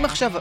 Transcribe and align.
אם 0.00 0.04
עכשיו 0.04 0.32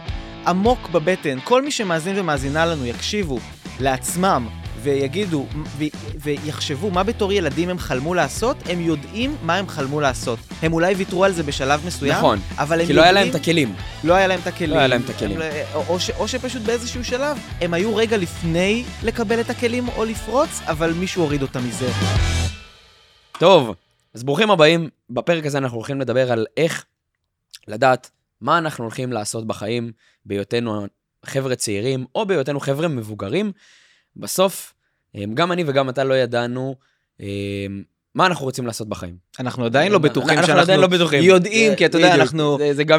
עמוק 0.48 0.90
בבטן, 0.90 1.38
כל 1.44 1.62
מי 1.62 1.72
שמאזין 1.72 2.20
ומאזינה 2.20 2.66
לנו 2.66 2.86
יקשיבו 2.86 3.40
לעצמם 3.80 4.48
ויגידו 4.84 5.46
ו- 5.78 5.84
ויחשבו 6.20 6.92
מה 6.92 7.04
בתור 7.04 7.34
ילדים 7.34 7.70
הם 7.70 7.80
חלמו 7.80 8.14
לעשות, 8.14 8.58
הם 8.70 8.82
יודעים 8.82 9.36
מה 9.42 9.56
הם 9.56 9.68
חלמו 9.68 10.02
לעשות. 10.02 10.40
הם 10.62 10.74
אולי 10.74 10.94
ויתרו 10.96 11.26
על 11.26 11.32
זה 11.34 11.44
בשלב 11.44 11.86
מסוים, 11.86 12.12
נכון, 12.18 12.40
אבל 12.58 12.82
הם 12.82 12.88
כי 12.88 12.94
לא 12.94 13.02
היה 13.02 13.12
להם 13.12 13.26
יודעים- 13.26 13.36
את 13.42 13.48
הכלים. 13.48 13.76
לא 14.04 14.14
היה 14.14 14.28
להם 14.28 14.40
את 14.40 14.48
הכלים. 14.48 14.70
לא 14.74 14.78
היה 14.78 14.88
להם 14.88 15.02
את 15.06 15.10
הכלים. 15.10 15.42
הם 15.42 15.52
או, 15.74 15.84
או, 15.88 16.00
ש, 16.00 16.10
או 16.10 16.28
שפשוט 16.28 16.62
באיזשהו 16.62 17.04
שלב 17.06 17.38
הם 17.62 17.74
היו 17.74 17.96
רגע 17.96 18.18
לפני 18.18 18.84
לקבל 19.04 19.40
את 19.40 19.50
הכלים 19.50 19.88
או 19.88 20.06
לפרוץ, 20.06 20.62
אבל 20.66 20.94
מישהו 20.94 21.24
הוריד 21.24 21.42
אותם 21.42 21.68
מזה. 21.68 21.90
טוב, 23.40 23.76
אז 24.14 24.24
ברוכים 24.24 24.52
הבאים. 24.52 24.90
בפרק 25.10 25.46
הזה 25.46 25.58
אנחנו 25.58 25.78
הולכים 25.78 26.02
לדבר 26.02 26.32
על 26.32 26.46
איך 26.58 26.86
לדעת 27.68 28.10
מה 28.42 28.58
אנחנו 28.58 28.84
הולכים 28.84 29.14
לעשות 29.14 29.48
בחיים 29.48 29.92
בהיותנו 30.26 30.86
חבר'ה 31.26 31.56
צעירים, 31.56 32.06
או 32.16 32.26
בהיותנו 32.26 32.60
חבר'ה 32.60 32.88
מבוגרים. 32.88 33.52
בסוף, 34.16 34.74
אמ, 35.16 35.34
גם 35.34 35.52
אני 35.52 35.64
וגם 35.68 35.90
אתה 35.90 36.04
לא 36.04 36.14
ידענו 36.14 36.76
אמ, 37.20 37.84
מה 38.16 38.26
אנחנו 38.26 38.46
רוצים 38.46 38.68
לעשות 38.68 38.90
בחיים. 38.90 39.16
אנחנו 39.40 39.66
עדיין 39.66 39.92
לא 39.92 39.98
בטוחים 39.98 40.30
אנחנו 40.30 40.46
שאנחנו 40.46 40.62
עדיין 40.62 40.80
לא 40.80 40.88
בטוחים. 40.88 41.24
יודעים, 41.24 41.76
כי 41.76 41.86
אתה 41.86 41.98
יודע, 41.98 42.16
אנחנו 42.16 42.58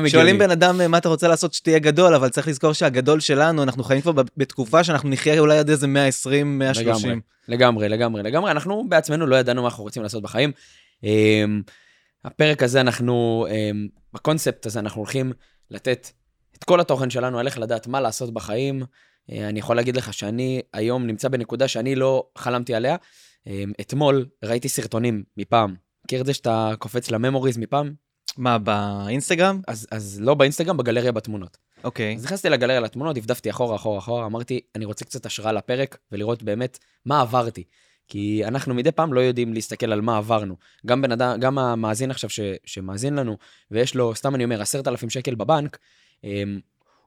שואלים. 0.09 0.39
בן 0.39 0.51
אדם 0.51 0.91
מה 0.91 0.99
אתה 0.99 1.09
רוצה 1.09 1.29
לעשות 1.29 1.55
שתהיה 1.55 1.79
גדול, 1.79 2.15
אבל 2.15 2.29
צריך 2.29 2.49
לזכור 2.49 2.73
שהגדול 2.73 3.21
שלנו, 3.21 3.63
אנחנו 3.63 3.85
חיים 3.85 4.01
כבר 4.01 4.13
בתקופה 4.37 4.85
שאנחנו 4.85 5.09
נחיה 5.09 5.39
אולי 5.39 5.59
עד 5.59 5.71
איזה 5.71 5.87
120, 5.87 6.59
130. 6.59 7.21
לגמרי, 7.49 7.89
לגמרי, 7.89 8.23
לגמרי. 8.23 8.51
אנחנו 8.51 8.85
בעצמנו 8.89 9.27
לא 9.27 9.37
ידענו 9.37 9.63
מה 9.63 9.69
אנחנו 9.69 9.85
רוצים 9.85 10.03
לעשות 10.03 10.23
בחיים. 10.23 10.53
הפרק 12.25 12.63
הזה, 12.63 12.81
אנחנו, 12.81 13.47
אמ, 13.51 13.89
בקונספט 14.13 14.67
הזה, 14.67 14.81
אנחנו 14.81 15.01
הולכים 15.01 15.33
לתת 15.71 16.11
את 16.59 16.65
כל 16.65 16.81
התוכן 16.81 17.11
שלנו 17.11 17.39
על 17.39 17.47
איך 17.47 17.59
לדעת 17.59 17.87
מה 17.87 18.01
לעשות 18.01 18.35
בחיים. 18.35 18.83
אה, 19.33 19.49
אני 19.49 19.59
יכול 19.59 19.77
להגיד 19.77 19.97
לך 19.97 20.15
שאני 20.15 20.63
היום 20.73 21.07
נמצא 21.07 21.29
בנקודה 21.29 21.69
שאני 21.69 21.95
לא 21.95 22.29
חלמתי 22.39 22.75
עליה. 22.75 22.97
אמ, 23.47 23.73
אתמול 23.81 24.27
ראיתי 24.45 24.69
סרטונים 24.69 25.23
מפעם. 25.37 25.75
מכיר 26.05 26.21
את 26.21 26.27
זה 26.27 26.35
שאתה 26.35 26.73
קופץ 26.79 27.11
לממוריז 27.11 27.59
מפעם? 27.59 27.95
מה, 28.37 28.59
באינסטגרם? 28.59 29.61
אז, 29.69 29.87
אז 29.91 30.21
לא 30.21 30.35
באינסטגרם, 30.35 30.77
בגלריה 30.77 31.13
בתמונות. 31.13 31.57
אוקיי. 31.85 32.17
אז 32.17 32.25
נכנסתי 32.25 32.49
לגלריה 32.49 32.81
לתמונות, 32.81 33.17
דפדפתי 33.17 33.51
אחורה, 33.51 33.77
אחורה, 33.77 33.99
אחורה, 33.99 34.27
אמרתי, 34.27 34.61
אני 34.75 34.85
רוצה 34.85 35.05
קצת 35.05 35.27
השראה 35.27 35.53
לפרק, 35.53 35.99
ולראות 36.13 36.43
באמת 36.43 36.79
מה 37.07 37.21
עברתי. 37.21 37.65
כי 38.11 38.43
אנחנו 38.45 38.75
מדי 38.75 38.93
פעם 38.93 39.13
לא 39.13 39.21
יודעים 39.21 39.55
להסתכל 39.55 39.93
על 39.93 40.01
מה 40.01 40.17
עברנו. 40.17 40.57
גם 40.87 41.03
בן 41.03 41.13
אדם, 41.13 41.41
גם 41.41 41.59
המאזין 41.59 42.11
עכשיו 42.11 42.31
ש, 42.31 42.41
שמאזין 42.65 43.15
לנו, 43.15 43.37
ויש 43.71 43.95
לו, 43.95 44.15
סתם 44.15 44.35
אני 44.35 44.45
אומר, 44.45 44.63
עשרת 44.63 44.89
אלפים 44.89 45.11
שקל 45.11 45.35
בבנק, 45.35 45.79
אמ, 46.25 46.61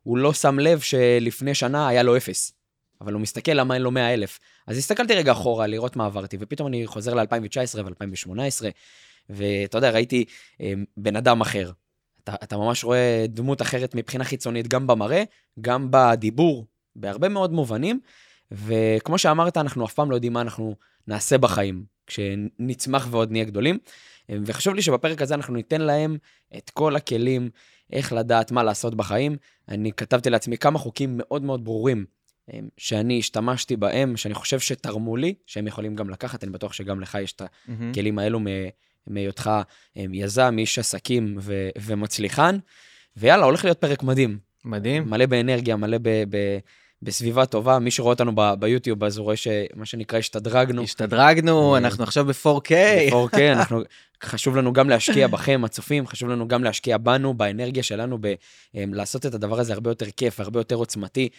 הוא 0.03 0.17
לא 0.17 0.33
שם 0.33 0.59
לב 0.59 0.79
שלפני 0.79 1.55
שנה 1.55 1.87
היה 1.87 2.03
לו 2.03 2.17
אפס. 2.17 2.53
אבל 3.01 3.13
הוא 3.13 3.21
מסתכל 3.21 3.51
למה 3.51 3.73
אין 3.73 3.81
לו 3.81 3.91
100 3.91 4.13
אלף. 4.13 4.39
אז 4.67 4.77
הסתכלתי 4.77 5.13
רגע 5.13 5.31
אחורה 5.31 5.67
לראות 5.67 5.95
מה 5.95 6.05
עברתי, 6.05 6.37
ופתאום 6.39 6.67
אני 6.67 6.87
חוזר 6.87 7.13
ל-2019 7.13 7.79
ו-2018, 7.85 8.65
ואתה 9.29 9.77
יודע, 9.77 9.91
ראיתי 9.91 10.25
אמ, 10.59 10.85
בן 10.97 11.15
אדם 11.15 11.41
אחר. 11.41 11.71
אתה, 12.23 12.35
אתה 12.43 12.57
ממש 12.57 12.83
רואה 12.83 13.25
דמות 13.29 13.61
אחרת 13.61 13.95
מבחינה 13.95 14.23
חיצונית, 14.23 14.67
גם 14.67 14.87
במראה, 14.87 15.23
גם 15.61 15.87
בדיבור, 15.91 16.65
בהרבה 16.95 17.29
מאוד 17.29 17.51
מובנים. 17.53 17.99
וכמו 18.51 19.17
שאמרת, 19.17 19.57
אנחנו 19.57 19.85
אף 19.85 19.93
פעם 19.93 20.11
לא 20.11 20.15
יודעים 20.15 20.33
מה 20.33 20.41
אנחנו 20.41 20.75
נעשה 21.07 21.37
בחיים, 21.37 21.83
כשנצמח 22.07 23.07
ועוד 23.11 23.31
נהיה 23.31 23.43
גדולים. 23.43 23.77
וחשוב 24.45 24.73
לי 24.73 24.81
שבפרק 24.81 25.21
הזה 25.21 25.33
אנחנו 25.33 25.53
ניתן 25.53 25.81
להם 25.81 26.17
את 26.57 26.69
כל 26.69 26.95
הכלים, 26.95 27.49
איך 27.93 28.13
לדעת 28.13 28.51
מה 28.51 28.63
לעשות 28.63 28.95
בחיים. 28.95 29.37
אני 29.69 29.91
כתבתי 29.91 30.29
לעצמי 30.29 30.57
כמה 30.57 30.79
חוקים 30.79 31.17
מאוד 31.17 31.43
מאוד 31.43 31.63
ברורים 31.63 32.05
em, 32.49 32.53
שאני 32.77 33.19
השתמשתי 33.19 33.75
בהם, 33.75 34.17
שאני 34.17 34.33
חושב 34.33 34.59
שתרמו 34.59 35.17
לי, 35.17 35.33
שהם 35.45 35.67
יכולים 35.67 35.95
גם 35.95 36.09
לקחת, 36.09 36.43
אני 36.43 36.51
בטוח 36.51 36.73
שגם 36.73 36.99
לך 36.99 37.17
יש 37.23 37.33
את. 37.33 37.41
הכלים 37.91 38.19
האלו 38.19 38.39
מהיותך 39.07 39.51
em, 39.97 39.99
יזם, 40.13 40.55
איש 40.57 40.79
עסקים 40.79 41.37
ו- 41.41 41.69
ומצליחן. 41.81 42.57
ויאללה, 43.17 43.45
הולך 43.45 43.65
להיות 43.65 43.77
פרק 43.81 44.03
מדהים. 44.03 44.39
מדהים. 44.65 45.09
מלא 45.09 45.25
באנרגיה, 45.25 45.75
מלא 45.75 45.97
ב- 46.01 46.23
ב- 46.29 46.57
בסביבה 47.03 47.45
טובה. 47.45 47.79
מי 47.79 47.91
שרואה 47.91 48.13
אותנו 48.13 48.31
ב- 48.35 48.53
ביוטיוב, 48.59 49.03
אז 49.03 49.17
הוא 49.17 49.23
רואה 49.23 49.35
שמה 49.35 49.85
שנקרא 49.85 50.19
השתדרגנו. 50.19 50.83
השתדרגנו, 50.83 51.77
אנחנו 51.77 52.03
עכשיו 52.03 52.25
ב-4K. 52.25 52.71
ב-4K, 53.11 53.37
אנחנו, 53.51 53.81
חשוב 54.23 54.55
לנו 54.57 54.73
גם 54.73 54.89
להשקיע 54.89 55.27
בכם, 55.27 55.61
הצופים, 55.65 56.07
חשוב 56.07 56.29
לנו 56.29 56.47
גם 56.47 56.63
להשקיע 56.63 56.97
בנו, 56.97 57.33
באנרגיה 57.33 57.83
שלנו, 57.83 58.17
ב- 58.21 58.33
אמ, 58.75 58.93
לעשות 58.93 59.25
את 59.25 59.33
הדבר 59.33 59.59
הזה 59.59 59.73
הרבה 59.73 59.91
יותר 59.91 60.05
כיף, 60.17 60.39
הרבה 60.39 60.59
יותר 60.59 60.75
עוצמתי. 60.75 61.29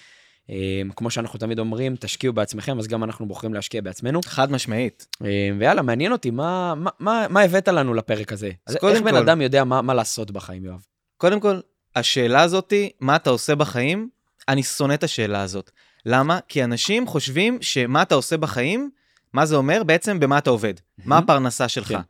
אמ, 0.49 0.55
כמו 0.97 1.11
שאנחנו 1.11 1.39
תמיד 1.39 1.59
אומרים, 1.59 1.97
תשקיעו 2.01 2.33
בעצמכם, 2.33 2.79
אז 2.79 2.87
גם 2.87 3.05
אנחנו 3.05 3.27
בוחרים 3.29 3.55
להשקיע 3.55 3.81
בעצמנו. 3.81 4.21
חד 4.25 4.53
משמעית. 4.53 5.07
אמ, 5.21 5.27
ויאללה, 5.59 5.83
מעניין 5.83 6.13
אותי, 6.13 6.31
מה, 6.31 6.75
מה, 6.77 6.91
מה, 6.99 7.27
מה 7.31 7.41
הבאת 7.41 7.69
לנו 7.69 7.95
לפרק 7.95 8.33
הזה? 8.33 8.51
אז 8.67 8.75
איך 8.75 8.81
קודם 8.81 9.05
בן 9.05 9.11
כל- 9.11 9.17
אדם 9.17 9.41
יודע 9.41 9.65
מה, 9.65 9.83
מה 9.83 9.95
לעשות 9.95 10.31
בחיים, 10.31 10.65
יואב? 10.65 10.85
קודם 11.17 11.41
כל, 11.41 11.61
השאלה 11.97 12.43
הזאתי, 12.43 12.91
מה 13.01 13.17
אתה 13.17 13.31
עושה 13.31 13.55
בחיים, 13.55 14.09
אני 14.49 14.63
שונא 14.63 14.95
את 14.95 15.05
השאלה 15.05 15.43
הזאת. 15.43 15.71
למה? 16.07 16.39
כי 16.49 16.65
אנשים 16.65 17.07
חושבים 17.07 17.59
שמה 17.61 18.03
אתה 18.03 18.15
עושה 18.15 18.37
בחיים, 18.37 18.91
מה 19.33 19.47
זה 19.47 19.57
אומר? 19.57 19.83
בעצם 19.83 20.21
במה 20.21 20.39
אתה 20.39 20.51
עובד. 20.51 20.75
מה 21.05 21.19
הפרנסה 21.19 21.69
שלך. 21.69 21.89
כן. 21.89 22.01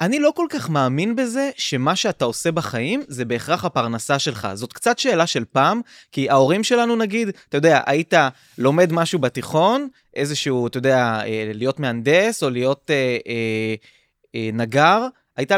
אני 0.00 0.18
לא 0.18 0.32
כל 0.36 0.46
כך 0.50 0.70
מאמין 0.70 1.16
בזה 1.16 1.50
שמה 1.56 1.96
שאתה 1.96 2.24
עושה 2.24 2.52
בחיים 2.52 3.02
זה 3.08 3.24
בהכרח 3.24 3.64
הפרנסה 3.64 4.18
שלך. 4.18 4.48
זאת 4.54 4.72
קצת 4.72 4.98
שאלה 4.98 5.26
של 5.26 5.44
פעם, 5.44 5.80
כי 6.12 6.30
ההורים 6.30 6.64
שלנו 6.64 6.96
נגיד, 6.96 7.28
אתה 7.48 7.56
יודע, 7.56 7.80
היית 7.86 8.14
לומד 8.58 8.92
משהו 8.92 9.18
בתיכון, 9.18 9.88
איזשהו, 10.14 10.66
אתה 10.66 10.78
יודע, 10.78 11.20
אה, 11.24 11.50
להיות 11.54 11.80
מהנדס 11.80 12.42
או 12.42 12.50
להיות 12.50 12.90
אה, 12.90 13.16
אה, 13.26 13.74
אה, 14.34 14.50
נגר, 14.52 15.06
הייתה, 15.36 15.56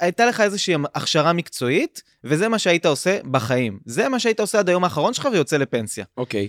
הייתה 0.00 0.26
לך 0.26 0.40
איזושהי 0.40 0.74
הכשרה 0.94 1.32
מקצועית, 1.32 2.02
וזה 2.24 2.48
מה 2.48 2.58
שהיית 2.58 2.86
עושה 2.86 3.18
בחיים. 3.30 3.78
זה 3.86 4.08
מה 4.08 4.18
שהיית 4.20 4.40
עושה 4.40 4.58
עד 4.58 4.68
היום 4.68 4.84
האחרון 4.84 5.14
שלך 5.14 5.28
ויוצא 5.32 5.56
לפנסיה. 5.56 6.04
אוקיי. 6.16 6.48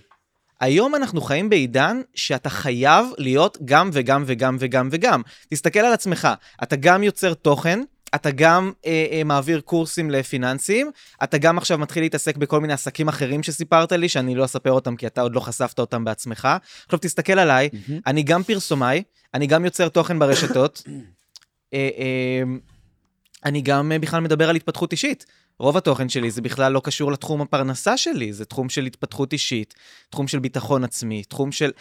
היום 0.60 0.96
אנחנו 0.96 1.22
חיים 1.22 1.50
בעידן 1.50 2.02
שאתה 2.16 2.50
חייב 2.50 3.06
להיות 3.18 3.58
גם 3.66 3.90
וגם 3.94 4.24
וגם 4.26 4.58
וגם 4.60 4.90
וגם. 4.92 5.22
תסתכל 5.50 5.80
על 5.80 5.94
עצמך, 5.94 6.28
אתה 6.64 6.76
גם 6.76 7.04
יוצר 7.04 7.34
תוכן, 7.34 7.80
אתה 8.16 8.32
גם 8.32 8.72
אה, 8.86 9.06
אה, 9.12 9.24
מעביר 9.24 9.62
קורסים 9.62 10.12
לפיננסים, 10.12 10.92
אתה 11.24 11.38
גם 11.38 11.58
עכשיו 11.58 11.78
מתחיל 11.78 12.04
להתעסק 12.04 12.38
בכל 12.38 12.62
מיני 12.62 12.74
עסקים 12.74 13.08
אחרים 13.08 13.44
שסיפרת 13.44 13.92
לי, 13.92 14.10
שאני 14.10 14.36
לא 14.36 14.46
אספר 14.46 14.72
אותם 14.72 14.96
כי 14.96 15.08
אתה 15.08 15.22
עוד 15.22 15.36
לא 15.36 15.40
חשפת 15.40 15.80
אותם 15.80 16.04
בעצמך. 16.04 16.48
עכשיו 16.86 17.00
תסתכל 17.00 17.40
עליי, 17.40 17.70
מהמם. 17.74 18.02
אני 18.08 18.24
גם 18.24 18.44
פרסומאי, 18.44 19.04
אני 19.34 19.48
גם 19.48 19.66
יוצר 19.66 19.90
תוכן 19.90 20.20
ברשתות, 20.20 20.84
אה, 21.74 21.90
אה, 21.98 22.44
אני 23.46 23.62
גם 23.62 23.92
אה, 23.92 24.00
בכלל 24.00 24.20
מדבר 24.20 24.50
על 24.50 24.56
התפתחות 24.56 24.92
אישית. 24.92 25.26
רוב 25.60 25.78
התוכן 25.78 26.10
שלי 26.10 26.32
זה 26.32 26.42
בכלל 26.42 26.72
לא 26.72 26.82
קשור 26.84 27.12
לתחום 27.12 27.42
הפרנסה 27.42 27.98
שלי, 27.98 28.34
זה 28.34 28.46
תחום 28.46 28.70
של 28.70 28.86
התפתחות 28.86 29.34
אישית, 29.34 29.74
תחום 30.10 30.28
של 30.28 30.40
ביטחון 30.40 30.84
עצמי, 30.84 31.24
תחום 31.24 31.52
של... 31.52 31.72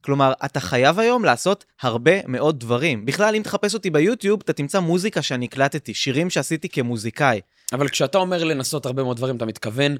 כלומר, 0.00 0.32
אתה 0.44 0.60
חייב 0.60 0.98
היום 0.98 1.24
לעשות 1.24 1.64
הרבה 1.82 2.12
מאוד 2.26 2.60
דברים. 2.60 3.04
בכלל, 3.04 3.34
אם 3.34 3.42
תחפש 3.42 3.74
אותי 3.74 3.90
ביוטיוב, 3.90 4.40
אתה 4.44 4.52
תמצא 4.52 4.80
מוזיקה 4.80 5.22
שאני 5.22 5.44
הקלטתי, 5.44 5.94
שירים 5.94 6.30
שעשיתי 6.30 6.68
כמוזיקאי. 6.68 7.40
אבל 7.72 7.88
כשאתה 7.88 8.18
אומר 8.18 8.44
לנסות 8.44 8.86
הרבה 8.86 9.02
מאוד 9.02 9.16
דברים, 9.16 9.36
אתה 9.36 9.46
מתכוון 9.46 9.96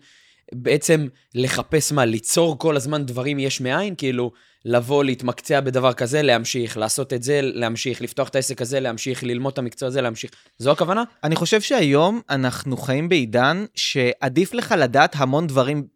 בעצם 0.55 1.09
לחפש 1.35 1.93
מה, 1.93 2.05
ליצור 2.05 2.59
כל 2.59 2.77
הזמן 2.77 3.07
דברים 3.07 3.39
יש 3.39 3.61
מאין? 3.61 3.95
כאילו, 3.95 4.31
לבוא, 4.65 5.05
להתמקצע 5.05 5.61
בדבר 5.61 5.93
כזה, 5.93 6.23
להמשיך, 6.23 6.77
לעשות 6.77 7.13
את 7.13 7.23
זה, 7.23 7.41
להמשיך, 7.43 8.03
לפתוח 8.03 8.29
את 8.29 8.35
העסק 8.35 8.63
הזה, 8.63 8.81
להמשיך, 8.81 9.25
ללמוד 9.25 9.53
את 9.53 9.59
המקצוע 9.59 9.89
הזה, 9.89 10.01
להמשיך. 10.01 10.31
זו 10.59 10.73
הכוונה? 10.73 11.05
אני 11.25 11.37
חושב 11.37 11.61
שהיום 11.61 12.21
אנחנו 12.31 12.77
חיים 12.77 13.09
בעידן 13.09 13.65
שעדיף 13.75 14.55
לך 14.55 14.75
לדעת 14.79 15.13
המון 15.17 15.47
דברים, 15.47 15.87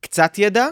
קצת 0.00 0.38
ידע, 0.38 0.66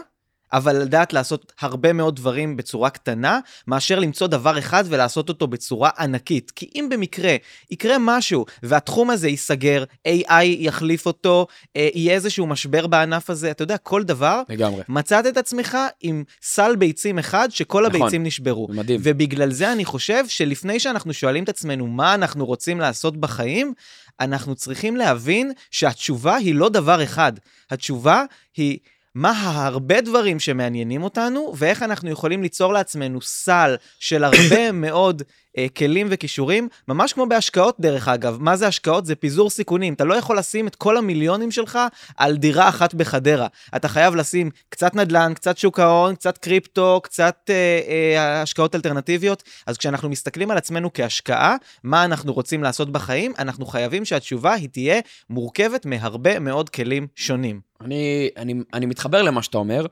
אבל 0.55 0.75
לדעת 0.75 1.13
לעשות 1.13 1.53
הרבה 1.59 1.93
מאוד 1.93 2.15
דברים 2.15 2.57
בצורה 2.57 2.89
קטנה, 2.89 3.39
מאשר 3.67 3.99
למצוא 3.99 4.27
דבר 4.27 4.59
אחד 4.59 4.83
ולעשות 4.87 5.29
אותו 5.29 5.47
בצורה 5.47 5.89
ענקית. 5.99 6.51
כי 6.51 6.69
אם 6.75 6.87
במקרה 6.91 7.35
יקרה 7.71 7.95
משהו 7.99 8.45
והתחום 8.63 9.09
הזה 9.09 9.27
ייסגר, 9.27 9.83
AI 10.07 10.43
יחליף 10.43 11.05
אותו, 11.05 11.47
אה, 11.75 11.89
יהיה 11.93 12.13
איזשהו 12.13 12.47
משבר 12.47 12.87
בענף 12.87 13.29
הזה, 13.29 13.51
אתה 13.51 13.63
יודע, 13.63 13.77
כל 13.77 14.03
דבר, 14.03 14.41
לגמרי. 14.49 14.83
מצאת 14.89 15.27
את 15.27 15.37
עצמך 15.37 15.77
עם 16.01 16.23
סל 16.41 16.75
ביצים 16.75 17.19
אחד 17.19 17.49
שכל 17.51 17.87
נכון. 17.87 18.01
הביצים 18.01 18.23
נשברו. 18.23 18.67
מדהים. 18.69 18.99
ובגלל 19.03 19.51
זה 19.51 19.71
אני 19.71 19.85
חושב 19.85 20.27
שלפני 20.27 20.79
שאנחנו 20.79 21.13
שואלים 21.13 21.43
את 21.43 21.49
עצמנו 21.49 21.87
מה 21.87 22.13
אנחנו 22.13 22.45
רוצים 22.45 22.79
לעשות 22.79 23.17
בחיים, 23.17 23.73
אנחנו 24.19 24.55
צריכים 24.55 24.95
להבין 24.95 25.51
שהתשובה 25.71 26.35
היא 26.35 26.55
לא 26.55 26.69
דבר 26.69 27.03
אחד. 27.03 27.33
התשובה 27.71 28.23
היא 28.55 28.79
מה 29.15 29.31
ההרבה 29.31 30.01
דברים 30.01 30.39
שמעניינים 30.39 31.03
אותנו, 31.03 31.53
ואיך 31.57 31.83
אנחנו 31.83 32.09
יכולים 32.09 32.43
ליצור 32.43 32.73
לעצמנו 32.73 33.21
סל 33.21 33.75
של 33.99 34.23
הרבה 34.23 34.71
מאוד 34.85 35.21
אה, 35.57 35.67
כלים 35.77 36.07
וכישורים, 36.09 36.67
ממש 36.87 37.13
כמו 37.13 37.25
בהשקעות 37.25 37.75
דרך 37.79 38.07
אגב. 38.07 38.37
מה 38.39 38.55
זה 38.55 38.67
השקעות? 38.67 39.05
זה 39.05 39.15
פיזור 39.15 39.49
סיכונים. 39.49 39.93
אתה 39.93 40.03
לא 40.03 40.13
יכול 40.13 40.37
לשים 40.37 40.67
את 40.67 40.75
כל 40.75 40.97
המיליונים 40.97 41.51
שלך 41.51 41.79
על 42.17 42.37
דירה 42.37 42.69
אחת 42.69 42.93
בחדרה. 42.93 43.47
אתה 43.75 43.87
חייב 43.87 44.15
לשים 44.15 44.49
קצת 44.69 44.95
נדל"ן, 44.95 45.33
קצת 45.33 45.57
שוק 45.57 45.79
ההון, 45.79 46.15
קצת 46.15 46.37
קריפטו, 46.37 47.01
קצת 47.03 47.49
אה, 47.49 47.79
אה, 47.87 48.41
השקעות 48.41 48.75
אלטרנטיביות. 48.75 49.43
אז 49.67 49.77
כשאנחנו 49.77 50.09
מסתכלים 50.09 50.51
על 50.51 50.57
עצמנו 50.57 50.93
כהשקעה, 50.93 51.55
מה 51.83 52.05
אנחנו 52.05 52.33
רוצים 52.33 52.63
לעשות 52.63 52.91
בחיים, 52.91 53.33
אנחנו 53.39 53.65
חייבים 53.65 54.05
שהתשובה 54.05 54.53
היא 54.53 54.69
תהיה 54.69 54.99
מורכבת 55.29 55.85
מהרבה 55.85 56.39
מאוד 56.39 56.69
כלים 56.69 57.07
שונים. 57.15 57.74
אני, 57.81 58.29
אני, 58.37 58.53
אני 58.73 58.85
מתחבר 58.85 59.21
למה 59.21 59.43
שאתה 59.43 59.57
אומר, 59.57 59.85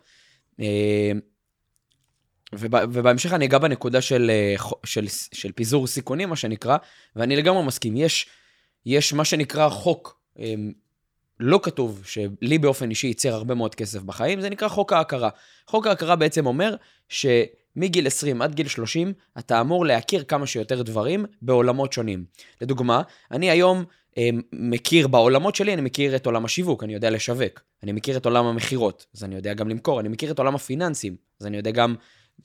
אה, 0.59 1.11
ובהמשך 2.59 3.33
אני 3.33 3.45
אגע 3.45 3.57
בנקודה 3.57 4.01
של, 4.01 4.31
אה, 4.33 4.55
של, 4.85 5.05
של 5.33 5.51
פיזור 5.51 5.87
סיכונים, 5.87 6.29
מה 6.29 6.35
שנקרא, 6.35 6.77
ואני 7.15 7.35
לגמרי 7.35 7.63
מסכים. 7.63 7.97
יש, 7.97 8.29
יש 8.85 9.13
מה 9.13 9.25
שנקרא 9.25 9.69
חוק 9.69 10.19
אה, 10.39 10.53
לא 11.39 11.59
כתוב, 11.63 12.03
שלי 12.05 12.57
באופן 12.57 12.89
אישי 12.89 13.07
ייצר 13.07 13.33
הרבה 13.33 13.55
מאוד 13.55 13.75
כסף 13.75 14.01
בחיים, 14.01 14.41
זה 14.41 14.49
נקרא 14.49 14.67
חוק 14.67 14.93
ההכרה. 14.93 15.29
חוק 15.67 15.87
ההכרה 15.87 16.15
בעצם 16.15 16.45
אומר 16.45 16.75
שמגיל 17.09 18.07
20 18.07 18.41
עד 18.41 18.55
גיל 18.55 18.67
30, 18.67 19.13
אתה 19.39 19.61
אמור 19.61 19.85
להכיר 19.85 20.23
כמה 20.23 20.47
שיותר 20.47 20.81
דברים 20.81 21.25
בעולמות 21.41 21.93
שונים. 21.93 22.25
לדוגמה, 22.61 23.01
אני 23.31 23.49
היום 23.49 23.85
מכיר 24.53 25.07
בעולמות 25.07 25.55
שלי, 25.55 25.73
אני 25.73 25.81
מכיר 25.81 26.15
את 26.15 26.25
עולם 26.25 26.45
השיווק, 26.45 26.83
אני 26.83 26.93
יודע 26.93 27.09
לשווק. 27.09 27.61
אני 27.83 27.91
מכיר 27.91 28.17
את 28.17 28.25
עולם 28.25 28.45
המכירות, 28.45 29.05
אז 29.15 29.23
אני 29.23 29.35
יודע 29.35 29.53
גם 29.53 29.69
למכור. 29.69 29.99
אני 29.99 30.09
מכיר 30.09 30.31
את 30.31 30.39
עולם 30.39 30.55
הפיננסים, 30.55 31.15
אז 31.39 31.45
אני 31.47 31.57
יודע 31.57 31.71
גם 31.71 31.95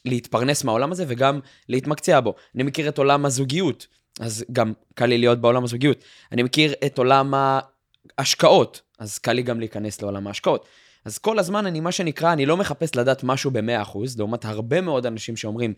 להתפרנס 0.05 0.65
מהעולם 0.65 0.93
הזה 0.93 1.05
וגם 1.09 1.41
להתמקצע 1.69 2.21
בו. 2.21 2.35
אני 2.55 2.63
מכיר 2.63 2.89
את 2.89 2.99
עולם 2.99 3.27
הזוגיות, 3.27 3.87
אז 4.21 4.45
גם 4.53 4.73
קל 4.95 5.07
לי 5.07 5.19
להיות 5.19 5.41
בעולם 5.41 5.65
הזוגיות. 5.65 5.99
אני 6.33 6.43
מכיר 6.43 6.75
את 6.87 6.99
עולם 6.99 7.35
ההשקעות, 8.19 8.83
אז 8.99 9.19
קל 9.19 9.33
לי 9.33 9.43
גם 9.43 9.61
להיכנס 9.61 10.03
לעולם 10.03 10.27
ההשקעות. 10.27 10.67
אז 11.05 11.19
כל 11.19 11.39
הזמן 11.39 11.67
אני, 11.67 11.81
מה 11.81 11.93
שנקרא, 11.93 12.33
אני 12.33 12.47
לא 12.47 12.57
מחפש 12.57 12.97
לדעת 12.97 13.25
משהו 13.25 13.51
ב-100%, 13.51 13.99
לעומת 14.19 14.45
הרבה 14.45 14.81
מאוד 14.81 15.07
אנשים 15.07 15.37
שאומרים, 15.37 15.75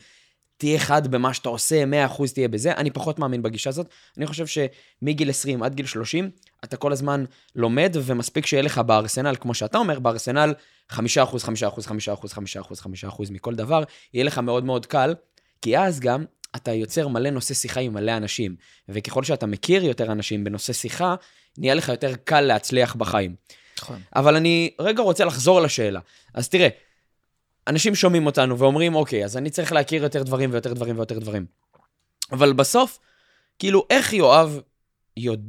תהיה 0.60 0.78
חד 0.78 1.06
במה 1.06 1.34
שאתה 1.34 1.48
עושה, 1.48 1.84
100% 1.84 2.32
תהיה 2.34 2.48
בזה. 2.48 2.72
אני 2.72 2.90
פחות 2.90 3.18
מאמין 3.18 3.42
בגישה 3.42 3.70
הזאת. 3.70 3.86
אני 4.16 4.26
חושב 4.26 4.46
שמגיל 4.46 5.30
20 5.30 5.62
עד 5.62 5.74
גיל 5.74 5.86
30, 5.86 6.30
אתה 6.64 6.76
כל 6.76 6.92
הזמן 6.92 7.24
לומד, 7.56 7.96
ומספיק 8.02 8.46
שיהיה 8.46 8.62
לך 8.62 8.78
בארסנל, 8.78 9.36
כמו 9.40 9.54
שאתה 9.54 9.78
אומר, 9.78 9.98
בארסנל 9.98 10.54
5%, 10.92 10.94
5%, 10.94 10.96
5%, 10.96 12.34
5%, 12.34 13.08
5% 13.08 13.30
מכל 13.30 13.54
דבר, 13.54 13.82
יהיה 14.14 14.24
לך 14.24 14.38
מאוד 14.38 14.64
מאוד 14.64 14.86
קל, 14.86 15.14
כי 15.62 15.78
אז 15.78 16.00
גם 16.00 16.24
אתה 16.56 16.72
יוצר 16.72 17.08
מלא 17.08 17.30
נושא 17.30 17.54
שיחה 17.54 17.80
עם 17.80 17.94
מלא 17.94 18.16
אנשים, 18.16 18.56
וככל 18.88 19.24
שאתה 19.24 19.46
מכיר 19.46 19.84
יותר 19.84 20.12
אנשים 20.12 20.44
בנושא 20.44 20.72
שיחה, 20.72 21.14
נהיה 21.58 21.74
לך 21.74 21.88
יותר 21.88 22.14
קל 22.24 22.40
להצליח 22.40 22.94
בחיים. 22.94 23.34
נכון. 23.78 24.00
אבל 24.16 24.36
אני 24.36 24.70
רגע 24.80 25.02
רוצה 25.02 25.24
לחזור 25.24 25.60
לשאלה. 25.60 26.00
אז 26.34 26.48
תראה, 26.48 26.68
אנשים 27.70 27.94
שומעים 27.94 28.26
אותנו 28.26 28.58
ואומרים, 28.58 28.94
אוקיי, 28.94 29.24
אז 29.24 29.36
אני 29.36 29.50
צריך 29.50 29.72
להכיר 29.72 30.02
יותר 30.02 30.22
דברים 30.22 30.50
ויותר 30.52 30.72
דברים 30.72 30.96
ויותר 30.96 31.18
דברים. 31.18 31.46
אבל 32.32 32.52
בסוף, 32.52 32.98
כאילו, 33.58 33.86
איך 33.90 34.12
יואב 34.12 34.60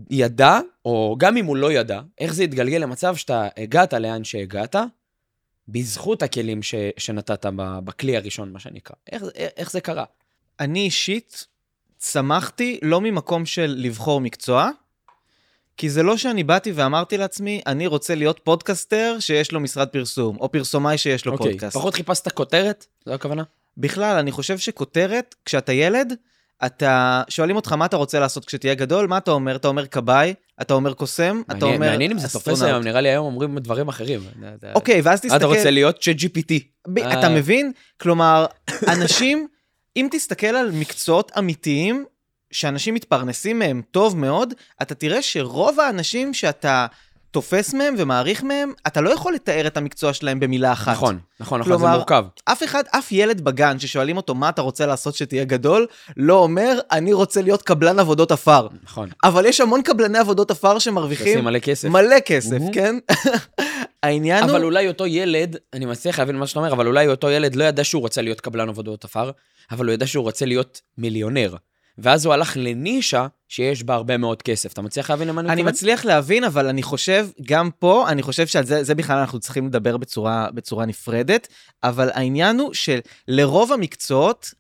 ידע, 0.10 0.60
או 0.86 1.16
גם 1.20 1.38
אם 1.38 1.46
הוא 1.46 1.58
לא 1.58 1.72
ידע, 1.72 2.02
איך 2.20 2.34
זה 2.34 2.44
התגלגל 2.44 2.78
למצב 2.78 3.16
שאתה 3.16 3.48
הגעת 3.58 3.94
לאן 3.94 4.24
שהגעת, 4.24 4.76
בזכות 5.68 6.24
הכלים 6.24 6.64
ש, 6.64 6.76
שנתת 6.98 7.46
בכלי 7.84 8.18
הראשון, 8.18 8.52
מה 8.52 8.60
שנקרא. 8.60 8.96
איך, 9.12 9.24
איך 9.36 9.72
זה 9.72 9.82
קרה? 9.82 10.06
אני 10.60 10.80
אישית 10.80 11.48
צמחתי 11.98 12.80
לא 12.82 13.02
ממקום 13.02 13.46
של 13.46 13.76
לבחור 13.78 14.22
מקצוע, 14.22 14.70
כי 15.78 15.90
זה 15.90 16.04
לא 16.04 16.18
שאני 16.18 16.44
באתי 16.44 16.72
ואמרתי 16.72 17.18
לעצמי, 17.18 17.62
אני 17.68 17.88
רוצה 17.88 18.16
להיות 18.16 18.40
פודקסטר 18.44 19.16
שיש 19.20 19.52
לו 19.52 19.60
משרד 19.60 19.88
פרסום, 19.88 20.38
או 20.40 20.52
פרסומאי 20.52 20.98
שיש 20.98 21.26
לו 21.26 21.32
okay, 21.32 21.36
אוקיי, 21.36 21.52
פודקאסט. 21.52 21.78
פחות 21.78 21.94
חיפשת 21.94 22.32
כותרת? 22.32 22.86
זו 23.06 23.14
הכוונה? 23.14 23.44
בכלל, 23.78 24.18
אני 24.18 24.32
חושב 24.32 24.58
שכותרת, 24.58 25.36
כשאתה 25.46 25.74
ילד, 25.74 26.14
אתה, 26.66 27.22
שואלים 27.30 27.56
אותך 27.56 27.74
מה 27.74 27.86
אתה 27.86 27.98
רוצה 27.98 28.20
לעשות 28.20 28.46
כשתהיה 28.46 28.74
גדול, 28.74 29.08
מה 29.08 29.18
אתה 29.18 29.32
אומר? 29.32 29.56
אתה 29.56 29.68
אומר 29.68 29.88
כבאי, 29.88 30.34
אתה 30.62 30.74
אומר 30.74 30.94
קוסם, 30.94 31.42
אתה 31.52 31.66
אומר 31.66 31.78
מעניין 31.78 32.12
אם 32.12 32.20
זה 32.20 32.30
תופס 32.30 32.62
היום, 32.62 32.84
נראה 32.84 33.02
לי 33.02 33.10
היום 33.10 33.26
אומרים 33.26 33.60
דברים 33.60 33.88
אחרים. 33.88 34.22
אוקיי, 34.76 35.02
ואז 35.02 35.22
תסתכל... 35.22 35.36
אתה 35.36 35.46
רוצה 35.46 35.72
להיות 35.72 36.02
צ'אט 36.02 36.16
GPT. 36.16 36.54
אתה 37.20 37.30
מבין? 37.30 37.72
כלומר, 38.02 38.46
אנשים, 38.88 39.48
אם 39.98 40.08
תסתכל 40.12 40.48
על 40.48 40.72
מקצועות 40.72 41.32
אמיתיים, 41.38 42.06
שאנשים 42.52 42.94
מתפרנסים 42.94 43.60
מהם 43.60 43.82
טוב 43.92 44.18
מאוד, 44.18 44.54
אתה 44.82 44.96
תראה 44.96 45.22
שרוב 45.22 45.80
האנשים 45.80 46.34
שאתה 46.34 46.88
תופס 47.32 47.74
מהם 47.74 47.96
ומעריך 47.98 48.44
מהם, 48.44 48.72
אתה 48.88 49.02
לא 49.02 49.10
יכול 49.10 49.34
לתאר 49.34 49.68
את 49.68 49.78
המקצוע 49.78 50.14
שלהם 50.14 50.40
במילה 50.40 50.72
אחת. 50.72 50.92
נכון, 50.92 51.20
נכון, 51.40 51.60
נכון, 51.60 51.78
זה 51.78 51.88
מורכב. 51.88 52.26
אף 52.46 52.64
אחד, 52.64 52.84
אף 52.92 53.12
ילד 53.12 53.42
בגן 53.42 53.80
ששואלים 53.80 54.18
אותו 54.18 54.36
מה 54.36 54.50
אתה 54.50 54.62
רוצה 54.62 54.86
לעשות 54.86 55.16
שתהיה 55.16 55.44
גדול, 55.44 55.88
לא 56.18 56.34
אומר, 56.34 56.80
אני 56.92 57.14
רוצה 57.14 57.42
להיות 57.42 57.62
קבלן 57.62 58.00
עבודות 58.00 58.32
עפר. 58.32 58.68
נכון. 58.84 59.10
אבל 59.24 59.46
יש 59.46 59.62
המון 59.62 59.82
קבלני 59.82 60.18
עבודות 60.18 60.52
עפר 60.52 60.80
שמרוויחים... 60.80 61.46
מלא 61.46 61.60
כסף. 61.60 61.88
מלא 61.88 62.20
כסף, 62.20 62.60
כן? 62.74 62.96
העניין 64.04 64.44
הוא... 64.44 64.52
אבל 64.52 64.64
אולי 64.64 64.88
אותו 64.88 65.08
ילד, 65.08 65.58
אני 65.74 65.86
מצליח 65.86 66.20
להבין 66.20 66.36
מה 66.36 66.48
שאתה 66.48 66.60
אומר, 66.60 66.74
אבל 66.74 66.88
אולי 66.88 67.08
אותו 67.08 67.30
ילד 67.30 67.56
לא 67.56 67.64
ידע 67.64 67.84
שהוא 67.84 68.02
רוצה 68.02 68.22
להיות 68.22 68.42
קבלן 68.42 68.70
עבודות 68.70 69.04
עפר, 69.04 69.32
אבל 69.72 69.86
הוא 69.86 69.94
ידע 69.94 70.08
שהוא 70.08 70.24
רוצה 70.24 70.46
להיות 70.46 70.82
מיליונר. 70.98 71.56
ואז 71.98 72.26
הוא 72.26 72.34
הלך 72.34 72.58
לנישה 72.58 73.28
שיש 73.48 73.84
בה 73.84 73.94
הרבה 73.94 74.18
מאוד 74.18 74.42
כסף. 74.42 74.74
אתה 74.74 74.82
מצליח 74.82 75.10
להבין 75.10 75.28
למה 75.28 75.42
אני 75.42 75.48
מתכוון? 75.48 75.68
אני 75.68 75.72
מצליח 75.72 76.06
להבין, 76.06 76.44
אבל 76.44 76.68
אני 76.68 76.84
חושב, 76.84 77.28
גם 77.42 77.70
פה, 77.80 78.06
אני 78.10 78.22
חושב 78.22 78.48
שעל 78.48 78.66
זה, 78.66 78.84
זה 78.84 78.96
בכלל 78.96 79.18
אנחנו 79.18 79.40
צריכים 79.40 79.68
לדבר 79.68 79.98
בצורה, 79.98 80.48
בצורה 80.54 80.86
נפרדת, 80.86 81.48
אבל 81.84 82.10
העניין 82.14 82.60
הוא 82.60 82.74
שלרוב 82.74 83.74
המקצועות, 83.74 84.54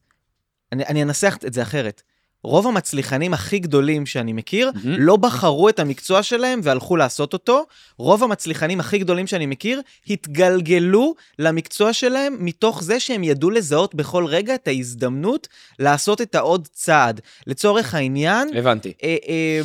אני, 0.71 0.85
אני 0.85 1.03
אנסח 1.03 1.37
את 1.45 1.53
זה 1.53 1.61
אחרת. 1.61 2.01
רוב 2.43 2.67
המצליחנים 2.67 3.33
הכי 3.33 3.59
גדולים 3.59 4.05
שאני 4.05 4.33
מכיר, 4.33 4.71
mm-hmm. 4.75 4.87
לא 4.97 5.15
בחרו 5.15 5.69
את 5.69 5.79
המקצוע 5.79 6.23
שלהם 6.23 6.59
והלכו 6.63 6.95
לעשות 6.95 7.33
אותו. 7.33 7.65
רוב 7.97 8.23
המצליחנים 8.23 8.79
הכי 8.79 8.97
גדולים 8.97 9.27
שאני 9.27 9.45
מכיר, 9.45 9.81
התגלגלו 10.09 11.15
למקצוע 11.39 11.93
שלהם 11.93 12.37
מתוך 12.39 12.83
זה 12.83 12.99
שהם 12.99 13.23
ידעו 13.23 13.49
לזהות 13.49 13.95
בכל 13.95 14.25
רגע 14.25 14.55
את 14.55 14.67
ההזדמנות 14.67 15.47
לעשות 15.79 16.21
את 16.21 16.35
העוד 16.35 16.67
צעד. 16.73 17.21
לצורך 17.47 17.95
העניין... 17.95 18.57
הבנתי. 18.57 18.93
אה, 19.03 19.15
אה, 19.27 19.61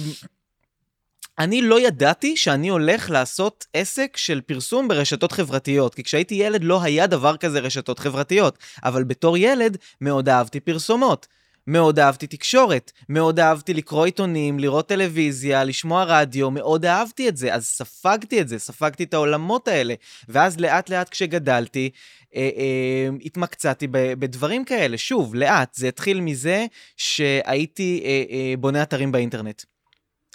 אני 1.39 1.63
לא 1.63 1.81
ידעתי 1.81 2.37
שאני 2.37 2.69
הולך 2.69 3.11
לעשות 3.11 3.67
עסק 3.75 4.17
של 4.17 4.41
פרסום 4.41 4.89
ברשתות 4.89 5.33
חברתיות, 5.33 5.95
כי 5.95 6.03
כשהייתי 6.03 6.35
ילד 6.35 6.65
לא 6.65 6.83
היה 6.83 7.07
דבר 7.07 7.37
כזה 7.37 7.61
רשתות 7.61 7.99
חברתיות, 7.99 8.59
אבל 8.85 9.05
בתור 9.05 9.37
ילד 9.37 9.77
מאוד 10.01 10.29
אהבתי 10.29 10.61
פרסומות. 10.61 11.27
מאוד 11.67 11.99
אהבתי 11.99 12.27
תקשורת, 12.27 12.93
מאוד 13.09 13.41
אהבתי 13.41 13.75
לקרוא 13.75 14.05
עיתונים, 14.05 14.59
לראות 14.59 14.89
טלוויזיה, 14.89 15.65
לשמוע 15.65 16.05
רדיו, 16.05 16.51
מאוד 16.51 16.85
אהבתי 16.85 17.29
את 17.29 17.37
זה, 17.37 17.55
אז 17.55 17.67
ספגתי 17.67 18.41
את 18.41 18.49
זה, 18.49 18.59
ספגתי 18.59 19.05
את 19.05 19.15
העולמות 19.15 19.69
האלה. 19.69 19.95
ואז 20.29 20.61
לאט 20.61 20.89
לאט 20.89 21.09
כשגדלתי, 21.09 21.91
אה, 22.37 22.51
אה, 22.57 23.09
התמקצעתי 23.25 23.87
בדברים 23.91 24.65
כאלה. 24.65 24.99
שוב, 24.99 25.35
לאט, 25.35 25.75
זה 25.75 25.89
התחיל 25.89 26.21
מזה 26.21 26.67
שהייתי 26.97 28.03
אה, 28.05 28.23
אה, 28.31 28.55
בונה 28.59 28.83
אתרים 28.83 29.13
באינטרנט. 29.13 29.63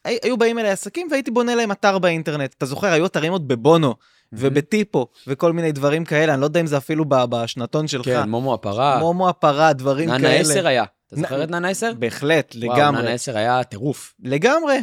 היו 0.06 0.38
באים 0.38 0.60
אליי 0.60 0.72
עסקים 0.72 1.08
והייתי 1.12 1.32
בונה 1.32 1.56
להם 1.56 1.72
אתר 1.72 2.00
באינטרנט. 2.00 2.54
אתה 2.58 2.66
זוכר, 2.66 2.88
היו 2.88 3.06
אתרים 3.06 3.32
עוד 3.32 3.48
בבונו. 3.48 3.96
ובטיפו, 4.34 5.08
וכל 5.28 5.54
מיני 5.54 5.72
דברים 5.72 6.06
כאלה, 6.06 6.34
אני 6.34 6.42
לא 6.42 6.46
יודע 6.46 6.60
אם 6.60 6.68
זה 6.68 6.78
אפילו 6.78 7.06
בשנתון 7.10 7.88
שלך. 7.88 8.06
כן, 8.06 8.30
מומו 8.30 8.54
הפרה. 8.54 9.00
מומו 9.00 9.30
הפרה, 9.30 9.74
דברים 9.74 10.10
כאלה. 10.10 10.20
ננה 10.20 10.30
10 10.30 10.68
היה. 10.68 10.84
אתה 11.14 11.22
זוכר 11.22 11.44
את 11.44 11.50
ננה 11.50 11.70
10? 11.70 11.94
בהחלט, 12.00 12.56
לגמרי. 12.56 12.80
וואו, 12.80 12.92
ננה 12.92 13.12
10 13.12 13.38
היה 13.38 13.64
טירוף. 13.64 14.14
לגמרי. 14.24 14.78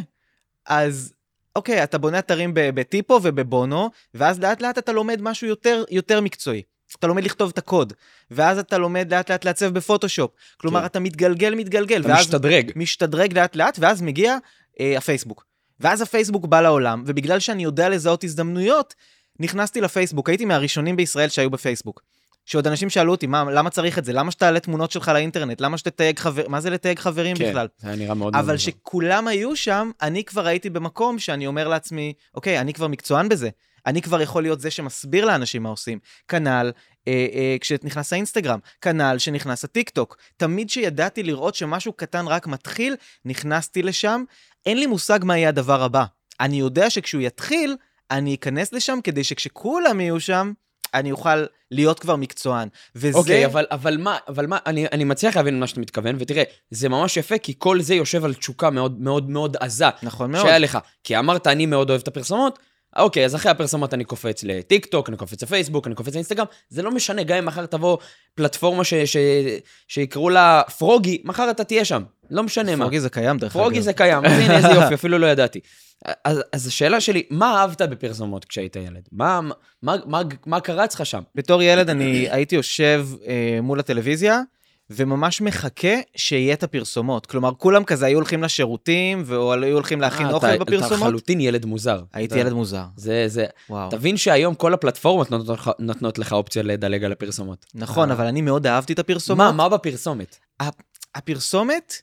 אז 0.65 1.13
אוקיי, 1.55 1.83
אתה 1.83 1.97
בונה 1.97 2.19
אתרים 2.19 2.51
בטיפו 2.53 3.19
ובבונו, 3.23 3.89
ואז 4.13 4.39
לאט 4.39 4.61
לאט 4.61 4.77
אתה 4.77 4.91
לומד 4.91 5.21
משהו 5.21 5.47
יותר, 5.47 5.83
יותר 5.91 6.21
מקצועי. 6.21 6.61
אתה 6.99 7.07
לומד 7.07 7.23
לכתוב 7.23 7.49
את 7.53 7.57
הקוד, 7.57 7.93
ואז 8.31 8.57
אתה 8.57 8.77
לומד 8.77 9.13
לאט 9.13 9.31
לאט 9.31 9.45
לעצב 9.45 9.73
בפוטושופ. 9.73 10.31
כלומר, 10.57 10.79
כן. 10.79 10.85
אתה 10.85 10.99
מתגלגל, 10.99 11.55
מתגלגל. 11.55 12.01
אתה 12.01 12.13
משתדרג. 12.13 12.71
משתדרג 12.75 13.37
לאט 13.37 13.55
לאט, 13.55 13.77
ואז 13.79 14.01
מגיע 14.01 14.37
אה, 14.79 14.97
הפייסבוק. 14.97 15.45
ואז 15.79 16.01
הפייסבוק 16.01 16.45
בא 16.45 16.61
לעולם, 16.61 17.03
ובגלל 17.05 17.39
שאני 17.39 17.63
יודע 17.63 17.89
לזהות 17.89 18.23
הזדמנויות, 18.23 18.95
נכנסתי 19.39 19.81
לפייסבוק, 19.81 20.29
הייתי 20.29 20.45
מהראשונים 20.45 20.95
בישראל 20.95 21.29
שהיו 21.29 21.49
בפייסבוק. 21.49 22.01
שעוד 22.49 22.67
אנשים 22.67 22.89
שאלו 22.89 23.11
אותי, 23.11 23.27
מה, 23.27 23.43
למה 23.43 23.69
צריך 23.69 23.97
את 23.97 24.05
זה? 24.05 24.13
למה 24.13 24.31
שתעלה 24.31 24.59
תמונות 24.59 24.91
שלך 24.91 25.07
לאינטרנט? 25.07 25.61
למה 25.61 25.77
שתתייג 25.77 26.19
חבר... 26.19 26.47
מה 26.47 26.61
זה 26.61 26.69
לתייג 26.69 26.99
חברים 26.99 27.35
כן, 27.35 27.49
בכלל? 27.49 27.67
כן, 27.67 27.81
זה 27.81 27.87
היה 27.87 27.97
נראה 27.97 28.13
מאוד. 28.13 28.35
אבל 28.35 28.57
שכולם 28.57 29.27
היו 29.27 29.55
שם, 29.55 29.91
אני 30.01 30.23
כבר 30.23 30.47
הייתי 30.47 30.69
במקום 30.69 31.19
שאני 31.19 31.47
אומר 31.47 31.67
לעצמי, 31.67 32.13
אוקיי, 32.35 32.59
אני 32.59 32.73
כבר 32.73 32.87
מקצוען 32.87 33.29
בזה. 33.29 33.49
אני 33.85 34.01
כבר 34.01 34.21
יכול 34.21 34.43
להיות 34.43 34.61
זה 34.61 34.71
שמסביר 34.71 35.25
לאנשים 35.25 35.63
מה 35.63 35.69
עושים. 35.69 35.99
כנ"ל 36.27 36.71
אה, 37.07 37.27
אה, 37.33 37.55
כשנכנס 37.61 38.13
האינסטגרם, 38.13 38.59
כנ"ל 38.81 39.17
שנכנס 39.17 39.63
הטיקטוק. 39.63 40.17
תמיד 40.37 40.69
שידעתי 40.69 41.23
לראות 41.23 41.55
שמשהו 41.55 41.93
קטן 41.93 42.27
רק 42.27 42.47
מתחיל, 42.47 42.95
נכנסתי 43.25 43.83
לשם. 43.83 44.23
אין 44.65 44.79
לי 44.79 44.85
מושג 44.85 45.19
מה 45.23 45.37
יהיה 45.37 45.49
הדבר 45.49 45.83
הבא. 45.83 46.05
אני 46.39 46.59
יודע 46.59 46.89
שכשהוא 46.89 47.21
יתחיל, 47.21 47.75
אני 48.11 48.35
אכנס 48.35 48.73
לשם 48.73 48.99
כדי 49.03 49.23
שכשכולם 49.23 50.01
יהיו 50.01 50.19
שם, 50.19 50.51
אני 50.93 51.11
אוכל 51.11 51.45
להיות 51.71 51.99
כבר 51.99 52.15
מקצוען. 52.15 52.67
וזה... 52.95 53.17
אוקיי, 53.17 53.45
אבל, 53.45 53.65
אבל 53.71 53.97
מה, 53.97 54.17
אבל 54.27 54.47
מה, 54.47 54.57
אני, 54.65 54.87
אני 54.91 55.03
מצליח 55.03 55.37
להבין 55.37 55.59
מה 55.59 55.67
שאתה 55.67 55.79
מתכוון, 55.79 56.15
ותראה, 56.19 56.43
זה 56.71 56.89
ממש 56.89 57.17
יפה, 57.17 57.37
כי 57.37 57.53
כל 57.57 57.81
זה 57.81 57.95
יושב 57.95 58.25
על 58.25 58.33
תשוקה 58.33 58.69
מאוד 58.69 59.01
מאוד 59.01 59.29
מאוד 59.29 59.57
עזה. 59.59 59.85
נכון 60.03 60.31
מאוד. 60.31 60.45
שהיה 60.45 60.59
לך. 60.59 60.77
כי 61.03 61.19
אמרת, 61.19 61.47
אני 61.47 61.65
מאוד 61.65 61.89
אוהב 61.89 62.01
את 62.01 62.07
הפרסומות, 62.07 62.59
אוקיי, 62.97 63.25
אז 63.25 63.35
אחרי 63.35 63.51
הפרסומות 63.51 63.93
אני 63.93 64.03
קופץ 64.03 64.43
לטיק 64.43 64.85
טוק, 64.85 65.09
אני 65.09 65.17
קופץ 65.17 65.43
לפייסבוק, 65.43 65.87
אני 65.87 65.95
קופץ 65.95 66.13
לאינסטגרם, 66.13 66.45
זה 66.69 66.81
לא 66.81 66.91
משנה, 66.91 67.23
גם 67.23 67.37
אם 67.37 67.45
מחר 67.45 67.65
תבוא 67.65 67.97
פלטפורמה 68.35 68.83
ש, 68.83 68.93
ש, 68.93 69.17
שיקראו 69.87 70.29
לה 70.29 70.61
פרוגי, 70.77 71.21
מחר 71.25 71.51
אתה 71.51 71.63
תהיה 71.63 71.85
שם, 71.85 72.03
לא 72.31 72.43
משנה 72.43 72.75
מה. 72.75 72.83
פרוגי 72.83 72.99
זה 72.99 73.09
קיים, 73.09 73.37
דרך 73.37 73.55
אגב. 73.55 73.63
פרוגי 73.63 73.81
זה 73.81 73.93
קיים, 73.93 74.25
אז 74.25 74.31
הנה 74.31 74.57
איזה 74.57 74.67
יופי, 74.67 74.93
אפילו 74.93 75.17
לא 75.17 75.27
ידעתי. 75.27 75.59
אז, 76.25 76.41
אז 76.53 76.67
השאלה 76.67 77.01
שלי, 77.01 77.23
מה 77.29 77.61
אהבת 77.61 77.81
בפרסומות 77.81 78.45
כשהיית 78.45 78.75
ילד? 78.75 79.07
מה, 79.11 79.39
מה, 79.83 79.95
מה, 80.05 80.21
מה 80.45 80.59
קרץ 80.59 80.95
לך 80.95 81.05
שם? 81.05 81.21
בתור 81.35 81.63
ילד 81.63 81.89
אני 81.89 82.27
הייתי 82.29 82.55
יושב 82.55 83.07
אה, 83.27 83.59
מול 83.61 83.79
הטלוויזיה, 83.79 84.41
וממש 84.89 85.41
מחכה 85.41 85.95
שיהיה 86.15 86.53
את 86.53 86.63
הפרסומות. 86.63 87.25
כלומר, 87.25 87.51
כולם 87.57 87.83
כזה 87.83 88.05
היו 88.05 88.17
הולכים 88.17 88.43
לשירותים, 88.43 89.23
או 89.31 89.53
היו 89.53 89.73
הולכים 89.75 90.01
להכין 90.01 90.25
אה, 90.25 90.31
אוכל 90.31 90.47
אתה, 90.47 90.55
אתה 90.55 90.63
בפרסומות. 90.63 90.99
לחלוטין 90.99 91.41
ילד 91.41 91.65
מוזר. 91.65 92.03
הייתי 92.13 92.39
ילד 92.39 92.53
מוזר. 92.53 92.83
זה, 92.95 93.23
זה, 93.27 93.45
וואו. 93.69 93.89
תבין 93.91 94.17
שהיום 94.17 94.55
כל 94.55 94.73
הפלטפורמות 94.73 95.31
נותנות 95.31 95.59
לך, 95.59 95.71
נותנות 95.79 96.19
לך 96.19 96.33
אופציה 96.33 96.63
לדלג 96.63 97.03
על 97.03 97.11
הפרסומות. 97.11 97.65
נכון, 97.75 98.09
אה. 98.09 98.15
אבל 98.15 98.25
אני 98.25 98.41
מאוד 98.41 98.67
אהבתי 98.67 98.93
את 98.93 98.99
הפרסומות. 98.99 99.45
מה, 99.45 99.51
מה 99.51 99.69
בפרסומת? 99.69 100.37
הפרסומת, 101.15 102.01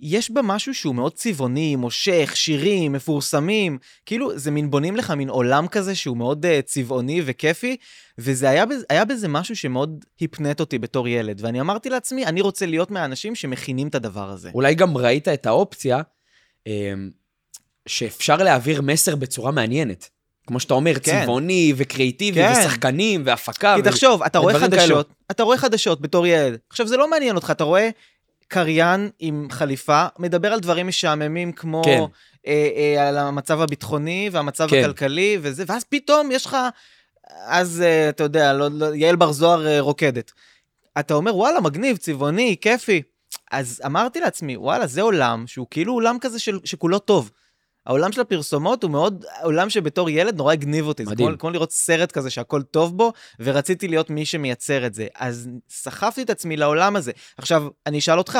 יש 0.00 0.30
בה 0.30 0.42
משהו 0.42 0.74
שהוא 0.74 0.94
מאוד 0.94 1.14
צבעוני, 1.14 1.76
מושך, 1.76 2.32
שירים, 2.34 2.92
מפורסמים. 2.92 3.78
כאילו, 4.06 4.38
זה 4.38 4.50
מין 4.50 4.70
בונים 4.70 4.96
לך 4.96 5.10
מין 5.10 5.28
עולם 5.28 5.68
כזה 5.68 5.94
שהוא 5.94 6.16
מאוד 6.16 6.46
uh, 6.46 6.62
צבעוני 6.64 7.22
וכיפי, 7.24 7.76
וזה 8.18 8.50
היה, 8.50 8.64
היה 8.90 9.04
בזה 9.04 9.28
משהו 9.28 9.56
שמאוד 9.56 10.04
הפנט 10.20 10.60
אותי 10.60 10.78
בתור 10.78 11.08
ילד. 11.08 11.40
ואני 11.44 11.60
אמרתי 11.60 11.90
לעצמי, 11.90 12.26
אני 12.26 12.40
רוצה 12.40 12.66
להיות 12.66 12.90
מהאנשים 12.90 13.34
שמכינים 13.34 13.88
את 13.88 13.94
הדבר 13.94 14.30
הזה. 14.30 14.50
אולי 14.54 14.74
גם 14.74 14.96
ראית 14.96 15.28
את 15.28 15.46
האופציה 15.46 16.02
אמ, 16.66 17.10
שאפשר 17.88 18.36
להעביר 18.36 18.82
מסר 18.82 19.16
בצורה 19.16 19.50
מעניינת. 19.50 20.10
כמו 20.46 20.60
שאתה 20.60 20.74
אומר, 20.74 20.98
כן. 20.98 21.22
צבעוני 21.22 21.72
וקריאיטיבי, 21.76 22.40
כן. 22.42 22.52
ושחקנים, 22.60 23.22
והפקה. 23.26 23.74
כי 23.76 23.80
ו- 23.80 23.84
תחשוב, 23.84 24.22
אתה 24.22 24.38
רואה 24.38 24.58
חדשות, 24.60 25.08
אתה 25.30 25.42
רואה 25.42 25.58
חדשות 25.58 26.00
בתור 26.00 26.26
ילד. 26.26 26.58
עכשיו, 26.70 26.86
זה 26.86 26.96
לא 26.96 27.10
מעניין 27.10 27.36
אותך, 27.36 27.50
אתה 27.50 27.64
רואה 27.64 27.90
קריין 28.48 29.10
עם 29.18 29.48
חליפה, 29.50 30.06
מדבר 30.18 30.52
על 30.52 30.60
דברים 30.60 30.86
משעממים 30.86 31.52
כמו 31.52 31.82
כן. 31.84 32.02
אה, 32.46 32.68
אה, 32.76 33.08
על 33.08 33.18
המצב 33.18 33.60
הביטחוני 33.60 34.28
והמצב 34.32 34.68
כן. 34.70 34.80
הכלכלי 34.80 35.38
וזה, 35.42 35.64
ואז 35.66 35.84
פתאום 35.84 36.30
יש 36.32 36.46
לך, 36.46 36.56
אז 37.46 37.82
אה, 37.86 38.08
אתה 38.08 38.22
יודע, 38.22 38.52
לא, 38.52 38.68
לא, 38.72 38.94
יעל 38.94 39.16
בר 39.16 39.32
זוהר 39.32 39.66
אה, 39.66 39.80
רוקדת. 39.80 40.32
אתה 40.98 41.14
אומר, 41.14 41.36
וואלה, 41.36 41.60
מגניב, 41.60 41.96
צבעוני, 41.96 42.56
כיפי. 42.60 43.02
אז 43.52 43.82
אמרתי 43.86 44.20
לעצמי, 44.20 44.56
וואלה, 44.56 44.86
זה 44.86 45.02
עולם 45.02 45.46
שהוא 45.46 45.66
כאילו 45.70 45.92
עולם 45.92 46.18
כזה 46.20 46.38
של, 46.38 46.58
שכולו 46.64 46.98
טוב. 46.98 47.30
העולם 47.86 48.12
של 48.12 48.20
הפרסומות 48.20 48.82
הוא 48.82 48.90
מאוד 48.90 49.24
עולם 49.42 49.70
שבתור 49.70 50.10
ילד 50.10 50.36
נורא 50.36 50.52
הגניב 50.52 50.86
אותי. 50.86 51.02
מדהים. 51.02 51.16
זה 51.18 51.32
כמו, 51.32 51.38
כמו 51.38 51.50
לראות 51.50 51.72
סרט 51.72 52.12
כזה 52.12 52.30
שהכל 52.30 52.62
טוב 52.62 52.96
בו, 52.98 53.12
ורציתי 53.40 53.88
להיות 53.88 54.10
מי 54.10 54.24
שמייצר 54.26 54.86
את 54.86 54.94
זה. 54.94 55.06
אז 55.14 55.48
סחפתי 55.70 56.22
את 56.22 56.30
עצמי 56.30 56.56
לעולם 56.56 56.96
הזה. 56.96 57.12
עכשיו, 57.38 57.64
אני 57.86 57.98
אשאל 57.98 58.18
אותך, 58.18 58.38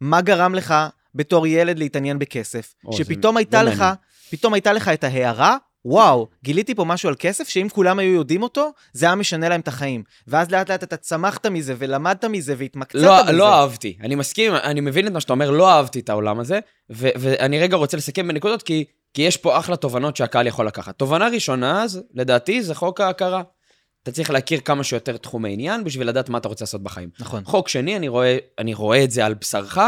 מה 0.00 0.20
גרם 0.20 0.54
לך 0.54 0.74
בתור 1.14 1.46
ילד 1.46 1.78
להתעניין 1.78 2.18
בכסף? 2.18 2.74
או, 2.84 2.92
זה- 2.92 2.98
שפתאום 2.98 3.36
הייתה 3.36 3.58
זה 3.64 3.70
לך. 3.70 3.84
פתאום 4.30 4.54
הייתה 4.54 4.72
לך 4.72 4.88
את 4.88 5.04
ההערה, 5.04 5.56
וואו, 5.88 6.28
גיליתי 6.44 6.74
פה 6.74 6.84
משהו 6.84 7.08
על 7.08 7.14
כסף, 7.18 7.48
שאם 7.48 7.68
כולם 7.72 7.98
היו 7.98 8.14
יודעים 8.14 8.42
אותו, 8.42 8.70
זה 8.92 9.06
היה 9.06 9.14
משנה 9.14 9.48
להם 9.48 9.60
את 9.60 9.68
החיים. 9.68 10.02
ואז 10.26 10.50
לאט 10.50 10.70
לאט 10.70 10.82
אתה 10.82 10.96
צמחת 10.96 11.46
מזה, 11.46 11.74
ולמדת 11.78 12.24
מזה, 12.24 12.54
והתמקצעת 12.58 13.02
לא, 13.02 13.22
בזה. 13.22 13.32
לא 13.32 13.54
אהבתי. 13.54 13.96
אני 14.02 14.14
מסכים, 14.14 14.54
אני 14.54 14.80
מבין 14.80 15.06
את 15.06 15.12
מה 15.12 15.20
שאתה 15.20 15.32
אומר, 15.32 15.50
לא 15.50 15.70
אהבתי 15.70 16.00
את 16.00 16.08
העולם 16.08 16.40
הזה, 16.40 16.58
ו- 16.92 17.08
ואני 17.18 17.58
רגע 17.60 17.76
רוצה 17.76 17.96
לסכם 17.96 18.28
בנקודות, 18.28 18.62
כי, 18.62 18.84
כי 19.14 19.22
יש 19.22 19.36
פה 19.36 19.58
אחלה 19.58 19.76
תובנות 19.76 20.16
שהקהל 20.16 20.46
יכול 20.46 20.66
לקחת. 20.66 20.98
תובנה 20.98 21.28
ראשונה, 21.28 21.82
אז, 21.82 22.02
לדעתי, 22.14 22.62
זה 22.62 22.74
חוק 22.74 23.00
ההכרה. 23.00 23.42
אתה 24.02 24.12
צריך 24.12 24.30
להכיר 24.30 24.60
כמה 24.60 24.84
שיותר 24.84 25.16
תחומי 25.16 25.52
עניין 25.52 25.84
בשביל 25.84 26.08
לדעת 26.08 26.28
מה 26.28 26.38
אתה 26.38 26.48
רוצה 26.48 26.64
לעשות 26.64 26.82
בחיים. 26.82 27.08
נכון. 27.20 27.44
חוק 27.44 27.68
שני, 27.68 27.96
אני 27.96 28.08
רואה, 28.08 28.36
אני 28.58 28.74
רואה 28.74 29.04
את 29.04 29.10
זה 29.10 29.26
על 29.26 29.34
בשרך, 29.34 29.78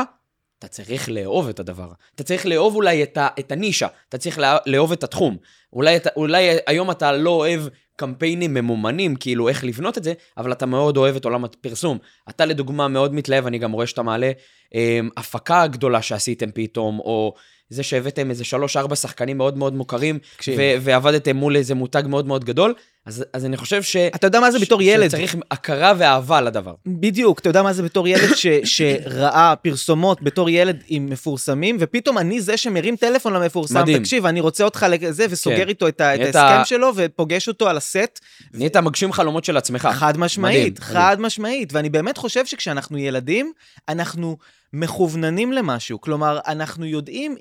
אתה 0.59 0.69
צריך 0.69 1.09
לאהוב 1.09 1.49
את 1.49 1.61
הדבר. 1.61 1.89
אתה 2.15 2.23
צריך 2.23 2.47
לאהוב 2.47 2.75
אולי 2.75 3.03
את, 3.03 3.17
ה, 3.17 3.29
את 3.39 3.53
הנישה, 3.53 3.87
אתה 4.09 4.19
צריך 4.19 4.39
לא, 4.39 4.49
לאהוב 4.67 4.93
את 4.93 5.05
התחום. 5.05 5.37
אולי, 5.73 5.99
אולי 6.17 6.57
היום 6.67 6.91
אתה 6.91 7.13
לא 7.13 7.31
אוהב 7.31 7.61
קמפיינים 7.97 8.55
ממומנים, 8.55 9.17
כאילו 9.17 9.49
איך 9.49 9.65
לבנות 9.65 9.99
את 9.99 10.05
זה, 10.05 10.13
אבל 10.37 10.53
אתה 10.53 10.67
מאוד 10.67 10.97
אוהב 10.97 11.17
את 11.17 11.25
עולם 11.25 11.45
הפרסום. 11.45 11.99
אתה 12.29 12.45
לדוגמה 12.45 12.89
מאוד 12.89 13.15
מתלהב, 13.15 13.47
אני 13.47 13.59
גם 13.59 13.73
רואה 13.73 13.87
שאתה 13.87 14.03
מעלה 14.03 14.33
אה, 14.75 15.01
הפקה 15.17 15.67
גדולה 15.67 16.03
שעשיתם 16.03 16.51
פתאום, 16.55 16.99
או 16.99 17.35
זה 17.71 17.83
שהבאתם 17.83 18.31
איזה 18.31 18.45
שלוש-ארבע 18.45 18.97
שחקנים 18.97 19.39
מאוד 19.39 19.57
מאוד 19.57 19.75
מוכרים. 19.75 20.19
ו- 20.57 20.75
ועבדתם 20.81 21.37
מול 21.37 21.57
איזה 21.57 21.75
מותג 21.75 22.03
מאוד 22.07 22.27
מאוד 22.27 22.45
גדול, 22.45 22.75
אז, 23.07 23.25
אז 23.33 23.45
אני 23.45 23.57
חושב 23.57 23.83
ש... 23.83 23.97
אתה 23.97 24.27
יודע 24.27 24.41
מה 24.41 24.51
זה 24.51 24.59
בתור 24.59 24.83
ילד? 24.83 25.09
שצריך 25.09 25.37
הכרה 25.51 25.93
ואהבה 25.99 26.41
לדבר. 26.41 26.75
בדיוק, 26.87 27.39
אתה 27.39 27.49
יודע 27.49 27.63
מה 27.63 27.73
זה 27.73 27.83
בתור 27.83 28.09
ילד 28.09 28.35
ש, 28.35 28.47
שראה 28.77 29.55
פרסומות 29.63 30.23
בתור 30.23 30.51
ילד 30.51 30.83
עם 30.89 31.07
מפורסמים, 31.07 31.77
ופתאום 31.81 32.19
אני 32.19 32.41
זה 32.41 32.57
שמרים 32.57 32.97
טלפון 32.97 33.33
למפורסם, 33.33 33.81
מדהים. 33.81 33.99
תקשיב, 33.99 34.27
אני 34.27 34.41
רוצה 34.41 34.65
אותך 34.65 34.87
לזה, 34.91 35.27
וסוגר 35.31 35.57
כן. 35.57 35.69
איתו 35.69 35.89
את, 35.89 36.01
את 36.01 36.37
ההסכם 36.37 36.65
שלו, 36.65 36.93
ופוגש 36.97 37.49
אותו 37.49 37.69
על 37.69 37.77
הסט. 37.77 38.21
נהיית 38.55 38.77
מגשים 38.77 39.13
חלומות 39.13 39.45
של 39.45 39.57
עצמך. 39.57 39.89
חד 39.93 40.19
משמעית, 40.19 40.81
מדהים, 40.81 40.95
חד 40.95 41.17
משמעית. 41.21 41.73
ואני 41.73 41.91
באמת 41.91 42.17
חושב 42.19 42.47
שכשאנחנו 42.47 42.99
ילדים, 42.99 43.53
אנחנו 43.89 44.37
מכווננים 44.73 45.53
למשהו. 45.53 46.01
כלומר, 46.01 46.39
אנחנו 46.47 46.87
יודעים, 46.87 47.37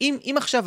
אם, 0.00 0.16
אם 0.24 0.34
עכשיו 0.36 0.64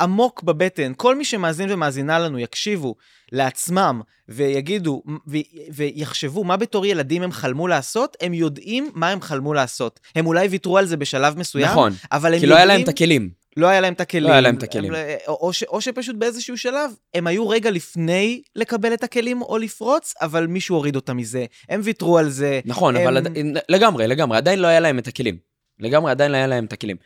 עמוק 0.00 0.42
בבטן, 0.42 0.92
כל 0.96 1.16
מי 1.16 1.24
שמאזין 1.24 1.70
ומאזינה 1.72 2.18
לנו 2.18 2.38
יקשיבו 2.38 2.94
לעצמם 3.32 4.00
ויגידו 4.28 5.02
ו, 5.28 5.36
ויחשבו 5.74 6.44
מה 6.44 6.56
בתור 6.56 6.86
ילדים 6.86 7.22
הם 7.22 7.32
חלמו 7.32 7.68
לעשות, 7.68 8.16
הם 8.20 8.34
יודעים 8.34 8.90
מה 8.94 9.08
הם 9.08 9.20
חלמו 9.20 9.54
לעשות. 9.54 10.00
הם 10.14 10.26
אולי 10.26 10.48
ויתרו 10.48 10.78
על 10.78 10.86
זה 10.86 10.96
בשלב 10.96 11.38
מסוים, 11.38 11.66
נכון, 11.68 11.92
אבל 12.12 12.34
הם 12.34 12.40
כי 12.40 12.46
לא 12.46 12.54
היה 12.56 12.64
להם 12.64 12.82
את 12.82 12.88
הכלים. 12.88 13.30
לא 13.56 13.66
היה 13.66 13.80
להם 13.80 13.92
את 13.92 14.00
הכלים. 14.00 14.24
לא 14.24 14.32
היה 14.32 14.40
להם 14.40 14.54
את 14.56 14.62
הכלים. 14.62 14.94
הם, 14.94 15.00
או, 15.28 15.38
או, 15.40 15.52
ש, 15.52 15.62
או 15.62 15.80
שפשוט 15.80 16.16
באיזשהו 16.16 16.58
שלב, 16.58 16.90
הם 17.14 17.26
היו 17.26 17.48
רגע 17.48 17.70
לפני 17.70 18.42
לקבל 18.56 18.94
את 18.94 19.04
הכלים 19.04 19.42
או 19.42 19.58
לפרוץ, 19.58 20.14
אבל 20.20 20.46
מישהו 20.46 20.76
הוריד 20.76 20.96
אותם 20.96 21.16
מזה. 21.16 21.44
הם 21.68 21.80
ויתרו 21.84 22.18
על 22.18 22.28
זה. 22.30 22.60
נכון, 22.64 22.96
הם- 22.96 23.02
אבל 23.02 23.16
עד- 23.16 23.36
לגמרי, 23.68 24.06
לגמרי, 24.06 24.36
עדיין 24.38 24.58
לא 24.58 24.66
היה 24.66 24.80
להם 24.80 24.98
את 24.98 25.08
הכלים. 25.08 25.36
לגמרי, 25.80 26.10
עדיין 26.10 26.32
לא 26.32 26.36
היה 26.36 26.46
להם 26.46 26.64
את 26.64 26.72
הכלים. 26.72 26.96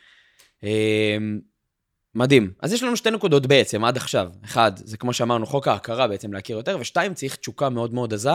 מדהים. 2.15 2.51
אז 2.61 2.73
יש 2.73 2.83
לנו 2.83 2.97
שתי 2.97 3.11
נקודות 3.11 3.47
בעצם, 3.47 3.85
עד 3.85 3.97
עכשיו. 3.97 4.31
אחד, 4.45 4.71
זה 4.75 4.97
כמו 4.97 5.13
שאמרנו, 5.13 5.45
חוק 5.45 5.67
ההכרה 5.67 6.07
בעצם 6.07 6.33
להכיר 6.33 6.57
יותר, 6.57 6.77
ושתיים, 6.79 7.13
צריך 7.13 7.35
תשוקה 7.35 7.69
מאוד 7.69 7.93
מאוד 7.93 8.13
עזה 8.13 8.31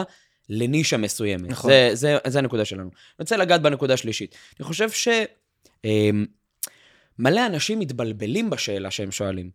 לנישה 0.49 0.97
מסוימת. 0.97 1.51
נכון. 1.51 1.71
זה, 1.71 1.91
זה, 1.93 2.19
זה 2.27 2.39
הנקודה 2.39 2.65
שלנו. 2.65 2.83
אני 2.83 2.91
רוצה 3.19 3.37
לגעת 3.37 3.63
בנקודה 3.63 3.95
השלישית. 3.95 4.35
אני 4.61 4.67
חושב 4.67 4.91
ש... 4.91 5.09
אמ, 5.85 6.27
מלא 7.19 7.47
אנשים 7.47 7.79
מתבלבלים 7.79 8.51
בשאלה 8.51 8.91
שהם 8.91 9.11
שואלים. 9.11 9.51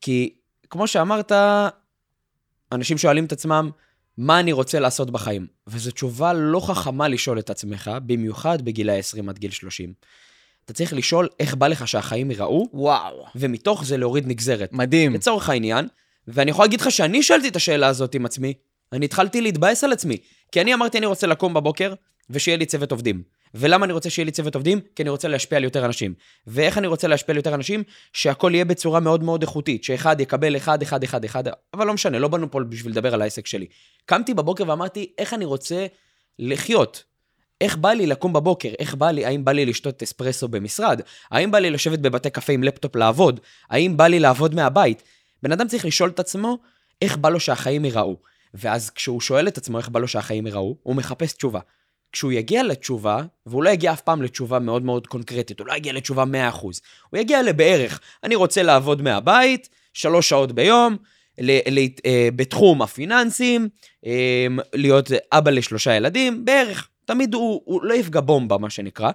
כי, 0.00 0.34
כמו 0.70 0.86
שאמרת, 0.86 1.32
אנשים 2.72 2.98
שואלים 2.98 3.24
את 3.24 3.32
עצמם, 3.32 3.70
מה 4.18 4.40
אני 4.40 4.52
רוצה 4.52 4.80
לעשות 4.80 5.10
בחיים? 5.10 5.46
וזו 5.66 5.90
תשובה 5.90 6.32
לא 6.32 6.60
חכמה 6.60 7.08
לשאול 7.08 7.38
את 7.38 7.50
עצמך, 7.50 7.90
במיוחד 8.06 8.62
בגילי 8.62 8.98
20 8.98 9.28
עד 9.28 9.38
גיל 9.38 9.50
30. 9.50 9.92
אתה 10.64 10.72
צריך 10.72 10.92
לשאול 10.92 11.28
איך 11.40 11.54
בא 11.54 11.68
לך 11.68 11.88
שהחיים 11.88 12.30
ייראו, 12.30 12.68
וואו. 12.72 13.24
ומתוך 13.36 13.84
זה 13.84 13.96
להוריד 13.96 14.26
נגזרת. 14.26 14.72
מדהים. 14.72 15.14
לצורך 15.14 15.48
העניין, 15.48 15.88
ואני 16.28 16.50
יכול 16.50 16.64
להגיד 16.64 16.80
לך 16.80 16.90
שאני 16.90 17.22
שאלתי 17.22 17.48
את 17.48 17.56
השאלה 17.56 17.86
הזאת 17.86 18.14
עם 18.14 18.26
עצמי, 18.26 18.54
אני 18.92 19.04
התחלתי 19.04 19.40
להתבאס 19.40 19.84
על 19.84 19.92
עצמי. 19.92 20.16
כי 20.52 20.60
אני 20.60 20.74
אמרתי, 20.74 20.98
אני 20.98 21.06
רוצה 21.06 21.26
לקום 21.26 21.54
בבוקר, 21.54 21.94
ושיהיה 22.30 22.56
לי 22.56 22.66
צוות 22.66 22.92
עובדים. 22.92 23.22
ולמה 23.54 23.84
אני 23.84 23.92
רוצה 23.92 24.10
שיהיה 24.10 24.26
לי 24.26 24.30
צוות 24.30 24.54
עובדים? 24.54 24.80
כי 24.96 25.02
אני 25.02 25.10
רוצה 25.10 25.28
להשפיע 25.28 25.58
על 25.58 25.64
יותר 25.64 25.84
אנשים. 25.84 26.14
ואיך 26.46 26.78
אני 26.78 26.86
רוצה 26.86 27.08
להשפיע 27.08 27.32
על 27.32 27.36
יותר 27.36 27.54
אנשים? 27.54 27.82
שהכל 28.12 28.50
יהיה 28.54 28.64
בצורה 28.64 29.00
מאוד 29.00 29.22
מאוד 29.22 29.42
איכותית, 29.42 29.84
שאחד 29.84 30.20
יקבל 30.20 30.56
אחד, 30.56 30.82
אחד, 30.82 31.04
אחד, 31.04 31.24
אחד, 31.24 31.44
אבל 31.74 31.86
לא 31.86 31.94
משנה, 31.94 32.18
לא 32.18 32.28
באנו 32.28 32.50
פה 32.50 32.60
בשביל 32.68 32.92
לדבר 32.92 33.14
על 33.14 33.22
העסק 33.22 33.46
שלי. 33.46 33.66
קמתי 34.06 34.34
בבוקר 34.34 34.64
ואמרתי, 34.68 35.12
איך 35.18 35.34
אני 35.34 35.44
רוצה 35.44 35.86
לחיות? 36.38 37.04
איך 37.62 37.76
בא 37.76 37.92
לי 37.92 38.06
לקום 38.06 38.32
בבוקר? 38.32 38.68
איך 38.78 38.94
בא 38.94 39.10
לי? 39.10 39.24
האם 39.24 39.44
בא 39.44 39.52
לי 39.52 39.66
לשתות 39.66 40.02
אספרסו 40.02 40.48
במשרד? 40.48 41.00
האם 41.30 41.50
בא 41.50 41.58
לי 41.58 41.70
לשבת 41.70 41.98
בבתי 41.98 42.30
קפה 42.30 42.52
עם 42.52 42.62
לפטופ 42.62 42.96
לעבוד? 42.96 43.40
האם 43.70 43.96
בא 43.96 44.06
לי 44.06 44.20
לעבוד 44.20 44.54
מהבית? 44.54 45.02
בן 45.42 45.52
אדם 45.52 45.68
צריך 45.68 45.84
לשאול 45.84 46.10
את 46.10 46.20
עצמו 46.20 46.58
איך 47.02 47.16
בא 47.16 47.28
לו 47.28 47.40
שהחיים 47.40 47.84
ייראו. 47.84 48.16
ואז 48.54 48.90
כשהוא 48.90 49.20
שואל 49.20 49.48
את 49.48 49.58
עצמו 49.58 49.78
איך 49.78 49.88
בא 49.88 50.00
לו 50.00 50.08
שהחיים 50.08 50.46
ייראו, 50.46 50.76
הוא 50.82 50.96
מחפש 50.96 51.32
תשובה. 51.32 51.60
כשהוא 52.12 52.32
יגיע 52.32 52.62
לתשובה, 52.62 53.22
והוא 53.46 53.62
לא 53.62 53.70
יגיע 53.70 53.92
אף 53.92 54.00
פעם 54.00 54.22
לתשובה 54.22 54.58
מאוד 54.58 54.84
מאוד 54.84 55.06
קונקרטית, 55.06 55.60
הוא 55.60 55.66
לא 55.66 55.72
יגיע 55.72 55.92
לתשובה 55.92 56.24
100%, 56.52 56.60
הוא 56.60 57.20
יגיע 57.20 57.42
לבערך, 57.42 58.00
אני 58.24 58.34
רוצה 58.34 58.62
לעבוד 58.62 59.02
מהבית, 59.02 59.68
שלוש 59.92 60.28
שעות 60.28 60.52
ביום, 60.52 60.96
ל- 61.38 61.78
ל- 61.80 61.88
אה, 62.06 62.28
בתחום 62.36 62.82
הפיננסים, 62.82 63.68
אה, 64.06 64.46
להיות 64.74 65.10
אבא 65.32 65.50
לשלושה 65.50 65.94
ילדים, 65.94 66.44
בערך. 66.44 66.88
תמיד 67.12 67.34
הוא, 67.34 67.62
הוא 67.64 67.82
לא 67.82 67.94
יפגע 67.94 68.20
בומבה, 68.20 68.58
מה 68.58 68.70
שנקרא. 68.70 69.10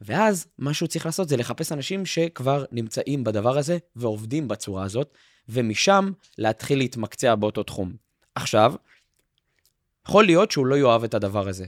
ואז 0.00 0.46
מה 0.58 0.74
שהוא 0.74 0.88
צריך 0.88 1.06
לעשות 1.06 1.28
זה 1.28 1.36
לחפש 1.36 1.72
אנשים 1.72 2.06
שכבר 2.06 2.64
נמצאים 2.72 3.24
בדבר 3.24 3.58
הזה 3.58 3.78
ועובדים 3.96 4.48
בצורה 4.48 4.84
הזאת, 4.84 5.14
ומשם 5.48 6.12
להתחיל 6.38 6.78
להתמקצע 6.78 7.34
באותו 7.34 7.62
תחום. 7.62 7.92
עכשיו, 8.34 8.74
יכול 10.08 10.24
להיות 10.24 10.50
שהוא 10.50 10.66
לא 10.66 10.74
יאהב 10.74 11.04
את 11.04 11.14
הדבר 11.14 11.48
הזה. 11.48 11.66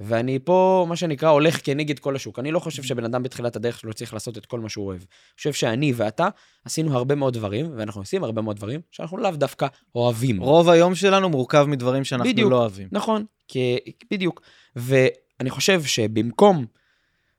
ואני 0.00 0.38
פה, 0.44 0.86
מה 0.88 0.96
שנקרא, 0.96 1.28
הולך 1.28 1.60
כנגד 1.64 1.98
כל 1.98 2.16
השוק. 2.16 2.38
אני 2.38 2.50
לא 2.50 2.58
חושב 2.58 2.82
שבן 2.82 3.04
אדם 3.04 3.22
בתחילת 3.22 3.56
הדרך 3.56 3.78
שלו 3.78 3.94
צריך 3.94 4.14
לעשות 4.14 4.38
את 4.38 4.46
כל 4.46 4.60
מה 4.60 4.68
שהוא 4.68 4.86
אוהב. 4.86 5.00
אני 5.00 5.36
חושב 5.36 5.52
שאני 5.52 5.92
ואתה 5.96 6.28
עשינו 6.64 6.96
הרבה 6.96 7.14
מאוד 7.14 7.34
דברים, 7.34 7.70
ואנחנו 7.76 8.00
עושים 8.00 8.24
הרבה 8.24 8.42
מאוד 8.42 8.56
דברים, 8.56 8.80
שאנחנו 8.90 9.16
לאו 9.16 9.30
דווקא 9.30 9.66
אוהבים. 9.94 10.42
רוב 10.42 10.68
היום 10.68 10.94
שלנו 10.94 11.28
מורכב 11.28 11.64
מדברים 11.68 12.04
שאנחנו 12.04 12.32
בדיוק. 12.32 12.50
לא 12.50 12.56
אוהבים. 12.56 12.88
נכון, 12.92 13.24
כי, 13.48 13.78
בדיוק. 14.10 14.42
ואני 14.78 15.50
חושב 15.50 15.82
שבמקום, 15.82 16.66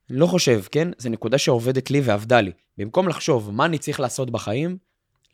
לא 0.09 0.27
חושב, 0.27 0.61
כן? 0.71 0.87
זו 0.97 1.09
נקודה 1.09 1.37
שעובדת 1.37 1.91
לי 1.91 2.01
ועבדה 2.01 2.41
לי. 2.41 2.51
במקום 2.77 3.07
לחשוב 3.07 3.51
מה 3.51 3.65
אני 3.65 3.77
צריך 3.77 3.99
לעשות 3.99 4.29
בחיים, 4.29 4.77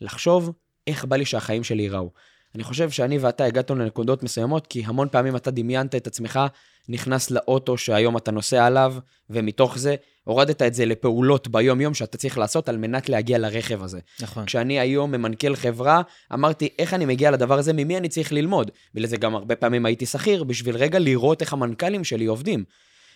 לחשוב 0.00 0.52
איך 0.86 1.04
בא 1.04 1.16
לי 1.16 1.24
שהחיים 1.24 1.64
שלי 1.64 1.82
ייראו. 1.82 2.10
אני 2.56 2.64
חושב 2.64 2.90
שאני 2.90 3.18
ואתה 3.18 3.44
הגענו 3.44 3.82
לנקודות 3.82 4.22
מסוימות, 4.22 4.66
כי 4.66 4.82
המון 4.86 5.08
פעמים 5.10 5.36
אתה 5.36 5.50
דמיינת 5.50 5.94
את 5.94 6.06
עצמך 6.06 6.40
נכנס 6.88 7.30
לאוטו 7.30 7.76
שהיום 7.76 8.16
אתה 8.16 8.30
נוסע 8.30 8.66
עליו, 8.66 8.94
ומתוך 9.30 9.78
זה 9.78 9.94
הורדת 10.24 10.62
את 10.62 10.74
זה 10.74 10.86
לפעולות 10.86 11.48
ביום-יום 11.48 11.94
שאתה 11.94 12.18
צריך 12.18 12.38
לעשות 12.38 12.68
על 12.68 12.76
מנת 12.76 13.08
להגיע 13.08 13.38
לרכב 13.38 13.82
הזה. 13.82 14.00
נכון. 14.20 14.44
כשאני 14.46 14.80
היום 14.80 15.12
ממנכ"ל 15.12 15.56
חברה, 15.56 16.02
אמרתי, 16.34 16.68
איך 16.78 16.94
אני 16.94 17.06
מגיע 17.06 17.30
לדבר 17.30 17.58
הזה, 17.58 17.72
ממי 17.72 17.96
אני 17.96 18.08
צריך 18.08 18.32
ללמוד? 18.32 18.70
ולזה 18.94 19.16
גם 19.16 19.34
הרבה 19.34 19.56
פעמים 19.56 19.86
הייתי 19.86 20.06
שכיר, 20.06 20.44
בשביל 20.44 20.76
רגע 20.76 20.98
לראות 20.98 21.40
איך 21.40 21.52
המנכ"לים 21.52 22.04
שלי 22.04 22.26
עובדים. 22.26 22.64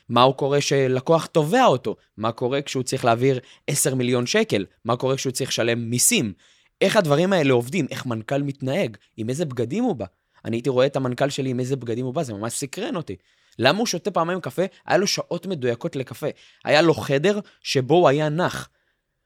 מה 0.08 0.22
הוא 0.22 0.34
קורה 0.34 0.60
שלקוח 0.60 1.26
תובע 1.26 1.64
אותו? 1.64 1.96
מה 2.16 2.32
קורה 2.32 2.62
כשהוא 2.62 2.82
צריך 2.82 3.04
להעביר 3.04 3.40
10 3.66 3.94
מיליון 3.94 4.26
שקל? 4.26 4.66
מה 4.84 4.96
קורה 4.96 5.16
כשהוא 5.16 5.32
צריך 5.32 5.50
לשלם 5.50 5.90
מיסים? 5.90 6.32
איך 6.80 6.96
הדברים 6.96 7.32
האלה 7.32 7.52
עובדים? 7.52 7.86
איך 7.90 8.06
מנכ"ל 8.06 8.42
מתנהג? 8.42 8.96
עם 9.16 9.28
איזה 9.28 9.44
בגדים 9.44 9.84
הוא 9.84 9.96
בא? 9.96 10.06
אני 10.44 10.56
הייתי 10.56 10.70
רואה 10.70 10.86
את 10.86 10.96
המנכ"ל 10.96 11.30
שלי 11.30 11.50
עם 11.50 11.60
איזה 11.60 11.76
בגדים 11.76 12.04
הוא 12.04 12.14
בא, 12.14 12.22
זה 12.22 12.34
ממש 12.34 12.52
סקרן 12.52 12.96
אותי. 12.96 13.16
למה 13.58 13.78
הוא 13.78 13.86
שותה 13.86 14.10
פעמיים 14.10 14.40
קפה? 14.40 14.62
היה 14.86 14.98
לו 14.98 15.06
שעות 15.06 15.46
מדויקות 15.46 15.96
לקפה. 15.96 16.26
היה 16.64 16.82
לו 16.82 16.94
חדר 16.94 17.40
שבו 17.62 17.94
הוא 17.94 18.08
היה 18.08 18.28
נח. 18.28 18.68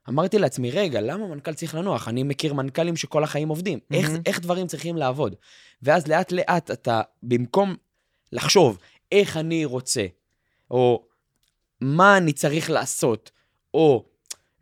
אמרתי 0.08 0.38
לעצמי, 0.38 0.70
רגע, 0.70 1.00
למה 1.00 1.26
מנכ"ל 1.26 1.54
צריך 1.54 1.75
לנוח? 1.75 2.08
אני 2.08 2.23
מכיר 2.23 2.54
מנכ"לים 2.54 2.96
שכל 2.96 3.25
החיים 3.25 3.49
עובדים. 3.49 3.78
Mm-hmm. 3.78 3.96
איך, 3.96 4.11
איך 4.26 4.40
דברים 4.40 4.66
צריכים 4.66 4.96
לעבוד? 4.96 5.34
ואז 5.82 6.06
לאט 6.06 6.32
לאט 6.32 6.70
אתה, 6.70 7.00
במקום 7.23 7.76
לחשוב 8.32 8.78
איך 9.12 9.37
אני 9.37 9.64
רוצה, 9.64 10.06
או 10.70 11.04
מה 11.80 12.16
אני 12.16 12.32
צריך 12.32 12.70
לעשות, 12.70 13.30
או 13.75 14.04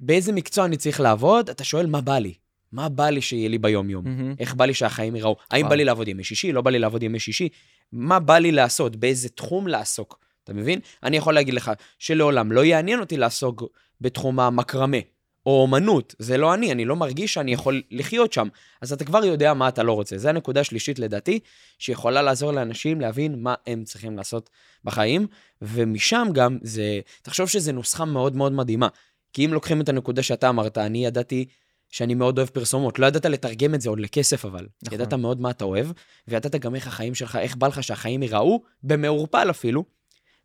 באיזה 0.00 0.32
מקצוע 0.32 0.64
אני 0.64 0.76
צריך 0.76 1.00
לעבוד, 1.00 1.50
אתה 1.50 1.64
שואל 1.64 1.87
מה 1.87 2.00
בא 2.00 2.18
לי. 2.18 2.34
מה 2.73 2.88
בא 2.88 3.09
לי 3.09 3.21
שיהיה 3.21 3.49
לי 3.49 3.59
ביום-יום? 3.59 4.05
מהמם. 4.05 4.35
איך 4.38 4.55
בא 4.55 4.64
לי 4.64 4.75
שהחיים 4.75 5.17
ייראו? 5.17 5.37
האם 5.50 5.61
וואו. 5.61 5.71
בא 5.71 5.76
לי 5.76 5.85
לעבוד 5.85 6.09
ימי 6.09 6.25
שישי? 6.25 6.52
לא 6.52 6.61
בא 6.61 6.71
לי 6.71 6.79
לעבוד 6.79 7.02
ימי 7.02 7.19
שישי? 7.19 7.49
מה 7.93 8.19
בא 8.19 8.38
לי 8.38 8.52
לעשות? 8.52 8.97
באיזה 8.97 9.29
תחום 9.29 9.67
לעסוק? 9.67 10.19
אתה 10.45 10.52
מבין? 10.52 10.81
אני 11.02 11.17
יכול 11.17 11.35
להגיד 11.35 11.55
לך 11.55 11.73
שלעולם 11.99 12.52
לא 12.52 12.64
יעניין 12.64 13.00
אותי 13.00 13.17
לעסוק 13.17 13.62
בתחום 14.00 14.41
המקרמה. 14.41 14.99
או 15.47 15.62
אומנות, 15.62 16.14
זה 16.19 16.37
לא 16.37 16.55
אני, 16.55 16.73
אני 16.73 16.85
לא 16.85 16.97
מרגיש 16.97 17.35
שאני 17.35 17.52
יכול 17.52 17.83
לחיות 17.91 18.33
שם. 18.33 18.49
אז 18.80 18.93
אתה 18.93 19.04
כבר 19.04 19.25
יודע 19.25 19.54
מה 19.54 19.69
אתה 19.69 19.82
לא 19.82 19.93
רוצה. 19.93 20.19
זו 20.19 20.28
הנקודה 20.28 20.61
השלישית 20.61 20.99
לדעתי, 20.99 21.39
שיכולה 21.78 22.23
לעזור 22.23 22.52
לאנשים 22.52 23.00
להבין 23.00 23.43
מה 23.43 23.54
הם 23.67 23.85
צריכים 23.85 24.17
לעשות 24.17 24.50
בחיים, 24.85 25.26
ומשם 25.63 26.28
גם 26.32 26.58
זה, 26.63 27.00
תחשוב 27.23 27.49
שזו 27.49 27.73
נוסחה 27.73 28.04
מאוד 28.04 28.37
מאוד 28.37 28.52
מדהימה. 28.52 28.89
כי 29.32 29.45
אם 29.45 29.52
לוקחים 29.52 29.80
את 29.80 29.89
הנקודה 29.89 30.23
שאתה 30.23 30.49
אמרת, 30.49 30.78
אני 30.78 31.06
ידעתי 31.06 31.45
שאני 31.93 32.15
מאוד 32.15 32.39
אוהב 32.39 32.49
פרסומות. 32.49 32.99
לא 32.99 33.07
ידעת 33.07 33.26
לתרגם 33.26 33.75
את 33.75 33.81
זה 33.81 33.89
עוד 33.89 34.00
לכסף 34.00 34.45
אבל. 34.45 34.67
נכון. 34.83 34.95
ידעת 34.95 35.15
מאוד 35.15 35.41
מה 35.41 35.50
אתה 35.50 35.65
אוהב, 35.65 35.87
וידעת 36.28 36.55
גם 36.55 36.75
איך 36.75 36.87
החיים 36.87 37.15
שלך, 37.15 37.37
איך 37.37 37.57
בא 37.57 37.67
לך 37.67 37.83
שהחיים 37.83 38.23
ייראו, 38.23 38.63
במעורפל 38.83 39.50
אפילו, 39.50 39.85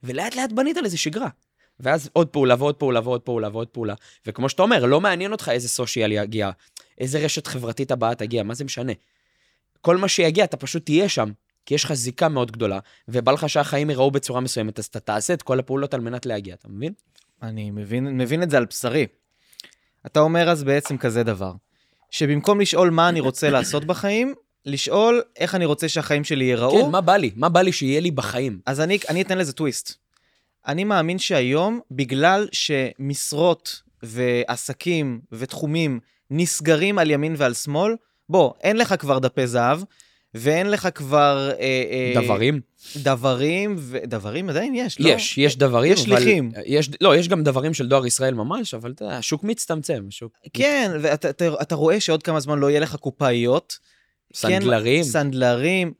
ולאט 0.03 0.35
לאט 0.35 0.51
בנית 0.51 0.77
לזה 0.77 0.97
שגרה. 0.97 1.29
ואז 1.79 2.09
עוד 2.13 2.27
פעולה 2.27 2.55
ועוד 2.59 2.75
פעולה 2.75 2.99
ועוד 3.03 3.21
פעולה 3.21 3.49
ועוד 3.51 3.67
פעולה. 3.67 3.93
וכמו 4.25 4.49
שאתה 4.49 4.61
אומר, 4.61 4.85
לא 4.85 5.01
מעניין 5.01 5.31
אותך 5.31 5.49
איזה 5.49 5.69
סושיאל 5.69 6.11
יגיע, 6.11 6.51
איזה 6.97 7.19
רשת 7.19 7.47
חברתית 7.47 7.91
הבאה 7.91 8.15
תגיע, 8.15 8.43
מה 8.43 8.53
זה 8.53 8.63
משנה? 8.63 8.93
כל 9.81 9.97
מה 9.97 10.07
שיגיע, 10.07 10.43
אתה 10.43 10.57
פשוט 10.57 10.85
תהיה 10.85 11.09
שם, 11.09 11.31
כי 11.65 11.75
יש 11.75 11.83
לך 11.83 11.93
זיקה 11.93 12.29
מאוד 12.29 12.51
גדולה, 12.51 12.79
ובא 13.07 13.31
לך 13.31 13.49
שהחיים 13.49 13.89
ייראו 13.89 14.11
בצורה 14.11 14.41
מסוימת, 14.41 14.79
אז 14.79 14.85
אתה 14.85 14.99
תעשה 14.99 15.33
את 15.33 15.41
כל 15.41 15.59
הפעולות 15.59 15.93
על 15.93 16.01
מנת 16.01 16.25
להגיע, 16.25 16.53
אתה 16.53 16.67
מבין? 16.69 16.93
אני 17.41 17.71
מבין, 17.71 18.17
מבין 18.17 18.43
את 18.43 18.49
זה 18.49 18.57
על 18.57 18.65
בשרי. 18.65 19.07
אתה 20.07 20.19
אומר 20.19 20.49
אז 20.49 20.63
בעצם 20.63 20.97
כזה 20.97 21.23
דבר, 21.23 21.53
שבמקום 22.11 22.61
לשאול 22.61 22.89
מה 22.89 23.09
אני 23.09 23.19
רוצה 23.19 23.49
לעשות 23.49 23.85
בחיים, 23.85 24.33
לשאול 24.65 25.21
איך 25.37 25.55
אני 25.55 25.65
רוצה 25.65 25.89
שהחיים 25.89 26.23
שלי 26.23 26.45
ייראו, 26.45 26.71
כן, 26.85 26.91
מה 26.91 27.01
בא 27.01 27.17
לי? 27.17 27.31
מה 27.35 27.49
בא 27.49 27.61
לי 27.61 27.71
שיהיה 27.71 27.99
לי 27.99 28.11
בחיים? 28.11 28.59
אז 28.65 28.81
אני, 28.81 28.97
אני 29.09 29.21
אתן 29.21 29.37
לזה 29.37 29.53
טוויסט. 29.53 29.93
אני 30.67 30.83
מאמין 30.83 31.19
שהיום, 31.19 31.79
בגלל 31.91 32.47
שמשרות 32.51 33.81
ועסקים 34.03 35.19
ותחומים 35.31 35.99
נסגרים 36.31 36.99
על 36.99 37.11
ימין 37.11 37.35
ועל 37.37 37.53
שמאל, 37.53 37.95
בוא, 38.29 38.53
אין 38.61 38.77
לך 38.77 38.95
כבר 38.99 39.19
דפי 39.19 39.47
זהב, 39.47 39.79
ואין 40.33 40.71
לך 40.71 40.87
כבר... 40.95 41.49
אה, 41.59 41.83
אה, 42.15 42.21
דברים? 42.23 42.61
דברים, 42.95 43.75
ו... 43.79 43.97
דברים 44.07 44.49
עדיין 44.49 44.75
יש, 44.75 44.99
לא? 44.99 45.09
יש, 45.09 45.37
יש 45.37 45.57
דברים, 45.57 45.93
יש 45.93 46.07
אבל... 46.07 46.17
שליחים. 46.17 46.51
יש, 46.65 46.89
לא, 47.01 47.15
יש 47.15 47.27
גם 47.27 47.43
דברים 47.43 47.73
של 47.73 47.87
דואר 47.87 48.05
ישראל 48.05 48.33
ממש, 48.33 48.73
אבל 48.73 48.91
אתה 48.91 49.05
יודע, 49.05 49.17
השוק 49.17 49.43
מצטמצם, 49.43 50.05
השוק... 50.07 50.33
כן, 50.53 50.91
ואתה 51.01 51.29
אתה, 51.29 51.45
אתה 51.61 51.75
רואה 51.75 51.99
שעוד 51.99 52.23
כמה 52.23 52.39
זמן 52.39 52.59
לא 52.59 52.69
יהיה 52.69 52.79
לך 52.79 52.95
קופאיות. 52.95 53.77
סנדלרים. 54.33 55.03
כן, 55.03 55.09
סנדלרים. 55.09 55.93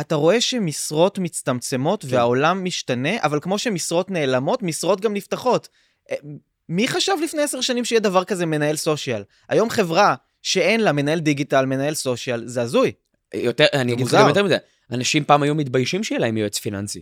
אתה 0.00 0.14
רואה 0.14 0.40
שמשרות 0.40 1.18
מצטמצמות 1.18 2.02
כן. 2.02 2.08
והעולם 2.10 2.64
משתנה, 2.64 3.10
אבל 3.22 3.38
כמו 3.40 3.58
שמשרות 3.58 4.10
נעלמות, 4.10 4.62
משרות 4.62 5.00
גם 5.00 5.14
נפתחות. 5.14 5.68
אה, 6.10 6.16
מי 6.68 6.88
חשב 6.88 7.12
לפני 7.24 7.42
עשר 7.42 7.60
שנים 7.60 7.84
שיהיה 7.84 8.00
דבר 8.00 8.24
כזה 8.24 8.46
מנהל 8.46 8.76
סושיאל? 8.76 9.22
היום 9.48 9.70
חברה 9.70 10.14
שאין 10.42 10.80
לה 10.80 10.92
מנהל 10.92 11.18
דיגיטל, 11.18 11.66
מנהל 11.66 11.94
סושיאל, 11.94 12.46
זה 12.46 12.62
הזוי. 12.62 12.92
יותר, 13.34 13.66
אני 13.74 13.92
אגיד 13.92 14.06
לך. 14.06 14.14
גם 14.14 14.28
יותר 14.28 14.42
מזה, 14.42 14.56
אנשים 14.90 15.24
פעם 15.24 15.42
היו 15.42 15.54
מתביישים 15.54 16.04
שיהיה 16.04 16.20
להם 16.20 16.36
יועץ 16.36 16.58
פיננסי. 16.58 17.00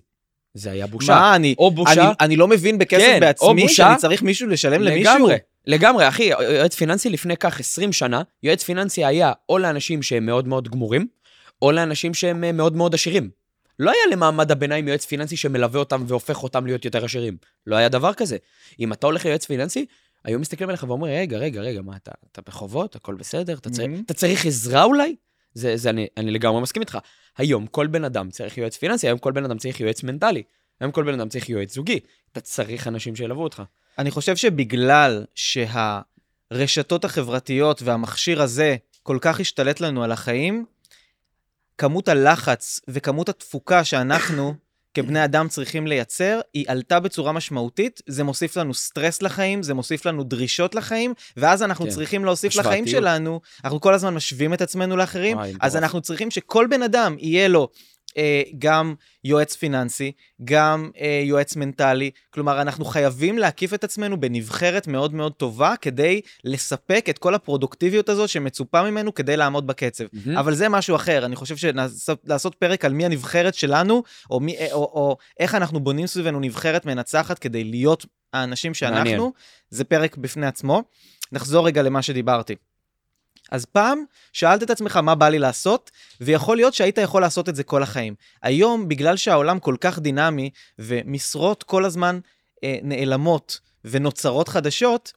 זה 0.55 0.71
היה 0.71 0.87
בושה. 0.87 1.13
מה, 1.15 1.37
אני, 1.37 1.55
או 1.59 1.71
בושה. 1.71 1.93
אני, 1.93 2.13
אני 2.21 2.37
לא 2.37 2.49
מבין 2.49 2.79
בכסף 2.79 3.01
כן, 3.03 3.21
בעצמי, 3.21 3.63
בושה. 3.63 3.75
שאני 3.75 3.97
צריך 3.97 4.23
מישהו 4.23 4.49
לשלם 4.49 4.83
למישהו? 4.83 5.15
לגמרי, 5.15 5.37
לגמרי, 5.67 6.09
אחי, 6.09 6.25
יועץ 6.25 6.75
פיננסי 6.75 7.11
לפני 7.11 7.37
כך 7.37 7.61
20 7.61 7.93
שנה, 7.93 8.23
יועץ 8.43 8.63
פיננסי 8.65 9.05
היה 9.05 9.33
או 9.49 9.59
לאנשים 9.59 10.03
שהם 10.03 10.27
מאוד 10.27 10.49
מאוד 10.49 10.69
גמורים, 10.69 11.07
או 11.63 11.73
לאנשים 11.73 12.15
שהם 12.15 12.45
אה, 12.45 12.53
מאוד 12.53 12.77
מאוד 12.77 12.95
עשירים. 12.95 13.31
לא 13.79 13.91
היה 13.91 14.01
למעמד 14.13 14.53
הביניים 14.53 14.89
יועץ 14.89 15.05
פיננסי 15.05 15.37
שמלווה 15.37 15.81
אותם 15.81 16.05
והופך 16.09 16.43
אותם 16.43 16.67
להיות 16.67 16.85
יותר 16.85 17.05
עשירים. 17.05 17.37
לא 17.67 17.77
היה 17.77 17.89
דבר 17.89 18.15
כזה. 18.15 18.37
אם 18.81 18.93
אתה 18.93 19.07
הולך 19.07 19.25
ליועץ 19.27 19.45
פיננסי, 19.47 19.87
היו 20.25 20.39
מסתכלים 20.39 20.69
עליך 20.69 20.85
ואומרים, 20.89 21.15
רגע, 21.15 21.39
רגע, 21.39 21.61
רגע, 21.61 21.83
מה, 21.83 21.97
אתה, 22.03 22.11
אתה 22.33 22.41
בחובות? 22.47 22.97
הכל 22.97 23.15
בסדר? 23.15 23.55
אתה 23.55 23.71
צריך, 23.71 23.91
Mhm. 23.91 24.03
אתה 24.07 24.15
צריך 24.15 24.47
עזרה 24.47 24.85
אולי? 24.85 25.17
זה, 25.55 25.77
זה 25.77 25.91
אני, 25.91 26.07
אני 26.17 26.31
לגמרי 26.31 26.63
מסכים 26.63 26.83
איתך. 26.83 26.99
היום 27.39 27.67
כל 27.67 27.87
בן 27.87 28.05
אדם 28.05 28.31
צריך 28.31 28.59
יועץ 28.59 28.77
פיננסי, 28.77 29.07
היום 29.07 29.19
כל 29.19 29.33
בן 29.33 29.45
אדם 29.45 29.59
צריך 29.59 29.81
יועץ 29.81 30.03
מנטלי. 30.03 30.43
היום 30.81 30.93
כל 30.93 31.05
בן 31.05 31.15
אדם 31.21 31.29
צריך 31.29 31.49
יועץ 31.49 31.75
זוגי. 31.75 32.01
אתה 32.33 32.41
צריך 32.41 32.89
אנשים 32.89 33.17
שילוו 33.17 33.43
אותך. 33.43 33.63
אני 33.99 34.11
חושב 34.11 34.37
שבגלל 34.37 35.25
שהרשתות 35.35 37.05
החברתיות 37.05 37.83
והמכשיר 37.83 38.43
הזה 38.43 38.77
כל 39.03 39.19
כך 39.21 39.41
השתלט 39.41 39.81
לנו 39.81 40.05
על 40.05 40.13
החיים, 40.13 40.65
כמות 41.79 42.09
הלחץ 42.09 42.81
וכמות 42.89 43.29
התפוקה 43.29 43.85
שאנחנו 43.85 44.55
כבני 44.95 45.25
אדם 45.25 45.49
צריכים 45.49 45.87
לייצר, 45.87 46.41
היא 46.55 46.65
עלתה 46.69 47.01
בצורה 47.01 47.33
משמעותית. 47.33 48.01
זה 48.07 48.25
מוסיף 48.25 48.57
לנו 48.57 48.75
סטרס 48.75 49.23
לחיים, 49.23 49.63
זה 49.63 49.75
מוסיף 49.75 50.07
לנו 50.07 50.25
דרישות 50.25 50.75
לחיים, 50.75 51.15
ואז 51.37 51.63
אנחנו 51.63 51.85
כן. 51.85 51.91
צריכים 51.91 52.25
להוסיף 52.25 52.57
לחיים 52.57 52.85
השוואתיות. 52.85 53.03
שלנו, 53.03 53.41
אנחנו 53.65 53.81
כל 53.81 53.95
הזמן 53.95 54.15
משווים 54.15 54.55
את 54.55 54.63
עצמנו 54.63 54.97
לאחרים, 54.97 55.37
וואי, 55.37 55.53
אז. 55.61 55.77
אנחנו 55.77 56.01
צריכים 56.01 56.31
שכל 56.31 56.67
בן 56.71 56.83
אדם 56.83 57.17
יהיה 57.19 57.49
לו 57.49 57.69
גם 58.59 58.95
יועץ 59.25 59.57
פיננסי, 59.57 60.13
גם 60.45 60.91
אה, 61.01 61.23
יועץ 61.25 61.57
מנטלי. 61.57 62.11
כלומר, 62.31 62.61
אנחנו 62.63 62.85
חייבים 62.85 63.39
להקיף 63.39 63.75
את 63.75 63.85
עצמנו 63.85 64.21
בנבחרת 64.21 64.87
מאוד 64.87 65.15
מאוד 65.15 65.33
טובה 65.33 65.75
כדי 65.81 66.21
לספק 66.45 67.07
את 67.11 67.19
כל 67.19 67.35
הפרודוקטיביות 67.35 68.09
הזאת 68.09 68.29
שמצופה 68.29 68.91
ממנו 68.91 69.15
כדי 69.15 69.37
לעמוד 69.37 69.67
בקצב. 69.67 70.05
מהמם. 70.13 70.39
אבל 70.39 70.55
זה 70.55 70.69
משהו 70.69 70.97
אחר, 70.97 71.25
אני 71.25 71.37
חושב 71.37 71.57
שלעשות 71.57 72.55
פרק 72.55 72.85
על 72.85 72.93
מי 72.93 73.05
הנבחרת 73.05 73.55
שלנו, 73.55 74.03
או, 74.31 74.41
מי, 74.41 74.57
או, 74.73 74.77
או, 74.77 74.83
או 74.83 75.17
איך 75.41 75.55
אנחנו 75.55 75.81
בונים 75.81 76.07
סביבנו 76.07 76.41
נבחרת 76.41 76.87
מנצחת 76.87 77.39
כדי 77.39 77.65
להיות 77.65 78.07
האנשים 78.33 78.75
שאנחנו, 78.75 79.05
מעניין. 79.05 79.31
זה 79.71 79.85
פרק 79.85 80.17
בפני 80.17 80.47
עצמו. 80.47 80.83
נחזור 81.33 81.67
רגע 81.67 81.83
למה 81.83 82.03
שדיברתי. 82.03 82.55
אז 83.51 83.65
פעם 83.65 84.05
שאלת 84.33 84.63
את 84.63 84.71
עצמך 84.71 84.97
מה 84.97 85.15
בא 85.15 85.29
לי 85.29 85.39
לעשות, 85.39 85.91
ויכול 86.21 86.57
להיות 86.57 86.75
שהיית 86.75 86.99
יכול 86.99 87.23
לעשות 87.23 87.49
את 87.49 87.57
זה 87.57 87.65
כל 87.65 87.83
החיים. 87.83 88.15
היום, 88.43 88.89
בגלל 88.89 89.17
שהעולם 89.17 89.59
כל 89.59 89.77
כך 89.81 89.99
דינמי, 89.99 90.51
ומשרות 90.79 91.63
כל 91.63 91.85
הזמן 91.85 92.19
אה, 92.65 92.79
נעלמות 92.83 93.61
ונוצרות 93.85 94.49
חדשות, 94.49 95.13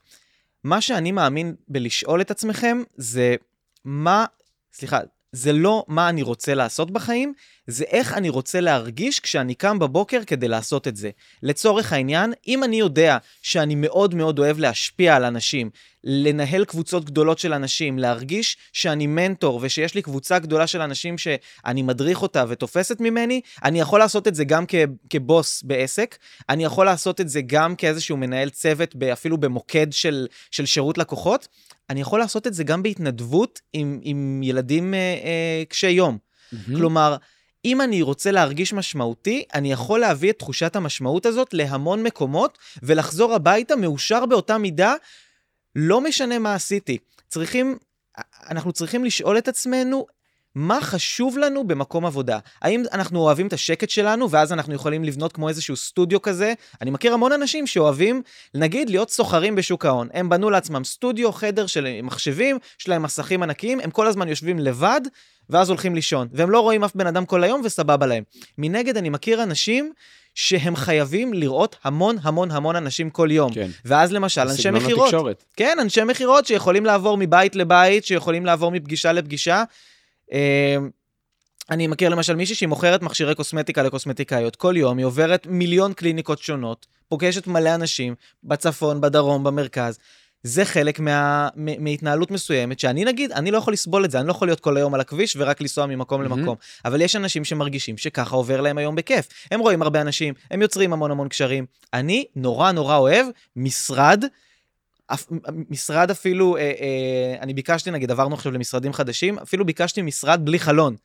מה 0.64 0.80
שאני 0.80 1.12
מאמין 1.12 1.54
בלשאול 1.68 2.20
את 2.20 2.30
עצמכם 2.30 2.82
זה 2.96 3.36
מה, 3.84 4.24
סליחה, 4.72 5.00
זה 5.32 5.52
לא 5.52 5.84
מה 5.88 6.08
אני 6.08 6.22
רוצה 6.22 6.54
לעשות 6.54 6.90
בחיים, 6.90 7.32
זה 7.66 7.84
איך 7.84 8.12
אני 8.12 8.28
רוצה 8.28 8.60
להרגיש 8.60 9.20
כשאני 9.20 9.54
קם 9.54 9.78
בבוקר 9.78 10.20
כדי 10.26 10.48
לעשות 10.48 10.88
את 10.88 10.96
זה. 10.96 11.10
לצורך 11.42 11.92
העניין, 11.92 12.32
אם 12.48 12.64
אני 12.64 12.76
יודע 12.76 13.18
שאני 13.42 13.74
מאוד 13.74 14.14
מאוד 14.14 14.38
אוהב 14.38 14.58
להשפיע 14.58 15.16
על 15.16 15.24
אנשים, 15.24 15.70
לנהל 16.04 16.64
קבוצות 16.64 17.04
גדולות 17.04 17.38
של 17.38 17.52
אנשים, 17.52 17.98
להרגיש 17.98 18.56
שאני 18.72 19.06
מנטור 19.06 19.60
ושיש 19.62 19.94
לי 19.94 20.02
קבוצה 20.02 20.38
גדולה 20.38 20.66
של 20.66 20.80
אנשים 20.80 21.18
שאני 21.18 21.82
מדריך 21.82 22.22
אותה 22.22 22.44
ותופסת 22.48 23.00
ממני, 23.00 23.40
אני 23.64 23.80
יכול 23.80 23.98
לעשות 23.98 24.28
את 24.28 24.34
זה 24.34 24.44
גם 24.44 24.64
כ- 24.68 24.74
כבוס 25.10 25.62
בעסק, 25.62 26.16
אני 26.48 26.64
יכול 26.64 26.86
לעשות 26.86 27.20
את 27.20 27.28
זה 27.28 27.40
גם 27.42 27.76
כאיזשהו 27.76 28.16
מנהל 28.16 28.50
צוות, 28.50 28.94
אפילו 29.12 29.38
במוקד 29.38 29.86
של, 29.90 30.26
של 30.50 30.66
שירות 30.66 30.98
לקוחות, 30.98 31.48
אני 31.90 32.00
יכול 32.00 32.20
לעשות 32.20 32.46
את 32.46 32.54
זה 32.54 32.64
גם 32.64 32.82
בהתנדבות 32.82 33.60
עם, 33.72 34.00
עם 34.02 34.40
ילדים 34.44 34.94
אה, 34.94 34.98
אה, 34.98 35.62
קשי 35.68 35.90
יום. 35.90 36.18
מהמם. 36.52 36.76
כלומר, 36.76 37.16
אם 37.66 37.80
אני 37.80 38.02
רוצה 38.02 38.30
להרגיש 38.30 38.72
משמעותי, 38.72 39.44
אני 39.54 39.72
יכול 39.72 40.00
להביא 40.00 40.30
את 40.30 40.38
תחושת 40.38 40.76
המשמעות 40.76 41.26
הזאת 41.26 41.54
להמון 41.54 42.02
מקומות, 42.02 42.58
ולחזור 42.82 43.34
הביתה 43.34 43.76
מאושר 43.76 44.26
באותה 44.26 44.58
מידה, 44.58 44.94
לא 45.76 46.00
משנה 46.00 46.38
מה 46.38 46.54
עשיתי. 46.54 46.98
צריכים, 47.28 47.78
אנחנו 48.50 48.72
צריכים 48.72 49.04
לשאול 49.04 49.38
את 49.38 49.48
עצמנו, 49.48 50.06
מה 50.56 50.80
חשוב 50.80 51.38
לנו 51.38 51.66
במקום 51.66 52.06
עבודה? 52.06 52.38
האם 52.62 52.82
אנחנו 52.92 53.20
אוהבים 53.20 53.46
את 53.46 53.52
השקט 53.52 53.90
שלנו, 53.90 54.30
ואז 54.30 54.52
אנחנו 54.52 54.74
יכולים 54.74 55.04
לבנות 55.04 55.32
כמו 55.32 55.48
איזשהו 55.48 55.76
סטודיו 55.76 56.22
כזה? 56.22 56.52
אני 56.82 56.90
מכיר 56.90 57.14
המון 57.14 57.32
אנשים 57.32 57.66
שאוהבים, 57.66 58.22
נגיד, 58.54 58.90
להיות 58.90 59.10
סוחרים 59.10 59.54
בשוק 59.54 59.84
ההון. 59.84 60.08
הם 60.12 60.28
בנו 60.28 60.50
לעצמם 60.50 60.84
סטודיו, 60.84 61.32
חדר 61.32 61.66
של 61.66 61.86
מחשבים, 62.02 62.58
יש 62.80 62.88
להם 62.88 63.02
מסכים 63.02 63.42
ענקיים, 63.42 63.80
הם 63.80 63.90
כל 63.90 64.06
הזמן 64.06 64.28
יושבים 64.28 64.58
לבד, 64.58 65.00
ואז 65.50 65.68
הולכים 65.68 65.94
לישון. 65.94 66.28
והם 66.32 66.50
לא 66.50 66.60
רואים 66.60 66.84
אף 66.84 66.94
בן 66.94 67.06
אדם 67.06 67.26
כל 67.26 67.44
היום, 67.44 67.60
וסבבה 67.64 68.06
להם. 68.06 68.22
מנגד, 68.58 68.96
אני 68.96 69.08
מכיר 69.08 69.42
אנשים 69.42 69.92
שהם 70.34 70.76
חייבים 70.76 71.34
לראות 71.34 71.76
המון 71.84 72.16
המון 72.22 72.50
המון 72.50 72.76
אנשים 72.76 73.10
כל 73.10 73.28
יום. 73.30 73.52
כן. 73.52 73.70
ואז 73.84 74.12
למשל, 74.12 74.40
אנשי 74.40 74.62
סגנון 74.62 74.82
מכירות. 74.82 75.08
התקשורת. 75.08 75.44
כן, 75.56 75.78
אנשי 75.80 76.04
מכירות 76.04 76.46
שיכולים 76.46 76.86
לעבור 76.86 77.16
מבית 77.16 77.56
לבית, 77.56 78.04
שיכולים 78.04 78.46
לעבור 78.46 78.70
מפגישה 78.70 79.12
לפגישה. 79.12 79.64
אה, 80.32 80.76
אני 81.70 81.86
מכיר 81.86 82.08
למשל 82.08 82.36
מישהי 82.36 82.54
שהיא 82.54 82.68
מוכרת 82.68 83.02
מכשירי 83.02 83.34
קוסמטיקה 83.34 83.82
לקוסמטיקאיות. 83.82 84.56
כל 84.56 84.74
יום 84.76 84.98
היא 84.98 85.06
עוברת 85.06 85.46
מיליון 85.46 85.92
קליניקות 85.92 86.38
שונות, 86.38 86.86
פוגשת 87.08 87.46
מלא 87.46 87.74
אנשים 87.74 88.14
בצפון, 88.44 89.00
בדרום, 89.00 89.44
במרכז. 89.44 89.98
זה 90.42 90.64
חלק 90.64 91.00
מה, 91.00 91.48
מהתנהלות 91.56 92.30
מסוימת, 92.30 92.78
שאני 92.80 93.04
נגיד, 93.04 93.32
אני 93.32 93.50
לא 93.50 93.58
יכול 93.58 93.72
לסבול 93.72 94.04
את 94.04 94.10
זה, 94.10 94.20
אני 94.20 94.26
לא 94.26 94.32
יכול 94.32 94.48
להיות 94.48 94.60
כל 94.60 94.76
היום 94.76 94.94
על 94.94 95.00
הכביש 95.00 95.36
ורק 95.38 95.60
לנסוע 95.60 95.86
ממקום 95.86 96.22
מהמם. 96.22 96.38
למקום. 96.38 96.56
אבל 96.84 97.00
יש 97.00 97.16
אנשים 97.16 97.44
שמרגישים 97.44 97.96
שככה 97.96 98.36
עובר 98.36 98.60
להם 98.60 98.78
היום 98.78 98.94
בכיף. 98.94 99.28
הם 99.50 99.60
רואים 99.60 99.82
הרבה 99.82 100.00
אנשים, 100.00 100.34
הם 100.50 100.62
יוצרים 100.62 100.92
המון 100.92 101.10
המון 101.10 101.28
קשרים. 101.28 101.66
אני 101.92 102.24
נורא 102.36 102.72
נורא 102.72 102.96
אוהב 102.96 103.26
משרד, 103.56 104.24
משרד 105.70 106.10
אפילו, 106.10 106.56
אה, 106.56 106.60
אה, 106.60 107.36
אני 107.40 107.54
ביקשתי, 107.54 107.90
נגיד, 107.90 108.10
עברנו 108.10 108.34
עכשיו 108.34 108.52
למשרדים 108.52 108.92
חדשים, 108.92 109.38
אפילו 109.38 109.66
ביקשתי 109.66 110.02
משרד 110.02 110.44
בלי 110.44 110.58
חלון. 110.58 110.96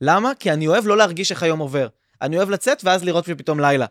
למה? 0.00 0.32
כי 0.38 0.52
אני 0.52 0.66
אוהב 0.66 0.86
לא 0.86 0.96
להרגיש 0.96 1.30
איך 1.30 1.42
היום 1.42 1.58
עובר. 1.58 1.88
אני 2.22 2.36
אוהב 2.36 2.50
לצאת 2.50 2.84
ואז 2.84 3.04
לראות 3.04 3.24
שפתאום 3.24 3.60
לילה. 3.60 3.86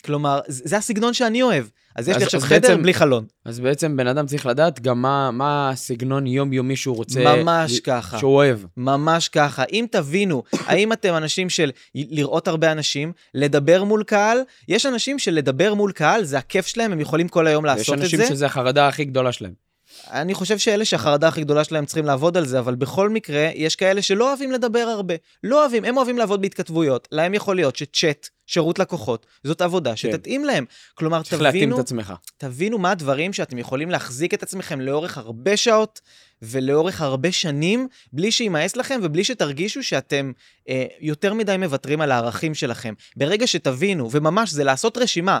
כלומר, 0.00 0.40
זה 0.48 0.76
הסגנון 0.76 1.14
שאני 1.14 1.42
אוהב. 1.42 1.64
אז 1.96 2.08
יש 2.08 2.14
אז- 2.14 2.20
לי 2.20 2.24
עכשיו 2.24 2.40
חדר 2.40 2.60
בעצם- 2.60 2.82
בלי 2.82 2.94
חלון. 2.94 3.24
אז 3.44 3.60
בעצם 3.60 3.96
בן 3.96 4.06
אדם 4.06 4.26
צריך 4.26 4.46
לדעת 4.46 4.80
גם 4.80 5.02
מה, 5.02 5.30
מה 5.30 5.70
הסגנון 5.70 6.26
יומיומי 6.26 6.76
שהוא 6.76 6.96
רוצה... 6.96 7.20
ממש 7.42 7.72
ל- 7.78 7.80
ככה. 7.84 8.18
שהוא 8.18 8.34
אוהב. 8.34 8.58
ממש 8.76 9.28
ככה. 9.28 9.64
אם 9.72 9.86
תבינו, 9.90 10.42
האם 10.66 10.92
אתם 10.92 11.14
אנשים 11.16 11.50
של 11.50 11.70
לראות 11.94 12.48
הרבה 12.48 12.72
אנשים, 12.72 13.12
לדבר 13.34 13.84
מול 13.84 14.02
קהל, 14.02 14.38
יש 14.68 14.86
אנשים 14.86 15.18
שלדבר 15.18 15.74
מול 15.74 15.92
קהל 15.92 16.24
זה 16.24 16.38
הכיף 16.38 16.66
שלהם, 16.66 16.92
הם 16.92 17.00
יכולים 17.00 17.28
כל 17.28 17.46
היום 17.46 17.66
יש 17.66 17.72
לעשות 17.72 17.98
את 17.98 18.00
אנשים 18.02 18.18
זה. 18.18 18.26
שזה 18.26 18.46
החרדה 18.46 18.88
הכי 18.88 19.04
גדולה 19.04 19.32
שלהם. 19.32 19.52
אני 20.10 20.34
חושב 20.34 20.58
שאלה 20.58 20.84
שהחרדה 20.84 21.28
הכי 21.28 21.40
גדולה 21.40 21.64
שלהם 21.64 21.84
צריכים 21.86 22.04
לעבוד 22.04 22.36
על 22.36 22.46
זה, 22.46 22.58
אבל 22.58 22.74
בכל 22.74 23.08
מקרה, 23.10 23.48
יש 23.54 23.76
כאלה 23.76 24.02
שלא 24.02 24.28
אוהבים 24.28 24.52
לדבר 24.52 24.78
הרבה. 24.78 25.14
לא 25.44 25.60
אוהבים, 25.62 25.84
הם 25.84 25.96
אוהבים 25.96 26.18
לעבוד 26.18 26.42
בהתכתבויות. 26.42 27.08
להם 27.12 27.34
יכול 27.34 27.56
להיות 27.56 27.76
שצ'אט, 27.76 28.28
שירות 28.50 28.78
לקוחות, 28.78 29.26
זאת 29.44 29.60
עבודה 29.60 29.96
שתתאים 29.96 30.44
להם. 30.44 30.64
כלומר, 30.94 31.22
צריך 31.22 31.42
להתאים 31.42 31.62
תבינו, 31.62 31.76
את 31.76 31.80
עצמך. 31.80 32.12
תבינו 32.38 32.78
מה 32.78 32.90
הדברים 32.90 33.32
שאתם 33.32 33.58
יכולים 33.58 33.90
להחזיק 33.90 34.34
את 34.34 34.42
עצמכם 34.42 34.80
לאורך 34.80 35.18
הרבה 35.18 35.56
שעות 35.56 36.00
ולאורך 36.42 37.00
הרבה 37.00 37.32
שנים, 37.32 37.88
בלי 38.12 38.32
שימאס 38.32 38.76
לכם 38.76 39.00
ובלי 39.02 39.24
שתרגישו 39.24 39.82
שאתם 39.82 40.32
אה, 40.68 40.84
יותר 41.00 41.34
מדי 41.34 41.56
מוותרים 41.56 42.00
על 42.00 42.12
הערכים 42.12 42.54
שלכם. 42.54 42.94
ברגע 43.16 43.46
שתבינו, 43.46 44.10
וממש 44.10 44.50
זה 44.50 44.64
לעשות 44.64 44.98
רשימה, 44.98 45.38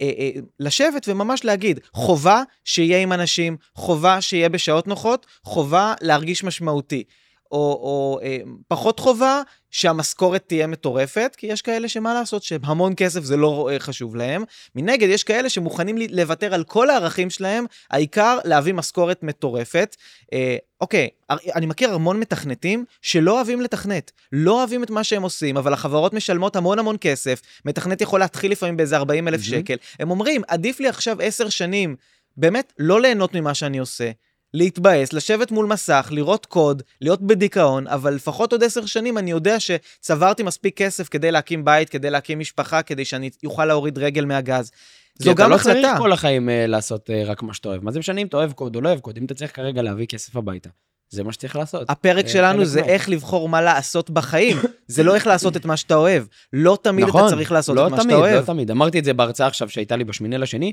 אה, 0.00 0.10
אה, 0.18 0.30
לשבת 0.60 1.08
וממש 1.08 1.44
להגיד, 1.44 1.80
חובה 1.92 2.42
שיהיה 2.64 2.98
עם 2.98 3.12
אנשים, 3.12 3.56
חובה 3.74 4.20
שיהיה 4.20 4.48
בשעות 4.48 4.86
נוחות, 4.86 5.26
חובה 5.44 5.94
להרגיש 6.00 6.44
משמעותי. 6.44 7.04
או, 7.52 7.58
או 7.58 8.20
אה, 8.22 8.38
פחות 8.68 9.00
חובה 9.00 9.42
שהמשכורת 9.70 10.44
תהיה 10.46 10.66
מטורפת, 10.66 11.34
כי 11.38 11.46
יש 11.46 11.62
כאלה 11.62 11.88
שמה 11.88 12.14
לעשות, 12.14 12.42
שהמון 12.42 12.92
כסף 12.96 13.24
זה 13.24 13.36
לא 13.36 13.68
אה, 13.72 13.78
חשוב 13.78 14.16
להם. 14.16 14.44
מנגד, 14.74 15.08
יש 15.08 15.24
כאלה 15.24 15.48
שמוכנים 15.48 15.96
לוותר 16.10 16.54
על 16.54 16.64
כל 16.64 16.90
הערכים 16.90 17.30
שלהם, 17.30 17.64
העיקר 17.90 18.38
להביא 18.44 18.74
משכורת 18.74 19.22
מטורפת. 19.22 19.96
אה, 20.32 20.56
אוקיי, 20.80 21.08
אני 21.30 21.66
מכיר 21.66 21.94
המון 21.94 22.20
מתכנתים 22.20 22.84
שלא 23.02 23.36
אוהבים 23.36 23.60
לתכנת, 23.60 24.12
לא 24.32 24.58
אוהבים 24.58 24.84
את 24.84 24.90
מה 24.90 25.04
שהם 25.04 25.22
עושים, 25.22 25.56
אבל 25.56 25.72
החברות 25.72 26.14
משלמות 26.14 26.56
המון 26.56 26.78
המון 26.78 26.96
כסף, 27.00 27.42
מתכנת 27.64 28.00
יכול 28.00 28.20
להתחיל 28.20 28.52
לפעמים 28.52 28.76
באיזה 28.76 28.96
40 28.96 29.28
אלף 29.28 29.40
מהמם. 29.40 29.62
שקל. 29.62 29.76
הם 30.00 30.10
אומרים, 30.10 30.42
עדיף 30.48 30.80
לי 30.80 30.88
עכשיו 30.88 31.16
10 31.22 31.48
שנים, 31.48 31.96
באמת, 32.36 32.72
לא 32.78 33.00
ליהנות 33.00 33.34
ממה 33.34 33.54
שאני 33.54 33.78
עושה. 33.78 34.10
להתבאס, 34.54 35.12
לשבת 35.12 35.50
מול 35.50 35.66
מסך, 35.66 36.08
לראות 36.10 36.46
קוד, 36.46 36.82
להיות 37.00 37.22
בדיכאון, 37.22 37.86
אבל 37.86 38.14
לפחות 38.14 38.52
עוד 38.52 38.64
עשר 38.64 38.86
שנים 38.86 39.18
אני 39.18 39.30
יודע 39.30 39.56
שצברתי 39.60 40.42
מספיק 40.42 40.76
כסף 40.76 41.08
כדי 41.08 41.30
להקים 41.30 41.64
בית, 41.64 41.88
כדי 41.88 42.10
להקים 42.10 42.38
משפחה, 42.38 42.82
כדי 42.82 43.04
שאני 43.04 43.30
אוכל 43.44 43.64
להוריד 43.64 43.98
רגל 43.98 44.24
מהגז. 44.24 44.70
כי 45.18 45.24
זו 45.24 45.30
אתה 45.32 45.42
גם 45.42 45.50
לא 45.50 45.54
החלטה. 45.54 45.80
צריך 45.82 45.98
כל 45.98 46.12
החיים 46.12 46.48
אה, 46.48 46.66
לעשות 46.66 47.10
אה, 47.10 47.22
רק 47.26 47.42
מה 47.42 47.54
שאתה 47.54 47.68
אוהב. 47.68 47.84
מה 47.84 47.90
זה 47.92 47.98
משנה 47.98 48.20
אם 48.20 48.26
אתה 48.26 48.36
אוהב 48.36 48.52
קוד 48.52 48.76
או 48.76 48.80
לא 48.80 48.88
אוהב 48.88 49.00
קוד? 49.00 49.16
אם 49.18 49.24
אתה 49.24 49.34
צריך 49.34 49.56
כרגע 49.56 49.82
להביא 49.82 50.06
כסף 50.06 50.36
הביתה, 50.36 50.68
זה 51.08 51.24
מה 51.24 51.32
שצריך 51.32 51.56
לעשות. 51.56 51.90
הפרק 51.90 52.24
אה, 52.24 52.30
שלנו 52.30 52.64
זה 52.64 52.80
מה- 52.80 52.86
איך 52.86 53.08
לבחור 53.08 53.48
מה 53.48 53.62
לעשות 53.62 54.10
בחיים. 54.10 54.56
זה 54.86 55.02
לא 55.02 55.14
איך 55.14 55.26
לעשות 55.26 55.56
את 55.56 55.64
מה 55.64 55.76
שאתה 55.76 55.94
אוהב. 55.94 56.24
לא 56.52 56.78
תמיד 56.82 57.08
אתה 57.08 57.16
נכון, 57.16 57.30
צריך 57.30 57.52
לעשות 57.52 57.76
לא 57.76 57.86
את 57.86 57.90
מה 57.90 57.96
שאתה 57.96 58.04
תמיד, 58.08 58.16
אוהב. 58.18 58.40
לא 58.40 58.46
תמיד. 58.46 58.70
אמרתי 58.70 58.98
את 58.98 59.04
זה 59.04 59.12
בהרצאה 59.12 59.46
עכשיו 59.46 59.68
שהייתה 59.68 59.96
לי 59.96 60.04
בשמיני 60.04 60.38
לשני. 60.38 60.72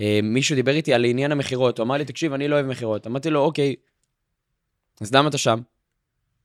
אה, 0.00 0.20
מישהו 0.22 0.54
דיבר 0.56 0.72
איתי 0.74 0.94
על 0.94 1.04
עניין 1.04 1.32
המכירות, 1.32 1.78
הוא 1.78 1.84
אמר 1.84 1.96
לי, 1.96 2.04
תקשיב, 2.04 2.32
אני 2.32 2.48
לא 2.48 2.54
אוהב 2.54 2.66
מכירות. 2.66 3.06
אמרתי 3.06 3.30
לו, 3.30 3.40
אוקיי, 3.40 3.74
אז 5.00 5.14
למה 5.14 5.28
אתה 5.28 5.38
שם? 5.38 5.58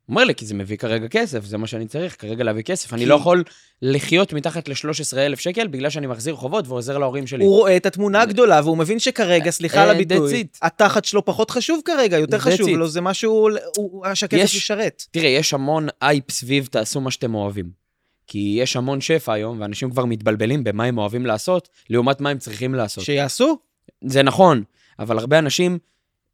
הוא 0.06 0.14
אומר 0.14 0.24
לי, 0.24 0.36
כי 0.36 0.46
זה 0.46 0.54
מביא 0.54 0.78
כרגע 0.78 1.08
כסף, 1.08 1.46
זה 1.46 1.58
מה 1.58 1.68
שאני 1.68 1.88
צריך, 1.88 2.16
כרגע 2.22 2.44
להביא 2.44 2.64
כסף. 2.64 2.94
אני 2.94 3.02
כי- 3.02 3.06
לא 3.06 3.16
יכול 3.16 3.44
לחיות 3.82 4.34
מתחת 4.34 4.68
ל-13,000 4.70 5.36
שקל 5.36 5.68
בגלל 5.68 5.90
שאני 5.90 6.08
מחזיר 6.08 6.36
חובות 6.36 6.68
ועוזר 6.68 6.98
להורים 6.98 7.28
שלי. 7.28 7.44
הוא 7.44 7.56
רואה 7.58 7.78
את 7.78 7.86
התמונה 7.86 8.22
הגדולה, 8.22 8.62
והוא 8.64 8.78
מבין 8.78 9.00
שכרגע, 9.00 9.52
סליחה 9.52 9.84
על 9.84 9.90
אה, 9.90 9.96
הביטוי. 9.96 10.44
התחת 10.62 11.06
שלו 11.06 11.26
פחות 11.26 11.52
חשוב 11.52 11.82
כרגע, 11.86 12.18
יותר 12.18 12.40
חשוב. 12.40 12.70
לו, 12.70 12.88
זה 12.88 13.02
משהו 13.02 13.50
הוא- 13.78 14.06
שהכסף 14.14 14.38
יש- 14.44 14.56
ישרת. 14.56 15.04
תראה, 15.12 15.30
יש 15.30 15.54
המון 15.54 15.88
אייפ 16.02 16.32
סביב 16.32 16.66
תעשו 16.72 17.02
מה 17.02 17.12
שאתם 17.12 17.36
אוהבים. 17.36 17.87
כי 18.28 18.58
יש 18.62 18.76
המון 18.76 19.02
שפע 19.02 19.34
היום, 19.34 19.62
ואנשים 19.62 19.90
כבר 19.90 20.06
מתבלבלים 20.06 20.64
במה 20.64 20.84
הם 20.84 20.98
אוהבים 20.98 21.26
לעשות, 21.26 21.70
לעומת 21.90 22.22
מה 22.22 22.30
הם 22.30 22.38
צריכים 22.38 22.76
לעשות. 22.76 23.04
שיעשו. 23.04 23.58
זה 24.02 24.24
נכון, 24.24 24.64
אבל 25.00 25.20
הרבה 25.20 25.40
אנשים 25.40 25.78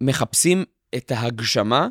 מחפשים 0.01 0.65
את 0.95 1.11
ההגשמה 1.11 1.87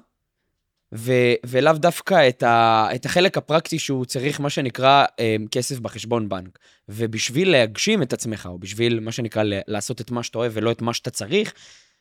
ו- 0.94 1.34
ולאו 1.46 1.72
דווקא 1.72 2.28
את, 2.28 2.42
ה- 2.42 2.88
את 2.94 3.06
החלק 3.06 3.38
הפרקטי 3.38 3.78
שהוא 3.78 4.04
צריך, 4.04 4.40
מה 4.40 4.50
שנקרא, 4.50 5.04
אה, 5.20 5.36
כסף 5.50 5.78
בחשבון 5.78 6.28
בנק. 6.28 6.58
ובשביל 6.88 7.50
להגשים 7.50 8.02
את 8.02 8.12
עצמך, 8.12 8.48
או 8.50 8.58
בשביל, 8.58 9.00
מה 9.00 9.12
שנקרא, 9.12 9.42
לעשות 9.66 10.00
את 10.00 10.10
מה 10.10 10.22
שאתה 10.22 10.38
אוהב 10.38 10.52
ולא 10.54 10.72
את 10.72 10.82
מה 10.82 10.94
שאתה 10.94 11.10
צריך, 11.10 11.54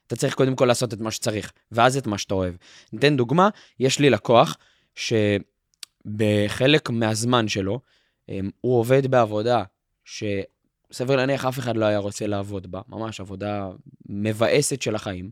אתה 0.08 0.16
צריך 0.16 0.36
קודם 0.36 0.56
כל 0.56 0.66
לעשות 0.66 0.94
את 0.94 1.00
מה 1.00 1.12
שצריך, 1.12 1.52
ואז 1.72 1.98
את 1.98 2.08
מה 2.08 2.18
שאתה 2.18 2.34
אוהב. 2.34 2.54
ניתן 2.94 3.18
דוגמה, 3.18 3.50
יש 3.80 4.00
לי 4.00 4.10
לקוח 4.10 4.58
שבחלק 6.06 6.90
מהזמן 6.90 7.48
שלו, 7.48 7.80
אמ, 8.30 8.50
הוא 8.62 8.80
עובד 8.80 9.08
בעבודה 9.08 9.64
שסביר 10.06 11.16
להניח 11.16 11.46
אף 11.46 11.60
אחד 11.60 11.78
לא 11.78 11.86
היה 11.86 11.98
רוצה 11.98 12.28
לעבוד 12.28 12.72
בה, 12.72 12.82
ממש 12.90 13.20
עבודה 13.20 13.70
מבאסת 14.10 14.82
של 14.82 14.96
החיים, 14.96 15.30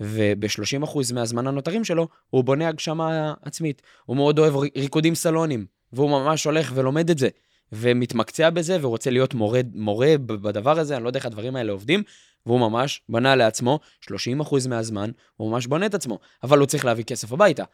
וב-30% 0.00 1.14
מהזמן 1.14 1.46
הנותרים 1.46 1.84
שלו, 1.84 2.08
הוא 2.30 2.44
בונה 2.44 2.68
הגשמה 2.68 3.34
עצמית. 3.42 3.82
הוא 4.04 4.16
מאוד 4.16 4.38
אוהב 4.38 4.56
ריקודים 4.76 5.14
סלונים, 5.14 5.66
והוא 5.92 6.10
ממש 6.10 6.44
הולך 6.44 6.72
ולומד 6.74 7.10
את 7.10 7.18
זה. 7.18 7.28
ומתמקצע 7.72 8.50
בזה 8.50 8.78
ורוצה 8.80 9.10
להיות 9.10 9.34
מורה, 9.34 9.60
מורה 9.74 10.14
בדבר 10.18 10.78
הזה, 10.78 10.96
אני 10.96 11.04
לא 11.04 11.08
יודע 11.08 11.18
איך 11.18 11.26
הדברים 11.26 11.56
האלה 11.56 11.72
עובדים, 11.72 12.02
והוא 12.46 12.60
ממש 12.60 13.02
בנה 13.08 13.36
לעצמו 13.36 13.80
30% 14.10 14.68
מהזמן, 14.68 15.10
הוא 15.36 15.50
ממש 15.50 15.66
בונה 15.66 15.86
את 15.86 15.94
עצמו, 15.94 16.18
אבל 16.42 16.58
הוא 16.58 16.66
צריך 16.66 16.84
להביא 16.84 17.04
כסף 17.04 17.32
הביתה. 17.32 17.64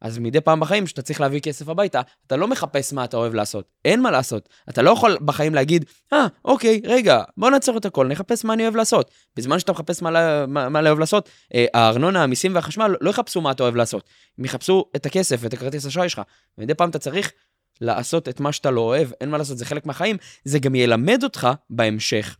אז 0.00 0.18
מדי 0.18 0.40
פעם 0.40 0.60
בחיים 0.60 0.86
שאתה 0.86 1.02
צריך 1.02 1.20
להביא 1.20 1.40
כסף 1.40 1.68
הביתה, 1.68 2.00
אתה 2.26 2.36
לא 2.36 2.48
מחפש 2.48 2.92
מה 2.92 3.04
אתה 3.04 3.16
אוהב 3.16 3.34
לעשות. 3.34 3.64
אין 3.84 4.02
מה 4.02 4.10
לעשות. 4.10 4.48
אתה 4.68 4.82
לא 4.82 4.90
יכול 4.90 5.18
בחיים 5.24 5.54
להגיד, 5.54 5.84
אה, 6.12 6.26
ah, 6.26 6.28
אוקיי, 6.44 6.80
רגע, 6.84 7.22
בוא 7.36 7.50
נעצור 7.50 7.78
את 7.78 7.84
הכל, 7.84 8.06
נחפש 8.06 8.44
מה 8.44 8.52
אני 8.52 8.62
אוהב 8.62 8.76
לעשות. 8.76 9.10
בזמן 9.36 9.58
שאתה 9.58 9.72
מחפש 9.72 10.02
מה, 10.02 10.46
מה, 10.46 10.68
מה 10.68 10.80
אוהב 10.80 10.98
לעשות, 10.98 11.28
אה, 11.54 11.66
הארנונה, 11.74 12.22
המיסים 12.22 12.54
והחשמל 12.54 12.94
לא 13.00 13.10
יחפשו 13.10 13.40
מה 13.40 13.50
אתה 13.50 13.62
אוהב 13.62 13.76
לעשות. 13.76 14.04
הם 14.38 14.44
יחפשו 14.44 14.84
את 14.96 15.06
הכסף 15.06 15.36
ואת 15.40 15.52
הכרטיס 15.52 15.86
אשראי 15.86 16.08
שלך. 16.08 16.22
ומדי 16.58 16.74
פעם 16.74 16.90
אתה 16.90 16.98
צריך 16.98 17.32
לעשות 17.80 18.28
את 18.28 18.40
מה 18.40 18.52
שאתה 18.52 18.70
לא 18.70 18.80
אוהב, 18.80 19.08
אין 19.20 19.30
מה 19.30 19.38
לעשות, 19.38 19.58
זה 19.58 19.64
חלק 19.64 19.86
מהחיים. 19.86 20.16
זה 20.44 20.58
גם 20.58 20.74
ילמד 20.74 21.24
אותך 21.24 21.48
בהמשך. 21.70 22.36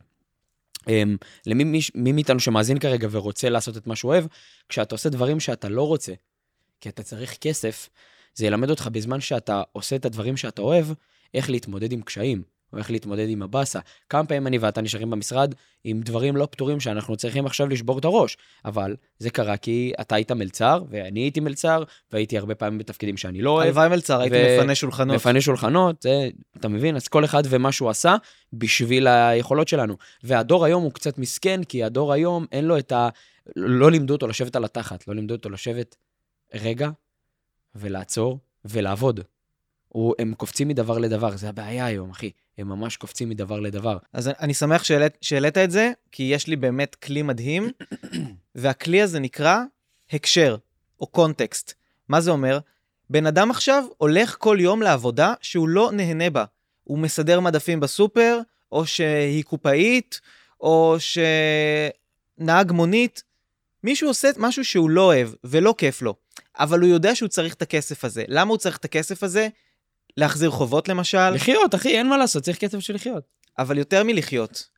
Um, 0.78 0.88
למי 1.46 1.64
מי, 1.64 1.80
מי 1.94 2.12
מאיתנו 2.12 2.40
שמאזין 2.40 2.78
כרגע 2.78 3.08
ורוצה 3.10 3.48
לעשות 3.48 3.76
את 3.76 3.86
מה 3.86 3.96
שהוא 3.96 4.12
אוהב, 4.12 4.24
כשאתה 4.68 4.94
עושה 4.94 5.08
דברים 5.08 5.40
שאתה 5.40 5.68
לא 5.68 5.82
רוצה, 5.82 6.12
כי 6.86 6.90
אתה 6.90 7.02
צריך 7.02 7.36
כסף, 7.40 7.88
זה 8.34 8.46
ילמד 8.46 8.70
אותך 8.70 8.88
בזמן 8.92 9.20
שאתה 9.20 9.62
עושה 9.72 9.96
את 9.96 10.04
הדברים 10.04 10.36
שאתה 10.36 10.62
אוהב, 10.62 10.86
איך 11.34 11.50
להתמודד 11.50 11.92
עם 11.92 12.02
קשיים, 12.02 12.42
או 12.72 12.78
איך 12.78 12.90
להתמודד 12.90 13.28
עם 13.28 13.42
הבאסה. 13.42 13.80
כמה 14.10 14.24
פעמים 14.24 14.46
אני 14.46 14.58
ואתה 14.58 14.80
נשארים 14.80 15.10
במשרד 15.10 15.54
עם 15.84 16.00
דברים 16.00 16.36
לא 16.36 16.48
פתורים 16.50 16.80
שאנחנו 16.80 17.16
צריכים 17.16 17.46
עכשיו 17.46 17.68
לשבור 17.68 17.98
את 17.98 18.04
הראש, 18.04 18.36
אבל 18.64 18.96
זה 19.18 19.30
קרה 19.30 19.56
כי 19.56 19.92
אתה 20.00 20.14
היית 20.14 20.32
מלצר, 20.32 20.82
ואני 20.90 21.20
הייתי 21.20 21.40
מלצר, 21.40 21.82
והייתי 22.12 22.38
הרבה 22.38 22.54
פעמים 22.54 22.78
בתפקידים 22.78 23.16
שאני 23.16 23.42
לא 23.42 23.50
אוהב. 23.50 23.66
הלוואי 23.66 23.88
מלצר, 23.88 24.20
הייתי 24.20 24.36
ו... 24.36 24.58
מפנה 24.58 24.74
שולחנות. 24.74 25.16
מפנה 25.16 25.40
שולחנות, 25.40 26.02
זה, 26.02 26.28
אתה 26.56 26.68
מבין? 26.68 26.96
אז 26.96 27.08
כל 27.08 27.24
אחד 27.24 27.42
ומה 27.48 27.72
שהוא 27.72 27.90
עשה 27.90 28.16
בשביל 28.52 29.06
היכולות 29.06 29.68
שלנו. 29.68 29.96
והדור 30.22 30.64
היום 30.64 30.82
הוא 30.82 30.92
קצת 30.92 31.18
מסכן, 31.18 31.64
כי 31.64 31.84
הדור 31.84 32.12
היום 32.12 32.46
אין 32.52 32.64
לו 32.64 32.78
את 32.78 32.92
ה... 32.92 33.08
לא 33.56 33.90
לימדו 33.90 34.14
אותו 34.14 34.26
לשבת 34.26 34.56
על 34.56 34.64
התחת, 34.64 35.08
לא 35.08 35.14
לימדו 35.14 35.34
אותו 35.34 35.50
לשבת 35.50 35.96
רגע 36.54 36.90
ולעצור 37.74 38.38
ולעבוד. 38.64 39.20
הוא, 39.88 40.14
הם 40.18 40.34
קופצים 40.34 40.68
מדבר 40.68 40.98
לדבר, 40.98 41.36
זה 41.36 41.48
הבעיה 41.48 41.86
היום, 41.86 42.10
אחי. 42.10 42.30
הם 42.58 42.68
ממש 42.68 42.96
קופצים 42.96 43.28
מדבר 43.28 43.60
לדבר. 43.60 43.98
אז 44.12 44.28
אני 44.28 44.54
שמח 44.54 44.84
שהעלית, 44.84 45.12
שהעלית 45.20 45.58
את 45.58 45.70
זה, 45.70 45.92
כי 46.12 46.22
יש 46.22 46.46
לי 46.46 46.56
באמת 46.56 46.94
כלי 46.94 47.22
מדהים, 47.22 47.70
והכלי 48.54 49.02
הזה 49.02 49.18
נקרא 49.18 49.62
הקשר, 50.12 50.56
או 51.00 51.06
קונטקסט. 51.06 51.74
מה 52.08 52.20
זה 52.20 52.30
אומר? 52.30 52.58
בן 53.10 53.26
אדם 53.26 53.50
עכשיו 53.50 53.84
הולך 53.98 54.36
כל 54.38 54.56
יום 54.60 54.82
לעבודה 54.82 55.34
שהוא 55.40 55.68
לא 55.68 55.90
נהנה 55.92 56.30
בה. 56.30 56.44
הוא 56.84 56.98
מסדר 56.98 57.40
מדפים 57.40 57.80
בסופר, 57.80 58.38
או 58.72 58.86
שהיא 58.86 59.44
קופאית, 59.44 60.20
או 60.60 60.96
שנהג 62.38 62.72
מונית. 62.72 63.22
מישהו 63.84 64.08
עושה 64.08 64.28
משהו 64.36 64.64
שהוא 64.64 64.90
לא 64.90 65.02
אוהב 65.02 65.28
ולא 65.44 65.74
כיף 65.78 66.02
לו, 66.02 66.14
אבל 66.58 66.80
הוא 66.80 66.88
יודע 66.88 67.14
שהוא 67.14 67.28
צריך 67.28 67.54
את 67.54 67.62
הכסף 67.62 68.04
הזה. 68.04 68.24
למה 68.28 68.50
הוא 68.50 68.58
צריך 68.58 68.76
את 68.76 68.84
הכסף 68.84 69.22
הזה? 69.22 69.48
להחזיר 70.16 70.50
חובות 70.50 70.88
למשל. 70.88 71.30
לחיות, 71.30 71.74
אחי, 71.74 71.98
אין 71.98 72.08
מה 72.08 72.16
לעשות, 72.16 72.42
צריך 72.42 72.58
כסף 72.58 72.78
של 72.78 72.94
לחיות. 72.94 73.24
אבל 73.58 73.78
יותר 73.78 74.04
מלחיות. 74.04 74.68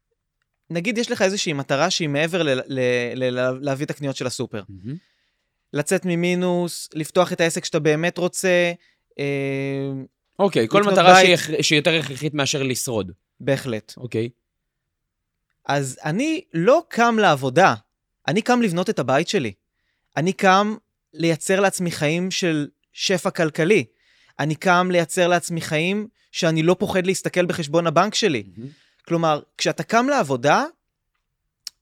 נגיד 0.71 0.99
יש 0.99 1.11
לך 1.11 1.23
איזושהי 1.23 1.53
מטרה 1.53 1.91
שהיא 1.91 2.09
מעבר 2.09 2.43
ל- 2.43 2.61
ל- 2.67 3.15
ל- 3.15 3.59
להביא 3.61 3.87
את 3.87 3.91
הקניות 3.91 4.17
של 4.17 4.27
הסופר. 4.27 4.63
Mm-hmm. 4.63 4.93
לצאת 5.73 6.05
ממינוס, 6.05 6.89
לפתוח 6.95 7.33
את 7.33 7.41
העסק 7.41 7.65
שאתה 7.65 7.79
באמת 7.79 8.19
רוצה. 8.19 8.73
אה, 9.19 9.25
אוקיי, 10.39 10.69
כל 10.69 10.83
מטרה 10.83 11.15
בית... 11.15 11.39
שהיא, 11.39 11.63
שהיא 11.63 11.79
יותר 11.79 11.95
הכרחית 12.01 12.35
מאשר 12.35 12.63
לשרוד. 12.63 13.13
בהחלט. 13.41 13.95
אוקיי. 13.97 14.29
אז 15.69 15.99
אני 16.05 16.41
לא 16.55 16.83
קם 16.89 17.17
לעבודה, 17.19 17.75
אני 18.29 18.43
קם 18.43 18.63
לבנות 18.63 18.91
את 18.91 18.99
הבית 18.99 19.29
שלי. 19.29 19.53
אני 20.17 20.33
קם 20.33 20.77
לייצר 21.15 21.61
לעצמי 21.61 21.91
חיים 21.91 22.31
של 22.31 22.69
שפע 22.93 23.31
כלכלי. 23.31 23.85
אני 24.39 24.55
קם 24.55 24.89
לייצר 24.93 25.29
לעצמי 25.29 25.61
חיים 25.61 26.09
שאני 26.33 26.63
לא 26.63 26.77
פוחד 26.79 27.07
להסתכל 27.07 27.47
בחשבון 27.47 27.87
הבנק 27.87 28.15
שלי. 28.15 28.43
Mm-hmm. 28.47 28.61
כלומר, 29.09 29.41
כשאתה 29.59 29.83
קם 29.83 30.07
לעבודה, 30.09 30.65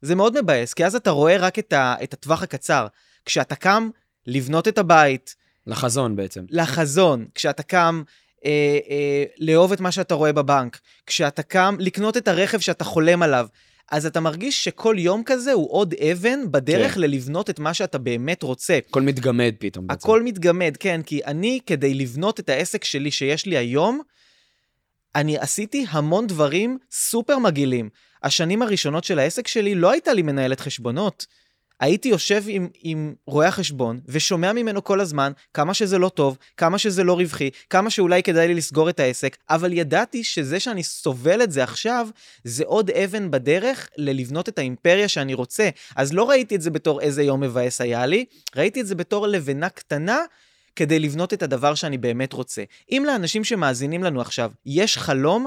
זה 0.03 0.15
מאוד 0.15 0.41
מבאס, 0.41 0.75
כי 0.75 0.87
אז 0.87 0.95
אתה 0.95 1.11
רואה 1.11 1.37
רק 1.37 1.59
את, 1.59 1.73
ה, 1.73 1.95
את 2.03 2.13
הטווח 2.13 2.43
הקצר. 2.43 2.87
כשאתה 3.25 3.55
קם 3.55 3.91
לבנות 4.27 4.69
את 4.69 4.79
הבית... 4.79 5.37
לחזון 5.67 6.17
בעצם. 6.17 6.45
לחזון. 6.51 7.27
כשאתה 7.35 7.63
קם 7.63 8.03
אה, 8.45 8.79
אה, 8.91 9.25
לאהוב 9.39 9.73
את 9.73 9.81
מה 9.81 9.93
שאתה 9.93 10.15
רואה 10.15 10.33
בבנק. 10.33 10.81
כשאתה 11.07 11.43
קם 11.43 11.77
לקנות 11.79 12.17
את 12.17 12.29
הרכב 12.29 12.59
שאתה 12.59 12.85
חולם 12.85 13.23
עליו. 13.23 13.47
אז 13.91 14.07
אתה 14.07 14.21
מרגיש 14.21 14.65
שכל 14.65 14.97
יום 14.99 15.23
כזה 15.27 15.53
הוא 15.53 15.73
עוד 15.73 15.95
אבן 15.95 16.53
בדרך 16.53 16.95
כן. 16.95 17.01
ללבנות 17.01 17.51
את 17.51 17.59
מה 17.59 17.75
שאתה 17.75 17.99
באמת 17.99 18.43
רוצה. 18.43 18.79
הכל 18.89 19.03
מתגמד 19.03 19.55
פתאום. 19.59 19.87
בעצם. 19.87 20.01
הכל 20.01 20.23
מתגמד, 20.23 20.77
כן, 20.81 21.01
כי 21.03 21.25
אני, 21.25 21.61
כדי 21.67 21.95
לבנות 21.95 22.41
את 22.41 22.49
העסק 22.49 22.85
שלי 22.85 23.11
שיש 23.11 23.47
לי 23.47 23.57
היום, 23.57 24.01
אני 25.15 25.39
עשיתי 25.39 25.87
המון 25.89 26.27
דברים 26.27 26.79
סופר 26.91 27.39
מגעילים. 27.39 27.89
השנים 28.23 28.63
הראשונות 28.63 29.05
של 29.05 29.19
העסק 29.19 29.49
שלי 29.49 29.75
לא 29.75 29.91
הייתה 29.91 30.13
לי 30.13 30.23
מנהלת 30.23 30.61
חשבונות. 30.61 31.27
הייתי 31.81 32.09
יושב 32.09 32.45
עם, 32.47 32.69
עם 32.83 33.15
רואה 33.27 33.49
החשבון 33.49 34.01
ושומע 34.07 34.53
ממנו 34.53 34.85
כל 34.85 35.01
הזמן 35.01 35.33
כמה 35.55 35.75
שזה 35.75 35.99
לא 35.99 36.09
טוב, 36.09 36.39
כמה 36.57 36.79
שזה 36.79 37.05
לא 37.05 37.15
רווחי, 37.15 37.51
כמה 37.71 37.91
שאולי 37.91 38.23
כדאי 38.23 38.49
לי 38.49 38.55
לסגור 38.55 38.91
את 38.91 39.01
העסק, 39.01 39.37
אבל 39.51 39.73
ידעתי 39.73 40.25
שזה 40.25 40.61
שאני 40.61 40.83
סובל 40.83 41.43
את 41.43 41.53
זה 41.53 41.63
עכשיו, 41.63 42.09
זה 42.45 42.65
עוד 42.67 42.91
אבן 42.91 43.31
בדרך 43.31 43.89
ללבנות 43.97 44.49
את 44.49 44.59
האימפריה 44.59 45.09
שאני 45.09 45.35
רוצה. 45.35 45.69
אז 45.97 46.13
לא 46.13 46.29
ראיתי 46.31 46.57
את 46.57 46.63
זה 46.63 46.71
בתור 46.71 47.01
איזה 47.01 47.23
יום 47.23 47.41
מבאס 47.41 47.81
היה 47.81 48.07
לי, 48.07 48.25
ראיתי 48.57 48.81
את 48.81 48.87
זה 48.87 48.95
בתור 48.95 49.27
לבנה 49.27 49.69
קטנה 49.69 50.19
כדי 50.77 50.99
לבנות 50.99 51.33
את 51.33 51.43
הדבר 51.43 51.75
שאני 51.75 51.99
באמת 51.99 52.33
רוצה. 52.33 52.63
אם 52.91 53.03
לאנשים 53.07 53.45
שמאזינים 53.45 54.05
לנו 54.05 54.21
עכשיו 54.21 54.51
יש 54.67 54.99
חלום, 54.99 55.47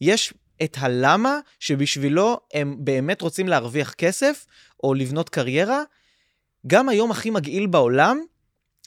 יש 0.00 0.34
את 0.62 0.76
הלמה 0.80 1.38
שבשבילו 1.60 2.40
הם 2.54 2.76
באמת 2.78 3.22
רוצים 3.22 3.48
להרוויח 3.48 3.94
כסף 3.94 4.46
או 4.82 4.94
לבנות 4.94 5.28
קריירה, 5.28 5.82
גם 6.66 6.88
היום 6.88 7.10
הכי 7.10 7.30
מגעיל 7.30 7.66
בעולם, 7.66 8.20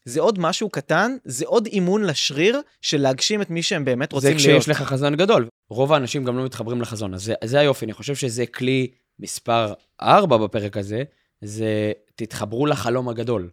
זה 0.06 0.22
עוד 0.22 0.40
משהו 0.40 0.70
קטן, 0.70 1.16
זה 1.26 1.46
עוד 1.48 1.66
אימון 1.66 2.04
לשריר 2.04 2.62
של 2.82 3.02
להגשים 3.02 3.42
את 3.42 3.50
מי 3.50 3.64
שהם 3.64 3.86
באמת 3.86 4.12
רוצים 4.12 4.30
להיות. 4.30 4.42
זה 4.42 4.50
כשיש 4.50 4.70
לך 4.70 4.82
חזון 4.82 5.16
גדול. 5.16 5.48
רוב 5.70 5.94
האנשים 5.94 6.24
גם 6.24 6.38
לא 6.38 6.46
מתחברים 6.46 6.82
לחזון, 6.82 7.14
אז 7.14 7.24
זה, 7.24 7.34
זה 7.44 7.60
היופי, 7.60 7.86
אני 7.86 7.94
חושב 7.94 8.16
שזה 8.16 8.46
כלי 8.46 8.92
מספר 9.20 9.74
4 10.02 10.38
בפרק 10.38 10.78
הזה, 10.78 11.04
זה 11.42 11.92
תתחברו 12.16 12.66
לחלום 12.66 13.10
הגדול. 13.10 13.50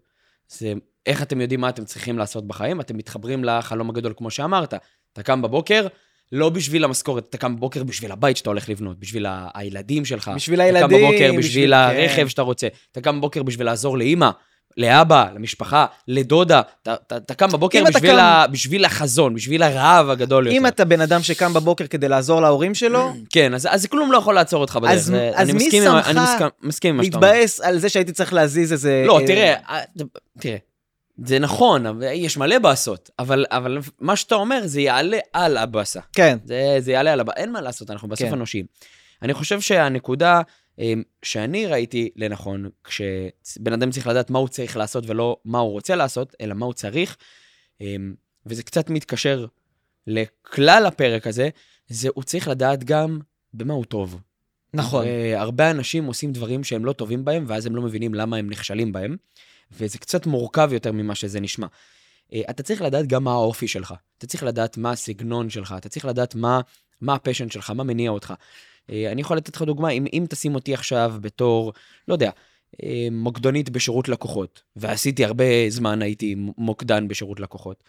זה 0.49 0.73
איך 1.07 1.23
אתם 1.23 1.41
יודעים 1.41 1.61
מה 1.61 1.69
אתם 1.69 1.85
צריכים 1.85 2.19
לעשות 2.19 2.47
בחיים, 2.47 2.81
אתם 2.81 2.97
מתחברים 2.97 3.45
לחלום 3.45 3.91
הגדול 3.91 4.15
כמו 4.17 4.31
שאמרת. 4.31 4.75
אתה 5.13 5.23
קם 5.23 5.43
בבוקר, 5.43 5.87
לא 6.33 6.49
בשביל 6.49 6.85
המשכורת, 6.85 7.27
אתה 7.29 7.39
קם 7.39 7.57
בבוקר 7.57 7.85
בשביל 7.85 8.13
הבית 8.13 8.37
שאתה 8.37 8.51
הולך 8.51 8.69
לבנות, 8.69 8.99
בשביל 8.99 9.27
הילדים 9.55 10.05
שלך. 10.05 10.31
בשביל 10.35 10.61
הילדים. 10.61 10.85
אתה 10.85 10.95
קם 10.95 11.01
בבוקר 11.01 11.29
בשביל, 11.29 11.39
בשביל 11.39 11.73
הרכב 11.73 12.17
כן. 12.17 12.29
שאתה 12.29 12.43
רוצה. 12.43 12.69
אתה 12.93 13.01
קם 13.01 13.19
בבוקר 13.19 13.43
בשביל 13.43 13.67
לעזור 13.67 13.99
לאימא, 13.99 14.31
לאבא, 14.77 15.27
למשפחה, 15.35 15.87
לדודה. 16.09 16.63
אתה, 16.83 16.95
אתה, 17.07 17.17
אתה 17.17 17.35
קם 17.35 17.49
בבוקר 17.53 17.85
בשביל, 17.89 18.13
קם... 18.13 18.19
ה, 18.19 18.47
בשביל 18.47 18.85
החזון, 18.85 19.35
בשביל 19.35 19.63
הרעב 19.63 20.11
הגדול 20.11 20.47
יותר. 20.47 20.59
אם 20.59 20.67
אתה 20.67 20.85
בן 20.85 21.01
אדם 21.01 21.23
שקם 21.23 21.55
בבוקר 21.55 21.87
כדי 21.87 22.09
לעזור 22.09 22.41
להורים 22.41 22.75
שלו... 22.75 23.13
כן, 23.31 23.55
אז, 23.55 23.69
אז 23.71 23.87
כלום 23.87 24.13
לא 24.13 24.19
יכול 24.19 24.35
לעצור 24.35 24.61
אותך 24.61 24.77
בדרך. 24.77 24.93
אז, 24.93 25.15
אז 25.35 25.51
מי 25.51 25.71
שמך 25.71 26.11
להתבאס 26.83 27.61
על 27.61 27.79
זה 27.79 27.89
שהייתי 27.89 28.13
צריך 28.13 28.33
להזיז 28.33 28.73
איזה... 28.73 29.05
לא, 29.07 29.21
תראה, 29.27 29.55
אה, 29.69 29.81
תראה. 30.41 30.57
זה 31.25 31.39
נכון, 31.39 32.03
יש 32.13 32.37
מלא 32.37 32.59
באסות, 32.59 33.11
אבל, 33.19 33.45
אבל 33.51 33.79
מה 34.01 34.17
שאתה 34.17 34.35
אומר, 34.35 34.61
זה 34.65 34.81
יעלה 34.81 35.19
על 35.33 35.57
הבאסה. 35.57 36.01
כן. 36.13 36.39
זה, 36.45 36.77
זה 36.79 36.93
יעלה 36.93 37.13
על 37.13 37.21
הבאסה, 37.21 37.41
אין 37.41 37.53
מה 37.53 37.61
לעשות, 37.61 37.91
אנחנו 37.91 38.09
בסוף 38.09 38.29
כן. 38.29 38.33
אנושיים. 38.33 38.67
אני 39.23 39.35
חושב 39.35 39.61
שהנקודה 39.61 40.41
אמ, 40.79 41.03
שאני 41.23 41.67
ראיתי 41.67 42.11
לנכון, 42.17 42.69
כשבן 42.85 43.73
אדם 43.73 43.91
צריך 43.91 44.07
לדעת 44.07 44.31
מה 44.31 44.39
הוא 44.39 44.49
צריך 44.49 44.77
לעשות 44.77 45.05
ולא 45.07 45.37
מה 45.45 45.59
הוא 45.59 45.71
רוצה 45.71 45.97
לעשות, 45.97 46.35
אלא 46.41 46.55
מה 46.55 46.67
הוא 46.67 46.73
צריך, 46.73 47.17
אמ, 47.81 48.15
וזה 48.47 48.63
קצת 48.63 48.91
מתקשר 48.91 49.47
לכלל 50.07 50.87
הפרק 50.87 51.27
הזה, 51.27 51.49
זה 51.89 52.09
הוא 52.15 52.25
צריך 52.25 52.49
לדעת 52.49 52.85
גם 52.85 53.19
במה 53.55 53.75
הוא 53.75 53.85
טוב. 53.85 54.21
נכון. 54.75 55.07
הרבה 55.37 55.71
אנשים 55.71 56.05
עושים 56.05 56.33
דברים 56.33 56.65
שהם 56.65 56.85
לא 56.85 56.93
טובים 56.93 57.25
בהם, 57.25 57.45
ואז 57.49 57.67
הם 57.67 57.77
לא 57.77 57.83
מבינים 57.83 58.15
למה 58.15 58.37
הם 58.37 58.51
נכשלים 58.51 58.93
בהם, 58.93 59.17
וזה 59.73 59.99
קצת 59.99 60.27
מורכב 60.27 60.69
יותר 60.73 60.93
ממה 60.93 61.15
שזה 61.15 61.41
נשמע. 61.41 61.67
אה, 62.33 62.43
אתה 62.51 62.63
צריך 62.63 62.83
לדעת 62.83 63.07
גם 63.07 63.25
מה 63.25 63.33
האופי 63.33 63.69
שלך, 63.69 63.95
אתה 64.19 64.27
צריך 64.27 64.43
לדעת 64.43 64.77
מה 64.77 64.91
הסגנון 64.91 65.51
שלך, 65.51 65.75
אתה 65.79 65.89
צריך 65.89 66.05
לדעת 66.05 66.35
מה, 66.35 66.61
מה 67.01 67.15
הפשן 67.15 67.51
שלך, 67.51 67.71
מה 67.71 67.85
מניע 67.85 68.11
אותך. 68.11 68.35
אה, 68.91 69.13
אני 69.13 69.21
יכול 69.21 69.37
לתת 69.37 69.57
לך 69.57 69.63
דוגמה, 69.63 69.91
אם, 69.91 70.07
אם 70.13 70.27
תשים 70.29 70.55
אותי 70.55 70.75
עכשיו 70.75 71.15
בתור, 71.21 71.73
לא 72.09 72.15
יודע, 72.15 72.31
אה, 72.83 73.09
מוקדנית 73.11 73.71
בשירות 73.71 74.09
לקוחות, 74.09 74.63
ועשיתי 74.77 75.25
הרבה 75.25 75.45
זמן, 75.69 76.03
הייתי 76.03 76.35
מוקדן 76.59 77.09
בשירות 77.09 77.41
לקוחות, 77.41 77.85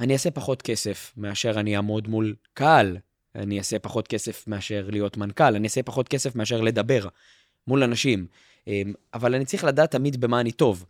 אני 0.00 0.12
אעשה 0.12 0.30
פחות 0.30 0.62
כסף 0.62 1.12
מאשר 1.16 1.60
אני 1.60 1.76
אעמוד 1.76 2.08
מול 2.08 2.34
קהל, 2.54 2.96
אני 3.34 3.58
אעשה 3.58 3.78
פחות 3.78 4.08
כסף 4.08 4.46
מאשר 4.46 4.88
להיות 4.90 5.16
מנכ"ל, 5.16 5.54
אני 5.54 5.64
אעשה 5.64 5.82
פחות 5.82 6.08
כסף 6.08 6.36
מאשר 6.36 6.60
לדבר 6.60 7.08
מול 7.66 7.82
אנשים. 7.82 8.26
אבל 9.14 9.34
אני 9.34 9.44
צריך 9.44 9.64
לדעת 9.64 9.90
תמיד 9.90 10.20
במה 10.20 10.40
אני 10.40 10.52
טוב. 10.52 10.84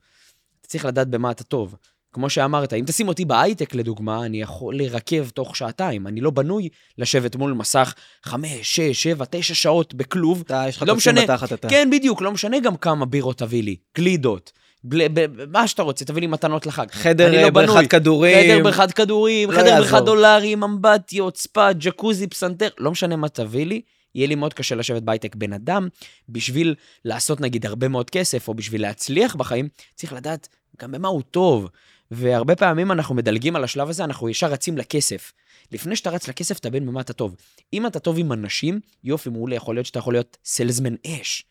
אתה 0.60 0.68
צריך 0.68 0.84
לדעת 0.84 1.08
במה 1.08 1.30
אתה 1.30 1.44
טוב. 1.44 1.76
כמו 2.12 2.30
שאמרת, 2.30 2.72
אם 2.72 2.84
תשים 2.86 3.08
אותי 3.08 3.24
בהייטק, 3.24 3.74
לדוגמה, 3.74 4.26
אני 4.26 4.42
יכול 4.42 4.76
לרכב 4.78 5.28
תוך 5.28 5.56
שעתיים. 5.56 6.06
אני 6.06 6.20
לא 6.20 6.30
בנוי 6.30 6.68
לשבת 6.98 7.36
מול 7.36 7.52
מסך 7.52 7.94
חמש, 8.24 8.76
שש, 8.76 9.02
שבע, 9.02 9.24
תשע 9.30 9.54
שעות 9.54 9.94
בכלוב. 9.94 10.42
אתה, 10.46 10.64
יש 10.68 10.76
לך 10.76 10.82
לא 10.86 10.96
משנה, 10.96 11.22
בתחת 11.22 11.52
אתה. 11.52 11.68
כן, 11.68 11.88
בדיוק, 11.92 12.22
לא 12.22 12.32
משנה 12.32 12.60
גם 12.60 12.76
כמה 12.76 13.06
בירות 13.06 13.38
תביא 13.38 13.62
לי, 13.62 13.76
גלידות. 13.96 14.52
בל, 14.84 15.08
ב, 15.08 15.20
ב, 15.20 15.50
מה 15.52 15.68
שאתה 15.68 15.82
רוצה, 15.82 16.04
תביא 16.04 16.20
לי 16.20 16.26
מתנות 16.26 16.66
לחג. 16.66 16.86
חדר 16.92 17.42
לא 17.42 17.50
בריכת 17.50 17.90
כדורים. 17.90 18.54
חדר 18.54 18.62
בריכת 18.62 18.92
כדורים, 18.92 19.50
לא 19.50 19.56
חדר 19.56 19.76
בריכת 19.78 20.02
דולרים, 20.04 20.64
אמבטיות, 20.64 21.36
ספא, 21.36 21.72
ג'קוזי, 21.72 22.26
פסנתר, 22.26 22.68
לא 22.78 22.90
משנה 22.90 23.16
מה 23.16 23.28
תביא 23.28 23.66
לי, 23.66 23.80
יהיה 24.14 24.26
לי 24.26 24.34
מאוד 24.34 24.54
קשה 24.54 24.74
לשבת 24.74 25.02
בהייטק. 25.02 25.34
בן 25.34 25.52
אדם, 25.52 25.88
בשביל 26.28 26.74
לעשות 27.04 27.40
נגיד 27.40 27.66
הרבה 27.66 27.88
מאוד 27.88 28.10
כסף, 28.10 28.48
או 28.48 28.54
בשביל 28.54 28.82
להצליח 28.82 29.36
בחיים, 29.36 29.68
צריך 29.94 30.12
לדעת 30.12 30.48
גם 30.80 30.92
במה 30.92 31.08
הוא 31.08 31.22
טוב. 31.22 31.68
והרבה 32.10 32.56
פעמים 32.56 32.92
אנחנו 32.92 33.14
מדלגים 33.14 33.56
על 33.56 33.64
השלב 33.64 33.88
הזה, 33.88 34.04
אנחנו 34.04 34.28
ישר 34.28 34.46
רצים 34.46 34.78
לכסף. 34.78 35.32
לפני 35.72 35.96
שאתה 35.96 36.10
רץ 36.10 36.28
לכסף, 36.28 36.58
תבין 36.58 36.86
במה 36.86 37.00
אתה 37.00 37.12
טוב. 37.12 37.36
אם 37.72 37.86
אתה 37.86 37.98
טוב 37.98 38.18
עם 38.18 38.32
אנשים, 38.32 38.80
יופי, 39.04 39.30
מעולה, 39.30 39.56
יכול 39.56 39.74
להיות 39.74 39.86
שאתה 39.86 39.98
יכול 39.98 40.14
להיות 40.14 40.36
סלזמן 40.44 40.94
אש. 41.06 41.44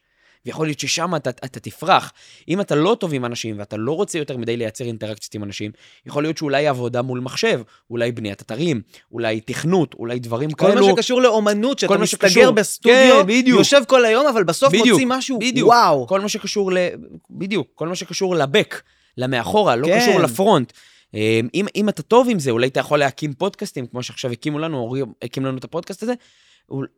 ויכול 0.45 0.67
להיות 0.67 0.79
ששם 0.79 1.15
אתה, 1.15 1.29
אתה 1.29 1.59
תפרח. 1.59 2.11
אם 2.47 2.61
אתה 2.61 2.75
לא 2.75 2.97
טוב 2.99 3.13
עם 3.13 3.25
אנשים 3.25 3.59
ואתה 3.59 3.77
לא 3.77 3.91
רוצה 3.91 4.17
יותר 4.17 4.37
מדי 4.37 4.57
לייצר 4.57 4.85
אינטראקציות 4.85 5.35
עם 5.35 5.43
אנשים, 5.43 5.71
יכול 6.05 6.23
להיות 6.23 6.37
שאולי 6.37 6.67
עבודה 6.67 7.01
מול 7.01 7.19
מחשב, 7.19 7.61
אולי 7.89 8.11
בניית 8.11 8.41
אתרים, 8.41 8.81
אולי 9.11 9.41
תכנות, 9.41 9.93
אולי 9.93 10.19
דברים 10.19 10.51
כל 10.51 10.67
כאלו. 10.67 10.81
כל 10.81 10.87
מה 10.87 10.95
שקשור 10.95 11.21
לאומנות, 11.21 11.79
שאתה 11.79 11.97
מסתגר 11.97 12.29
שקשור, 12.29 12.51
בסטודיו, 12.51 13.23
כן. 13.27 13.43
יושב 13.45 13.81
כל 13.87 14.05
היום, 14.05 14.27
אבל 14.27 14.43
בסוף 14.43 14.69
בדיוק, 14.69 14.87
מוציא 14.87 15.05
משהו, 15.09 15.39
בדיוק. 15.39 15.67
וואו. 15.67 16.07
כל 16.07 16.21
מה 16.21 16.29
שקשור 16.29 16.71
ל... 16.71 16.77
בדיוק, 17.29 17.67
כל 17.75 17.87
מה 17.87 17.95
שקשור 17.95 18.35
לבק, 18.35 18.81
למאחורה, 19.17 19.75
לא 19.75 19.87
כן. 19.87 19.99
קשור 19.99 20.19
לפרונט. 20.19 20.73
אמ, 21.13 21.47
אם, 21.53 21.65
אם 21.75 21.89
אתה 21.89 22.01
טוב 22.01 22.27
עם 22.29 22.39
זה, 22.39 22.51
אולי 22.51 22.67
אתה 22.67 22.79
יכול 22.79 22.99
להקים 22.99 23.33
פודקאסטים, 23.33 23.87
כמו 23.87 24.03
שעכשיו 24.03 24.31
הקימו 24.31 24.59
לנו, 24.59 24.77
אורי 24.77 25.01
הקים 25.21 25.45
לנו 25.45 25.57
את 25.57 25.63
הפודקאסט 25.63 26.03
הזה, 26.03 26.13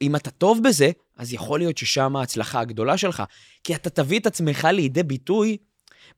אם 0.01 0.15
אתה 0.15 0.31
טוב 0.31 0.59
בזה, 0.63 0.91
אז 1.17 1.33
יכול 1.33 1.59
להיות 1.59 1.77
ששם 1.77 2.15
ההצלחה 2.15 2.59
הגדולה 2.59 2.97
שלך. 2.97 3.23
כי 3.63 3.75
אתה 3.75 3.89
תביא 3.89 4.19
את 4.19 4.25
עצמך 4.25 4.67
לידי 4.71 5.03
ביטוי 5.03 5.57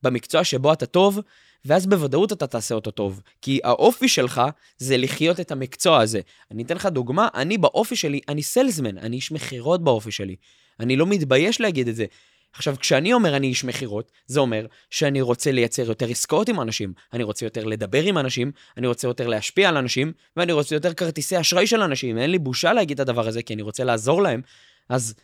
במקצוע 0.03 0.43
שבו 0.43 0.73
אתה 0.73 0.85
טוב, 0.85 1.19
ואז 1.65 1.87
בוודאות 1.87 2.31
אתה 2.31 2.47
תעשה 2.47 2.75
אותו 2.75 2.91
טוב. 2.91 3.21
כי 3.41 3.59
האופי 3.63 4.07
שלך 4.07 4.41
זה 4.77 4.97
לחיות 4.97 5.39
את 5.39 5.51
המקצוע 5.51 6.01
הזה. 6.01 6.19
אני 6.51 6.63
אתן 6.63 6.75
לך 6.75 6.85
דוגמה, 6.85 7.27
אני 7.35 7.57
באופי 7.57 7.95
שלי, 7.95 8.19
אני 8.29 8.43
סלזמן, 8.43 8.97
אני 8.97 9.15
איש 9.15 9.31
מכירות 9.31 9.83
באופי 9.83 10.11
שלי. 10.11 10.35
אני 10.79 10.95
לא 10.95 11.05
מתבייש 11.05 11.61
להגיד 11.61 11.87
את 11.87 11.95
זה. 11.95 12.05
עכשיו, 12.57 12.75
כשאני 12.79 13.13
אומר 13.13 13.35
אני 13.35 13.47
איש 13.47 13.63
מכירות, 13.63 14.11
זה 14.25 14.39
אומר 14.39 14.65
שאני 14.89 15.21
רוצה 15.21 15.51
לייצר 15.51 15.83
יותר 15.83 16.09
עסקאות 16.09 16.49
עם 16.49 16.61
אנשים, 16.61 16.93
אני 17.13 17.23
רוצה 17.23 17.45
יותר 17.45 17.63
לדבר 17.63 18.03
עם 18.03 18.17
אנשים, 18.17 18.51
אני 18.77 18.87
רוצה 18.87 19.07
יותר 19.07 19.27
להשפיע 19.27 19.69
על 19.69 19.77
אנשים, 19.77 20.13
ואני 20.37 20.51
רוצה 20.51 20.75
יותר 20.75 20.93
כרטיסי 20.93 21.39
אשראי 21.39 21.67
של 21.67 21.81
אנשים. 21.81 22.17
אין 22.17 22.31
לי 22.31 22.39
בושה 22.39 22.73
להגיד 22.73 23.01
את 23.01 23.09
הדבר 23.09 23.27
הזה, 23.27 23.41
כי 23.41 23.53
אני 23.53 23.61
רוצה 23.61 23.83
לעזור 23.83 24.21
להם. 24.21 24.41
אז, 24.89 25.15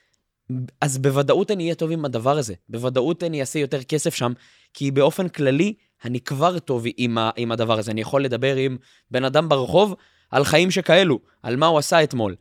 אז 0.82 0.98
בוודאות 0.98 1.52
אני 1.52 1.64
אהיה 1.64 1.76
טוב 1.76 1.92
עם 1.92 2.06
הדבר 2.06 2.38
הזה. 2.38 2.54
בוודאות 2.70 3.24
אני 3.24 3.42
אעשה 3.42 3.60
יותר 3.60 3.84
כסף 3.84 4.16
שם, 4.16 4.34
כי 4.74 4.92
באופן 4.92 5.28
כללי, 5.28 5.74
אני 6.06 6.20
כבר 6.20 6.60
טוב 6.60 6.86
עם, 6.98 7.18
ה, 7.18 7.30
עם 7.36 7.52
הדבר 7.52 7.80
הזה. 7.80 7.92
אני 7.92 8.02
יכול 8.02 8.24
לדבר 8.24 8.56
עם 8.56 8.78
בן 9.12 9.24
אדם 9.24 9.50
ברחוב 9.50 9.96
על 10.32 10.44
חיים 10.44 10.72
שכאלו, 10.72 11.20
על 11.44 11.56
מה 11.56 11.66
הוא 11.66 11.80
עשה 11.80 12.04
אתמול. 12.04 12.36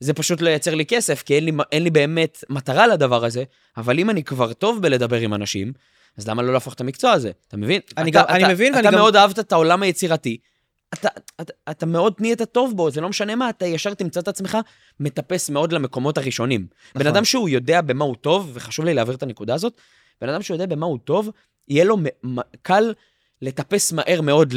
זה 0.00 0.14
פשוט 0.14 0.40
לא 0.40 0.48
ייצר 0.48 0.74
לי 0.74 0.86
כסף, 0.86 1.22
כי 1.22 1.34
אין 1.34 1.44
לי, 1.44 1.52
אין 1.72 1.82
לי 1.82 1.90
באמת 1.90 2.44
מטרה 2.50 2.86
לדבר 2.86 3.24
הזה, 3.24 3.44
אבל 3.76 3.98
אם 3.98 4.10
אני 4.10 4.24
כבר 4.24 4.52
טוב 4.52 4.82
בלדבר 4.82 5.16
עם 5.16 5.34
אנשים, 5.34 5.72
אז 6.18 6.28
למה 6.28 6.42
לא 6.42 6.52
להפוך 6.52 6.74
את 6.74 6.80
המקצוע 6.80 7.12
הזה? 7.12 7.30
אתה 7.48 7.56
מבין? 7.56 7.80
אני, 7.96 8.10
אתה, 8.10 8.18
גם, 8.18 8.24
אתה, 8.24 8.34
אני 8.34 8.52
מבין, 8.52 8.72
אתה, 8.72 8.76
ואני 8.76 8.88
אתה 8.88 8.96
גם... 8.96 9.02
מאוד 9.02 9.16
אהבת 9.16 9.38
את 9.38 9.52
העולם 9.52 9.82
היצירתי. 9.82 10.38
אתה, 10.94 11.08
אתה, 11.40 11.52
אתה 11.70 11.86
מאוד 11.86 12.14
נהיית 12.20 12.42
טוב 12.42 12.76
בו, 12.76 12.90
זה 12.90 13.00
לא 13.00 13.08
משנה 13.08 13.34
מה, 13.34 13.50
אתה 13.50 13.66
ישר 13.66 13.94
תמצא 13.94 14.20
את 14.20 14.28
עצמך 14.28 14.58
מטפס 15.00 15.50
מאוד 15.50 15.72
למקומות 15.72 16.18
הראשונים. 16.18 16.66
נכון. 16.90 17.02
בן 17.02 17.08
אדם 17.08 17.24
שהוא 17.24 17.48
יודע 17.48 17.80
במה 17.80 18.04
הוא 18.04 18.16
טוב, 18.16 18.50
וחשוב 18.54 18.84
לי 18.84 18.94
להעביר 18.94 19.14
את 19.14 19.22
הנקודה 19.22 19.54
הזאת, 19.54 19.80
בן 20.20 20.28
אדם 20.28 20.42
שהוא 20.42 20.54
יודע 20.54 20.66
במה 20.66 20.86
הוא 20.86 20.98
טוב, 21.04 21.30
יהיה 21.68 21.84
לו 21.84 21.96
קל 22.62 22.92
לטפס 23.42 23.92
מהר 23.92 24.20
מאוד 24.20 24.54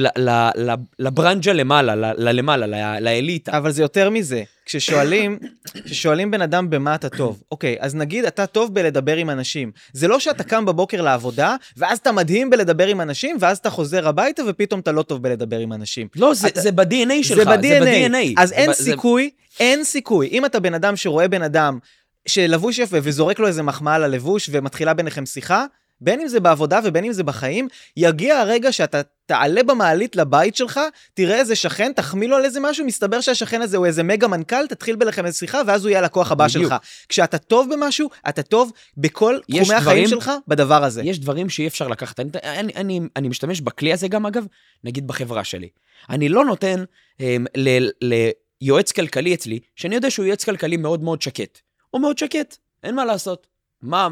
לברנג'ה 1.00 1.54
למעלה, 1.54 1.96
ללמעלה, 1.96 3.00
לאליטה. 3.00 3.58
אבל 3.58 3.72
זה 3.72 3.82
יותר 3.82 4.10
מזה. 4.10 4.44
כששואלים, 4.72 5.38
כששואלים 5.86 6.32
בן 6.32 6.42
אדם 6.42 6.70
במה 6.70 6.96
אתה 6.96 7.10
טוב, 7.10 7.44
אוקיי, 7.52 7.76
אז 7.80 7.96
נגיד 7.96 8.26
אתה 8.26 8.46
טוב 8.46 8.74
בלדבר 8.74 9.16
עם 9.16 9.30
אנשים. 9.30 9.72
זה 9.94 10.08
לא 10.08 10.20
שאתה 10.20 10.44
קם 10.44 10.66
בבוקר 10.66 11.02
לעבודה, 11.02 11.56
ואז 11.78 11.98
אתה 11.98 12.12
מדהים 12.12 12.50
בלדבר 12.50 12.88
עם 12.88 13.02
אנשים, 13.02 13.38
ואז 13.40 13.58
אתה 13.58 13.70
חוזר 13.70 14.08
הביתה 14.08 14.44
ופתאום 14.48 14.80
אתה 14.80 14.92
לא 14.92 15.02
טוב 15.02 15.24
בלדבר 15.24 15.60
עם 15.60 15.74
אנשים. 15.74 16.08
לא, 16.16 16.34
זה, 16.34 16.48
אתה... 16.48 16.62
זה 16.62 16.72
ב-DNA 16.72 17.24
שלך, 17.24 17.38
זה 17.38 17.46
ב-DNA. 17.46 18.34
אז 18.38 18.52
אין 18.52 18.74
סיכוי, 18.74 19.30
אין 19.60 19.84
סיכוי. 19.84 20.28
אם 20.28 20.46
אתה 20.46 20.60
בן 20.60 20.74
אדם 20.74 20.96
שרואה 20.96 21.28
בן 21.28 21.42
אדם 21.42 21.80
שלבוש 22.28 22.80
יפה 22.80 22.98
וזורק 23.04 23.40
לו 23.40 23.48
איזה 23.48 23.64
מחמאה 23.64 23.96
על 23.96 24.04
הלבוש 24.04 24.50
ומתחילה 24.54 24.94
ביניכם 24.94 25.26
שיחה, 25.26 25.66
בין 26.02 26.22
אם 26.22 26.28
זה 26.28 26.40
בעבודה 26.40 26.80
ובין 26.84 27.04
אם 27.04 27.14
זה 27.14 27.24
בחיים, 27.24 27.68
יגיע 27.98 28.40
הרגע 28.40 28.72
שאתה 28.72 29.02
תעלה 29.32 29.64
במעלית 29.64 30.16
לבית 30.16 30.56
שלך, 30.56 30.80
תראה 31.14 31.40
איזה 31.40 31.56
שכן, 31.56 31.94
תחמיא 31.94 32.28
לו 32.28 32.36
על 32.36 32.46
איזה 32.46 32.60
משהו, 32.60 32.86
מסתבר 32.86 33.22
שהשכן 33.22 33.62
הזה 33.62 33.78
הוא 33.78 33.86
איזה 33.86 34.04
מגה 34.04 34.28
מנכ"ל, 34.28 34.68
תתחיל 34.68 34.96
ביניכם 34.96 35.26
איזה 35.26 35.38
שיחה, 35.38 35.62
ואז 35.68 35.84
הוא 35.84 35.90
יהיה 35.90 36.00
הלקוח 36.00 36.32
הבא 36.32 36.48
בדיוק. 36.48 36.64
שלך. 36.64 36.76
כשאתה 37.10 37.38
טוב 37.38 37.74
במשהו, 37.74 38.10
אתה 38.30 38.44
טוב 38.44 38.72
בכל 38.98 39.40
תחומי 39.48 39.64
דברים, 39.64 39.78
החיים 39.78 40.08
שלך 40.08 40.32
בדבר 40.48 40.84
הזה. 40.84 41.02
יש 41.04 41.20
דברים 41.20 41.50
שאי 41.50 41.68
אפשר 41.68 41.88
לקחת. 41.88 42.20
אני, 42.20 42.30
אני, 42.44 42.74
אני, 42.76 43.00
אני 43.16 43.28
משתמש 43.28 43.62
בכלי 43.62 43.94
הזה 43.94 44.08
גם, 44.08 44.26
אגב, 44.26 44.46
נגיד 44.84 45.08
בחברה 45.08 45.44
שלי. 45.44 45.70
אני 46.10 46.30
לא 46.30 46.46
נותן 46.46 46.84
הם, 47.20 47.46
ל, 47.58 47.90
ליועץ 48.02 48.92
כלכלי 48.92 49.34
אצלי, 49.34 49.60
שאני 49.76 49.96
יודע 49.96 50.10
שהוא 50.10 50.26
יועץ 50.26 50.44
כלכלי 50.44 50.78
מאוד 50.78 51.04
מאוד 51.04 51.22
שקט. 51.22 51.60
הוא 51.90 52.02
מאוד 52.02 52.18
שקט, 52.18 52.58
אין 52.84 52.96
מה 52.96 53.06
לעשות. 53.06 53.48
מה, 53.82 54.08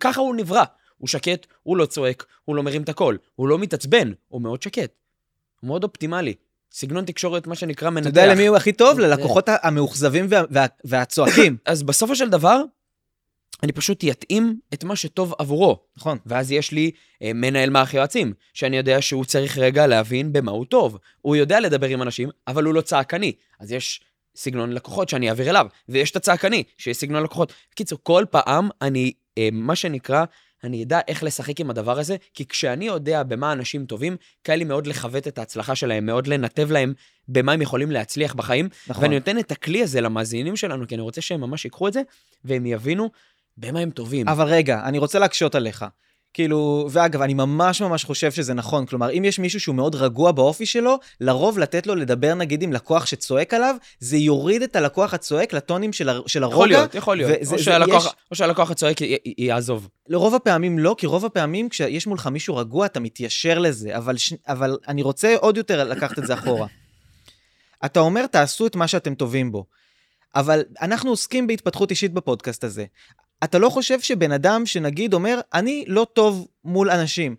ככה 0.00 0.20
הוא 0.20 0.34
נברא. 0.34 0.64
הוא 1.04 1.08
שקט, 1.08 1.46
הוא 1.62 1.76
לא 1.76 1.86
צועק, 1.86 2.26
הוא 2.44 2.56
לא 2.56 2.62
מרים 2.62 2.82
את 2.82 2.88
הקול, 2.88 3.18
הוא 3.34 3.48
לא 3.48 3.58
מתעצבן, 3.58 4.12
הוא 4.28 4.40
מאוד 4.42 4.62
שקט. 4.62 4.92
הוא 5.60 5.68
מאוד 5.68 5.84
אופטימלי. 5.84 6.34
סגנון 6.72 7.04
תקשורת, 7.04 7.46
מה 7.46 7.54
שנקרא 7.54 7.90
מנתח. 7.90 8.08
אתה 8.08 8.20
יודע 8.20 8.34
למי 8.34 8.46
הוא 8.46 8.56
הכי 8.56 8.72
טוב? 8.72 8.98
ללקוחות 8.98 9.48
המאוכזבים 9.62 10.26
וה, 10.28 10.42
וה, 10.50 10.66
והצועקים. 10.84 11.56
אז 11.66 11.82
בסופו 11.82 12.16
של 12.16 12.30
דבר, 12.30 12.62
אני 13.62 13.72
פשוט 13.72 14.04
יתאים 14.04 14.58
את 14.74 14.84
מה 14.84 14.96
שטוב 14.96 15.34
עבורו. 15.38 15.78
נכון. 15.96 16.18
ואז 16.26 16.52
יש 16.52 16.72
לי 16.72 16.90
אה, 17.22 17.32
מנהל 17.34 17.70
מערך 17.70 17.94
יועצים, 17.94 18.32
שאני 18.54 18.76
יודע 18.76 19.02
שהוא 19.02 19.24
צריך 19.24 19.58
רגע 19.58 19.86
להבין 19.86 20.32
במה 20.32 20.50
הוא 20.50 20.64
טוב. 20.64 20.98
הוא 21.20 21.36
יודע 21.36 21.60
לדבר 21.60 21.86
עם 21.86 22.02
אנשים, 22.02 22.28
אבל 22.48 22.64
הוא 22.64 22.74
לא 22.74 22.80
צעקני. 22.80 23.32
אז 23.60 23.72
יש 23.72 24.00
סגנון 24.36 24.72
לקוחות 24.72 25.08
שאני 25.08 25.28
אעביר 25.28 25.50
אליו, 25.50 25.66
ויש 25.88 26.10
את 26.10 26.16
הצעקני, 26.16 26.62
שיש 26.78 26.96
סגנון 26.96 27.22
לקוחות. 27.22 27.52
בקיצור, 27.72 27.98
כל 28.02 28.24
פעם 28.30 28.68
אני, 28.82 29.12
אה, 29.38 29.48
מה 29.52 29.76
שנקרא, 29.76 30.24
אני 30.64 30.82
אדע 30.82 31.00
איך 31.08 31.22
לשחק 31.22 31.60
עם 31.60 31.70
הדבר 31.70 31.98
הזה, 31.98 32.16
כי 32.34 32.46
כשאני 32.46 32.84
יודע 32.84 33.22
במה 33.22 33.52
אנשים 33.52 33.86
טובים, 33.86 34.16
קל 34.42 34.54
לי 34.54 34.64
מאוד 34.64 34.86
לכבד 34.86 35.26
את 35.26 35.38
ההצלחה 35.38 35.74
שלהם, 35.74 36.06
מאוד 36.06 36.26
לנתב 36.26 36.70
להם 36.70 36.94
במה 37.28 37.52
הם 37.52 37.62
יכולים 37.62 37.90
להצליח 37.90 38.34
בחיים. 38.34 38.68
נכון. 38.88 39.02
ואני 39.02 39.14
נותן 39.14 39.38
את 39.38 39.52
הכלי 39.52 39.82
הזה 39.82 40.00
למאזינים 40.00 40.56
שלנו, 40.56 40.86
כי 40.86 40.94
אני 40.94 41.02
רוצה 41.02 41.20
שהם 41.20 41.40
ממש 41.40 41.64
ייקחו 41.64 41.88
את 41.88 41.92
זה, 41.92 42.02
והם 42.44 42.66
יבינו 42.66 43.10
במה 43.56 43.80
הם 43.80 43.90
טובים. 43.90 44.28
אבל 44.28 44.46
רגע, 44.46 44.80
אני 44.84 44.98
רוצה 44.98 45.18
להקשות 45.18 45.54
עליך. 45.54 45.84
כאילו, 46.34 46.88
ואגב, 46.90 47.22
אני 47.22 47.34
ממש 47.34 47.80
ממש 47.82 48.04
חושב 48.04 48.32
שזה 48.32 48.54
נכון. 48.54 48.86
כלומר, 48.86 49.10
אם 49.10 49.24
יש 49.24 49.38
מישהו 49.38 49.60
שהוא 49.60 49.74
מאוד 49.74 49.94
רגוע 49.94 50.32
באופי 50.32 50.66
שלו, 50.66 50.98
לרוב 51.20 51.58
לתת 51.58 51.86
לו 51.86 51.94
לדבר 51.94 52.34
נגיד 52.34 52.62
עם 52.62 52.72
לקוח 52.72 53.06
שצועק 53.06 53.54
עליו, 53.54 53.76
זה 53.98 54.16
יוריד 54.16 54.62
את 54.62 54.76
הלקוח 54.76 55.14
הצועק 55.14 55.52
לטונים 55.52 55.92
של, 55.92 56.08
הר... 56.08 56.22
של 56.26 56.42
הרוגע. 56.42 56.56
יכול 56.56 56.68
להיות, 56.68 56.94
יכול 56.94 57.16
להיות. 57.16 57.30
וזה- 57.42 57.52
או 57.54 57.58
זה- 57.58 57.64
שהלקוח- 57.64 58.06
יש- 58.06 58.12
או 58.30 58.36
שהלקוח 58.36 58.70
הצועק 58.70 59.00
י- 59.00 59.04
י- 59.24 59.34
יעזוב. 59.38 59.88
לרוב 60.08 60.34
הפעמים 60.34 60.78
לא, 60.78 60.94
כי 60.98 61.06
רוב 61.06 61.24
הפעמים 61.24 61.68
כשיש 61.68 62.06
מולך 62.06 62.26
מישהו 62.26 62.56
רגוע, 62.56 62.86
אתה 62.86 63.00
מתיישר 63.00 63.58
לזה. 63.58 63.96
אבל, 63.96 64.16
ש... 64.16 64.34
אבל 64.48 64.76
אני 64.88 65.02
רוצה 65.02 65.34
עוד 65.40 65.56
יותר 65.56 65.84
לקחת 65.84 66.18
את 66.18 66.26
זה 66.26 66.34
אחורה. 66.34 66.66
אתה 67.84 68.00
אומר, 68.00 68.26
תעשו 68.26 68.66
את 68.66 68.76
מה 68.76 68.88
שאתם 68.88 69.14
טובים 69.14 69.52
בו. 69.52 69.64
אבל 70.34 70.62
אנחנו 70.82 71.10
עוסקים 71.10 71.46
בהתפתחות 71.46 71.90
אישית 71.90 72.12
בפודקאסט 72.12 72.64
הזה. 72.64 72.84
אתה 73.44 73.58
לא 73.58 73.68
חושב 73.68 74.00
שבן 74.00 74.32
אדם 74.32 74.66
שנגיד 74.66 75.14
אומר, 75.14 75.40
אני 75.54 75.84
לא 75.86 76.06
טוב 76.12 76.46
מול 76.64 76.90
אנשים, 76.90 77.36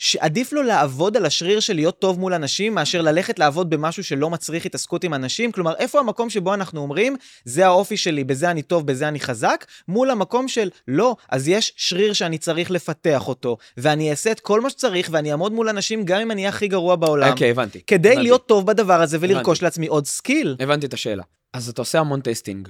שעדיף 0.00 0.52
לו 0.52 0.62
לעבוד 0.62 1.16
על 1.16 1.26
השריר 1.26 1.60
של 1.60 1.74
להיות 1.74 1.98
טוב 1.98 2.18
מול 2.20 2.34
אנשים, 2.34 2.74
מאשר 2.74 3.02
ללכת 3.02 3.38
לעבוד 3.38 3.70
במשהו 3.70 4.04
שלא 4.04 4.30
מצריך 4.30 4.66
התעסקות 4.66 5.04
עם 5.04 5.14
אנשים? 5.14 5.52
כלומר, 5.52 5.74
איפה 5.76 5.98
המקום 5.98 6.30
שבו 6.30 6.54
אנחנו 6.54 6.80
אומרים, 6.80 7.16
זה 7.44 7.66
האופי 7.66 7.96
שלי, 7.96 8.24
בזה 8.24 8.50
אני 8.50 8.62
טוב, 8.62 8.86
בזה 8.86 9.08
אני 9.08 9.20
חזק, 9.20 9.66
מול 9.88 10.10
המקום 10.10 10.48
של, 10.48 10.70
לא, 10.88 11.16
אז 11.28 11.48
יש 11.48 11.72
שריר 11.76 12.12
שאני 12.12 12.38
צריך 12.38 12.70
לפתח 12.70 13.28
אותו, 13.28 13.56
ואני 13.76 14.10
אעשה 14.10 14.32
את 14.32 14.40
כל 14.40 14.60
מה 14.60 14.70
שצריך, 14.70 15.08
ואני 15.12 15.30
אעמוד 15.30 15.52
מול 15.52 15.68
אנשים 15.68 16.04
גם 16.04 16.20
אם 16.20 16.30
אני 16.30 16.48
הכי 16.48 16.68
גרוע 16.68 16.96
בעולם. 16.96 17.30
אוקיי, 17.30 17.50
הבנתי. 17.50 17.80
כדי 17.86 18.08
הבנתי. 18.08 18.22
להיות 18.22 18.46
טוב 18.46 18.66
בדבר 18.66 19.00
הזה 19.00 19.18
ולרכוש 19.20 19.58
הבנתי. 19.58 19.64
לעצמי 19.64 19.86
עוד 19.86 20.06
skill. 20.06 20.56
הבנתי 20.60 20.86
את 20.86 20.94
השאלה. 20.94 21.22
אז 21.52 21.68
אתה 21.68 21.82
עושה 21.82 21.98
המון 21.98 22.20
testing. 22.20 22.68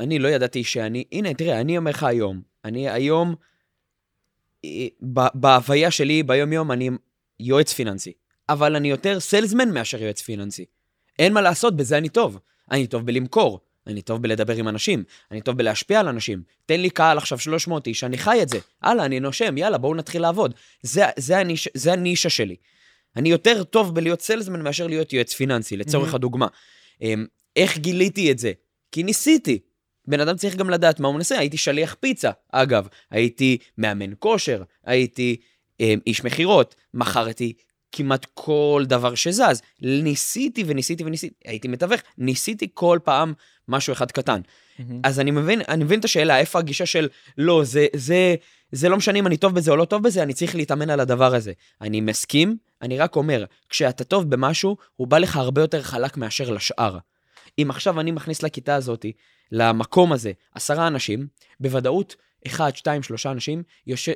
אני 0.00 0.18
לא 0.18 0.28
ידעתי 0.28 0.64
שאני... 0.64 1.04
הנה, 1.12 1.34
תראה, 1.34 1.60
אני 1.60 1.78
אומר 1.78 1.90
לך 1.90 2.02
היום, 2.02 2.40
אני 2.64 2.88
היום, 2.90 3.34
אה, 4.64 4.86
בהוויה 5.34 5.90
שלי, 5.90 6.22
ביום-יום, 6.22 6.72
אני 6.72 6.90
יועץ 7.40 7.72
פיננסי. 7.72 8.12
אבל 8.48 8.76
אני 8.76 8.90
יותר 8.90 9.20
salesman 9.20 9.70
מאשר 9.70 10.02
יועץ 10.02 10.20
פיננסי. 10.20 10.64
אין 11.18 11.32
מה 11.32 11.40
לעשות, 11.40 11.76
בזה 11.76 11.98
אני 11.98 12.08
טוב. 12.08 12.38
אני 12.70 12.86
טוב 12.86 13.06
בלמכור, 13.06 13.60
אני 13.86 14.02
טוב 14.02 14.22
בלדבר 14.22 14.56
עם 14.56 14.68
אנשים, 14.68 15.04
אני 15.30 15.40
טוב 15.40 15.56
בלהשפיע 15.56 16.00
על 16.00 16.08
אנשים. 16.08 16.42
תן 16.66 16.80
לי 16.80 16.90
קהל 16.90 17.18
עכשיו 17.18 17.38
300 17.38 17.86
איש, 17.86 18.04
אני 18.04 18.18
חי 18.18 18.42
את 18.42 18.48
זה. 18.48 18.58
הלאה, 18.82 19.04
אני 19.04 19.20
נושם, 19.20 19.58
יאללה, 19.58 19.78
בואו 19.78 19.94
נתחיל 19.94 20.22
לעבוד. 20.22 20.54
זה, 20.82 21.04
זה, 21.16 21.38
הניש, 21.38 21.68
זה 21.74 21.92
הנישה 21.92 22.30
שלי. 22.30 22.56
אני 23.16 23.28
יותר 23.28 23.64
טוב 23.64 23.94
בלהיות 23.94 24.20
סלזמן 24.20 24.62
מאשר 24.62 24.86
להיות 24.86 25.12
יועץ 25.12 25.34
פיננסי, 25.34 25.76
לצורך 25.76 26.04
מהמם. 26.04 26.14
הדוגמה. 26.14 26.46
אמ, 27.02 27.26
איך 27.56 27.78
גיליתי 27.78 28.30
את 28.30 28.38
זה? 28.38 28.52
כי 28.92 29.02
ניסיתי. 29.02 29.58
בן 30.10 30.20
אדם 30.20 30.36
צריך 30.36 30.56
גם 30.56 30.70
לדעת 30.70 31.00
מה 31.00 31.08
הוא 31.08 31.14
מנסה. 31.16 31.38
הייתי 31.38 31.56
שליח 31.56 31.96
פיצה, 32.00 32.30
אגב. 32.52 32.88
הייתי 33.10 33.58
מאמן 33.78 34.10
כושר, 34.18 34.62
הייתי 34.86 35.36
אמ, 35.80 35.98
איש 36.06 36.24
מכירות, 36.24 36.74
מכרתי 36.94 37.52
כמעט 37.92 38.26
כל 38.34 38.84
דבר 38.86 39.14
שזז. 39.14 39.62
ניסיתי 39.80 40.64
וניסיתי 40.66 41.04
וניסיתי, 41.04 41.34
הייתי 41.44 41.68
מתווך, 41.68 42.00
ניסיתי 42.18 42.68
כל 42.74 42.98
פעם 43.04 43.32
משהו 43.68 43.92
אחד 43.92 44.10
קטן. 44.10 44.40
אז 45.04 45.20
אני 45.20 45.30
מבין, 45.30 45.62
אני 45.68 45.84
מבין 45.84 46.00
את 46.00 46.04
השאלה, 46.04 46.38
איפה 46.38 46.58
הגישה 46.58 46.86
של, 46.86 47.08
לא, 47.38 47.64
זה, 47.64 47.86
זה, 47.96 48.34
זה 48.72 48.88
לא 48.88 48.96
משנה 48.96 49.18
אם 49.18 49.26
אני 49.26 49.36
טוב 49.36 49.54
בזה 49.54 49.70
או 49.70 49.76
לא 49.76 49.84
טוב 49.84 50.02
בזה, 50.02 50.22
אני 50.22 50.34
צריך 50.34 50.54
להתאמן 50.54 50.90
על 50.90 51.00
הדבר 51.00 51.34
הזה. 51.34 51.52
אני 51.80 52.00
מסכים, 52.00 52.56
אני 52.82 52.98
רק 52.98 53.16
אומר, 53.16 53.44
כשאתה 53.68 54.04
טוב 54.04 54.30
במשהו, 54.30 54.76
הוא 54.96 55.06
בא 55.06 55.18
לך 55.18 55.36
הרבה 55.36 55.60
יותר 55.60 55.82
חלק 55.82 56.16
מאשר 56.16 56.50
לשאר. 56.50 56.98
אם 57.58 57.70
עכשיו 57.70 58.00
אני 58.00 58.10
מכניס 58.10 58.42
לכיתה 58.42 58.74
הזאת, 58.74 59.06
למקום 59.52 60.12
הזה, 60.12 60.32
עשרה 60.54 60.86
אנשים, 60.86 61.26
בוודאות, 61.60 62.16
אחד, 62.46 62.76
שתיים, 62.76 63.02
שלושה 63.02 63.30
אנשים 63.30 63.62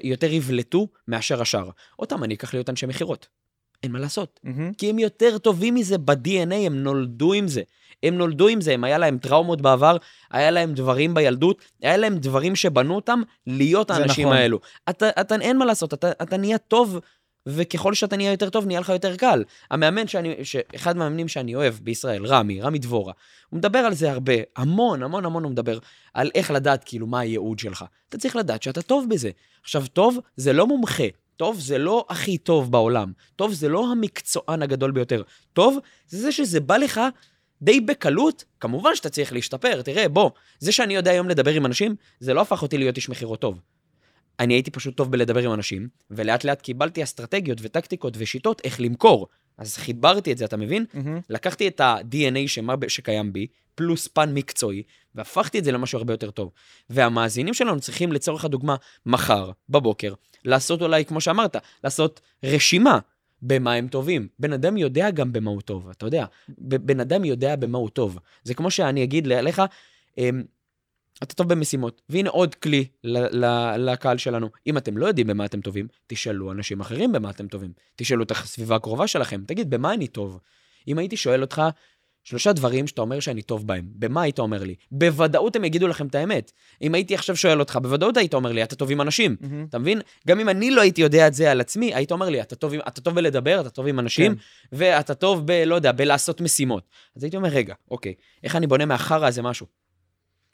יותר 0.03 0.33
יבלטו 0.33 0.89
מאשר 1.09 1.43
השאר. 1.43 1.71
אותם 1.99 2.25
אני 2.25 2.35
אקח 2.35 2.55
להיות 2.55 2.71
אנשי 2.71 2.87
מכירות. 2.87 3.29
אין 3.83 3.93
מה 3.93 3.99
לעשות. 3.99 4.41
מהמם. 4.43 4.75
כי 4.75 4.91
הם 4.91 4.99
יותר 4.99 5.39
טובים 5.39 5.75
מזה 5.75 5.99
ב-DNA, 5.99 6.55
הם 6.55 6.83
נולדו 6.83 7.33
עם 7.33 7.49
זה. 7.49 7.63
הם 8.03 8.15
נולדו 8.15 8.49
עם 8.49 8.61
זה, 8.61 8.73
הם 8.73 8.85
היה 8.85 8.99
להם 8.99 9.19
טראומות 9.19 9.61
בעבר, 9.61 9.97
היה 10.31 10.51
להם 10.51 10.75
דברים 10.75 11.15
בילדות, 11.15 11.63
היה 11.83 11.97
להם 11.97 12.19
דברים 12.19 12.57
שבנו 12.57 12.95
אותם 12.95 13.23
להיות 13.47 13.91
האנשים 13.91 14.27
נכון. 14.27 14.37
האלו. 14.37 14.61
אתה, 14.91 15.09
אתה, 15.21 15.35
אין 15.41 15.59
מה 15.59 15.65
לעשות, 15.65 15.95
אתה, 15.95 16.11
אתה 16.23 16.37
נהיה 16.37 16.59
טוב, 16.59 17.01
וככל 17.47 17.95
שאתה 17.95 18.17
נהיה 18.17 18.31
יותר 18.31 18.51
טוב, 18.51 18.67
נהיה 18.67 18.81
לך 18.81 18.89
יותר 18.89 19.17
קל. 19.17 19.45
המאמן 19.71 20.07
שאני, 20.07 20.35
אחד 20.75 20.97
מהמאמנים 20.97 21.29
שאני 21.29 21.55
אוהב 21.55 21.75
בישראל, 21.83 22.27
רמי, 22.27 22.61
רמי 22.61 22.79
דבורה, 22.79 23.13
הוא 23.51 23.59
מדבר 23.59 23.79
על 23.79 23.95
זה 23.95 24.11
הרבה, 24.11 24.33
המון, 24.57 25.03
המון, 25.03 25.25
המון 25.25 25.45
הוא 25.45 25.53
מדבר 25.53 25.79
על 26.15 26.31
איך 26.35 26.51
לדעת 26.51 26.85
כאילו 26.85 27.07
מה 27.07 27.21
הייעוד 27.21 27.59
שלך. 27.59 27.85
אתה 28.09 28.19
צריך 28.19 28.37
לדעת 28.37 28.63
שאתה 28.63 28.83
טוב 28.83 29.07
בזה. 29.09 29.31
עכשיו, 29.63 29.87
טוב 29.93 30.19
זה 30.37 30.53
לא 30.53 30.67
מומחה. 30.67 31.05
טוב 31.37 31.61
זה 31.61 31.79
לא 31.79 32.07
הכי 32.09 32.39
טוב 32.39 32.73
בעולם. 32.73 33.13
טוב 33.37 33.53
זה 33.53 33.69
לא 33.69 33.93
המקצוען 33.93 34.63
הגדול 34.63 34.91
ביותר. 34.91 35.23
טוב 35.53 35.79
זה 36.09 36.19
זה 36.19 36.33
שזה 36.33 36.61
בא 36.61 36.77
לך 36.77 37.01
די 37.63 37.81
בקלות. 37.81 38.45
כמובן 38.61 38.91
שאתה 38.95 39.09
צריך 39.09 39.33
להשתפר. 39.33 39.83
תראה, 39.83 40.09
בוא, 40.09 40.31
זה 40.59 40.73
שאני 40.73 40.95
יודע 40.95 41.11
היום 41.11 41.29
לדבר 41.29 41.51
עם 41.51 41.67
אנשים, 41.67 41.97
זה 42.21 42.35
לא 42.35 42.41
הפך 42.41 42.63
אותי 42.63 42.79
להיות 42.79 42.97
איש 42.97 43.09
מכירות 43.09 43.41
טוב. 43.41 43.61
אני 44.41 44.55
הייתי 44.55 44.71
פשוט 44.71 44.97
טוב 44.97 45.11
בלדבר 45.13 45.45
עם 45.45 45.53
אנשים, 45.53 45.89
ולאט 46.11 46.45
לאט 46.45 46.63
קיבלתי 46.63 47.03
אסטרטגיות 47.03 47.59
וטקטיקות 47.63 48.15
ושיטות 48.19 48.61
איך 48.65 48.81
למכור. 48.81 49.29
אז 49.59 49.77
חיברתי 49.77 50.33
את 50.33 50.39
זה, 50.39 50.45
אתה 50.45 50.57
מבין? 50.57 50.85
מהמם. 50.95 51.21
לקחתי 51.31 51.69
את 51.69 51.81
ה-DNA 51.81 52.49
שמה, 52.49 52.75
שקיים 52.89 53.33
בי, 53.33 53.47
פלוס 53.75 54.09
פן 54.09 54.35
מקצועי, 54.35 54.83
והפכתי 55.15 55.59
את 55.59 55.65
זה 55.65 55.73
למשהו 55.73 55.99
הרבה 55.99 56.13
יותר 56.13 56.31
טוב. 56.31 56.53
והמאזינים 56.91 57.55
שלנו 57.55 57.81
צריכים, 57.81 58.13
לצורך 58.13 58.45
הדוגמה, 58.45 58.77
מחר, 59.07 59.51
בבוקר, 59.69 60.15
לעשות 60.45 60.83
אולי, 60.83 61.05
כמו 61.05 61.21
שאמרת, 61.21 61.57
לעשות 61.85 62.21
רשימה 62.45 62.99
במה 63.43 63.73
הם 63.73 63.89
טובים. 63.89 64.29
בן 64.39 64.53
אדם 64.53 64.77
יודע 64.77 65.11
גם 65.11 65.33
במה 65.33 65.51
הוא 65.51 65.61
טוב, 65.61 65.89
אתה 65.89 66.07
יודע. 66.07 66.25
בן 66.59 67.01
אדם 67.01 67.25
יודע 67.25 67.57
במה 67.57 67.79
הוא 67.79 67.89
טוב. 67.89 68.19
זה 68.45 68.55
כמו 68.55 68.71
שאני 68.71 69.05
אגיד 69.05 69.27
לך, 69.27 69.63
אמ, 70.19 70.43
אתה 71.23 71.35
טוב 71.35 71.49
במשימות, 71.49 72.03
והנה 72.09 72.31
עוד 72.31 72.55
כלי 72.55 72.85
ל- 73.05 73.45
ל- 73.45 73.91
לקהל 73.91 74.19
שלנו. 74.19 74.49
אם 74.67 74.79
אתם 74.79 74.97
לא 74.97 75.07
יודעים 75.07 75.27
במה 75.27 75.45
אתם 75.45 75.61
טובים, 75.61 75.89
תשאלו 76.07 76.53
אנשים 76.53 76.81
אחרים 76.81 77.13
במה 77.13 77.31
אתם 77.31 77.49
טובים. 77.49 77.73
תשאלו 77.97 78.23
את 78.23 78.31
הסביבה 78.31 78.77
הקרובה 78.77 79.07
שלכם, 79.07 79.43
תגיד, 79.47 79.71
במה 79.71 79.95
אני 79.95 80.07
טוב? 80.07 80.39
אם 80.89 80.99
הייתי 80.99 81.17
שואל 81.17 81.43
אותך 81.43 81.63
שלושה 82.25 82.53
דברים 82.53 82.87
שאתה 82.87 83.01
אומר 83.01 83.21
שאני 83.21 83.43
טוב 83.43 83.67
בהם, 83.67 83.85
במה 83.95 84.23
היית 84.23 84.39
אומר 84.39 84.65
לי? 84.65 84.75
בוודאות 84.91 85.57
הם 85.57 85.65
יגידו 85.65 85.89
לכם 85.89 86.07
את 86.07 86.15
האמת. 86.15 86.53
אם 86.83 86.95
הייתי 86.95 87.15
עכשיו 87.15 87.37
שואל 87.37 87.61
אותך, 87.61 87.79
בוודאות 87.83 88.17
היית 88.17 88.35
אומר 88.35 88.53
לי, 88.53 88.63
אתה 88.63 88.77
טוב 88.77 88.91
עם 88.91 89.01
אנשים. 89.01 89.37
מהמם. 89.41 89.67
אתה 89.69 89.79
מבין? 89.79 90.01
גם 90.29 90.41
אם 90.41 90.49
אני 90.49 90.71
לא 90.71 90.81
הייתי 90.81 91.01
יודע 91.03 91.27
את 91.27 91.35
זה 91.35 91.51
על 91.51 91.61
עצמי, 91.61 91.95
היית 91.95 92.13
אומר 92.13 92.29
לי, 92.29 92.41
אתה 92.41 92.57
טוב, 92.57 92.75
עם, 92.75 92.81
אתה 92.89 93.01
טוב 93.01 93.15
בלדבר, 93.15 93.61
אתה 93.61 93.71
טוב 93.71 93.87
עם 93.87 93.99
אנשים, 93.99 94.35
כן. 94.35 94.41
ואתה 94.73 95.15
טוב 95.15 95.47
ב... 95.47 95.51
לא 95.67 95.75
יודע, 95.75 95.93
בלעשות 95.93 96.41
משימות. 96.41 96.89
אז 97.17 97.25
הייתי 97.25 97.37
אומר, 97.37 97.49
רגע, 97.49 97.75
אוקיי, 97.91 98.15
איך 98.45 98.57
אני 98.57 98.67
בונה 98.67 98.85
מהחרא 98.85 99.27
הזה 99.27 99.43
משהו? 99.43 99.67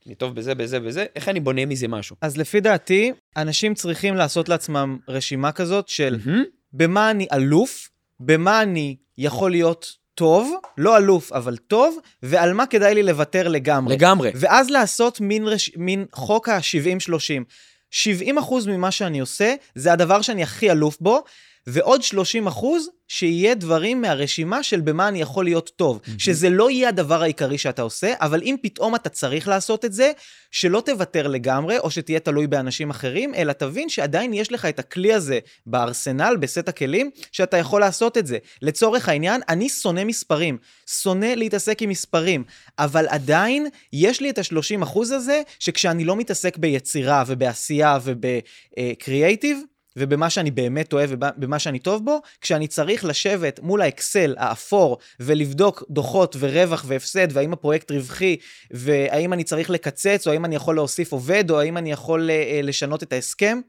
אני 0.06 0.14
טוב 0.14 0.34
בזה, 0.34 0.54
בזה, 0.54 0.80
בזה, 0.80 1.06
איך 1.16 1.28
אני 1.28 1.40
בונה 1.40 1.66
מזה 1.66 1.88
משהו? 1.88 2.16
אז 2.20 2.36
לפי 2.36 2.60
דעתי, 2.60 3.12
אנשים 3.36 3.74
צריכים 3.74 4.16
לעשות 4.16 4.48
לעצמם 4.48 4.98
רשימה 5.08 5.52
כזאת 5.52 5.88
של 5.88 6.18
מהמם. 6.24 6.44
במה 6.72 7.10
אני 7.10 7.26
אלוף, 7.32 7.88
במה 8.20 8.62
אני 8.62 8.96
יכול 9.18 9.50
להיות 9.50 9.96
טוב, 10.14 10.54
לא 10.78 10.96
אלוף, 10.96 11.32
אבל 11.32 11.56
טוב, 11.56 11.98
ועל 12.22 12.52
מה 12.52 12.66
כדאי 12.66 12.94
לי 12.94 13.02
לוותר 13.02 13.48
לגמרי. 13.48 13.94
לגמרי. 13.94 14.30
ואז 14.34 14.70
לעשות 14.70 15.20
מין, 15.20 15.48
רש... 15.48 15.70
מין 15.76 16.04
חוק 16.12 16.48
ה-70-30. 16.48 17.44
70 17.90 18.38
אחוז 18.38 18.66
ממה 18.66 18.90
שאני 18.90 19.20
עושה, 19.20 19.54
זה 19.74 19.92
הדבר 19.92 20.22
שאני 20.22 20.42
הכי 20.42 20.70
אלוף 20.70 20.96
בו, 21.00 21.24
ועוד 21.66 22.02
30 22.02 22.46
אחוז, 22.46 22.88
שיהיה 23.08 23.54
דברים 23.54 24.00
מהרשימה 24.00 24.62
של 24.62 24.80
במה 24.80 25.08
אני 25.08 25.20
יכול 25.20 25.44
להיות 25.44 25.70
טוב. 25.76 26.00
מהמם. 26.06 26.18
שזה 26.18 26.50
לא 26.50 26.70
יהיה 26.70 26.88
הדבר 26.88 27.22
העיקרי 27.22 27.58
שאתה 27.58 27.82
עושה, 27.82 28.12
אבל 28.20 28.42
אם 28.42 28.56
פתאום 28.62 28.94
אתה 28.94 29.08
צריך 29.08 29.48
לעשות 29.48 29.84
את 29.84 29.92
זה, 29.92 30.12
שלא 30.50 30.82
תוותר 30.86 31.26
לגמרי, 31.26 31.78
או 31.78 31.90
שתהיה 31.90 32.20
תלוי 32.20 32.46
באנשים 32.46 32.90
אחרים, 32.90 33.34
אלא 33.34 33.52
תבין 33.52 33.88
שעדיין 33.88 34.34
יש 34.34 34.52
לך 34.52 34.64
את 34.64 34.78
הכלי 34.78 35.12
הזה 35.12 35.38
בארסנל, 35.66 36.36
בסט 36.40 36.68
הכלים, 36.68 37.10
שאתה 37.32 37.56
יכול 37.56 37.80
לעשות 37.80 38.18
את 38.18 38.26
זה. 38.26 38.38
לצורך 38.62 39.08
העניין, 39.08 39.40
אני 39.48 39.68
שונא 39.68 40.04
מספרים. 40.04 40.58
שונא 40.86 41.26
להתעסק 41.26 41.82
עם 41.82 41.90
מספרים, 41.90 42.44
אבל 42.78 43.08
עדיין 43.08 43.66
יש 43.92 44.20
לי 44.20 44.30
את 44.30 44.38
ה-30% 44.38 44.98
הזה, 45.00 45.42
שכשאני 45.58 46.04
לא 46.04 46.16
מתעסק 46.16 46.56
ביצירה 46.56 47.24
ובעשייה 47.26 47.98
ובקריאייטיב, 48.04 49.62
ובמה 49.96 50.30
שאני 50.30 50.50
באמת 50.50 50.92
אוהב 50.92 51.10
ובמה 51.12 51.58
שאני 51.58 51.78
טוב 51.78 52.04
בו, 52.04 52.20
כשאני 52.40 52.68
צריך 52.68 53.04
לשבת 53.04 53.60
מול 53.62 53.82
האקסל 53.82 54.34
האפור 54.38 54.98
ולבדוק 55.20 55.84
דוחות 55.90 56.36
ורווח 56.38 56.84
והפסד, 56.86 57.28
והאם 57.30 57.52
הפרויקט 57.52 57.90
רווחי, 57.90 58.36
והאם 58.70 59.32
אני 59.32 59.44
צריך 59.44 59.70
לקצץ, 59.70 60.26
או 60.26 60.32
האם 60.32 60.44
אני 60.44 60.56
יכול 60.56 60.74
להוסיף 60.74 61.12
עובד, 61.12 61.50
או 61.50 61.60
האם 61.60 61.76
אני 61.76 61.92
יכול 61.92 62.30
אה, 62.30 62.60
לשנות 62.62 63.02
את 63.02 63.12
ההסכם, 63.12 63.60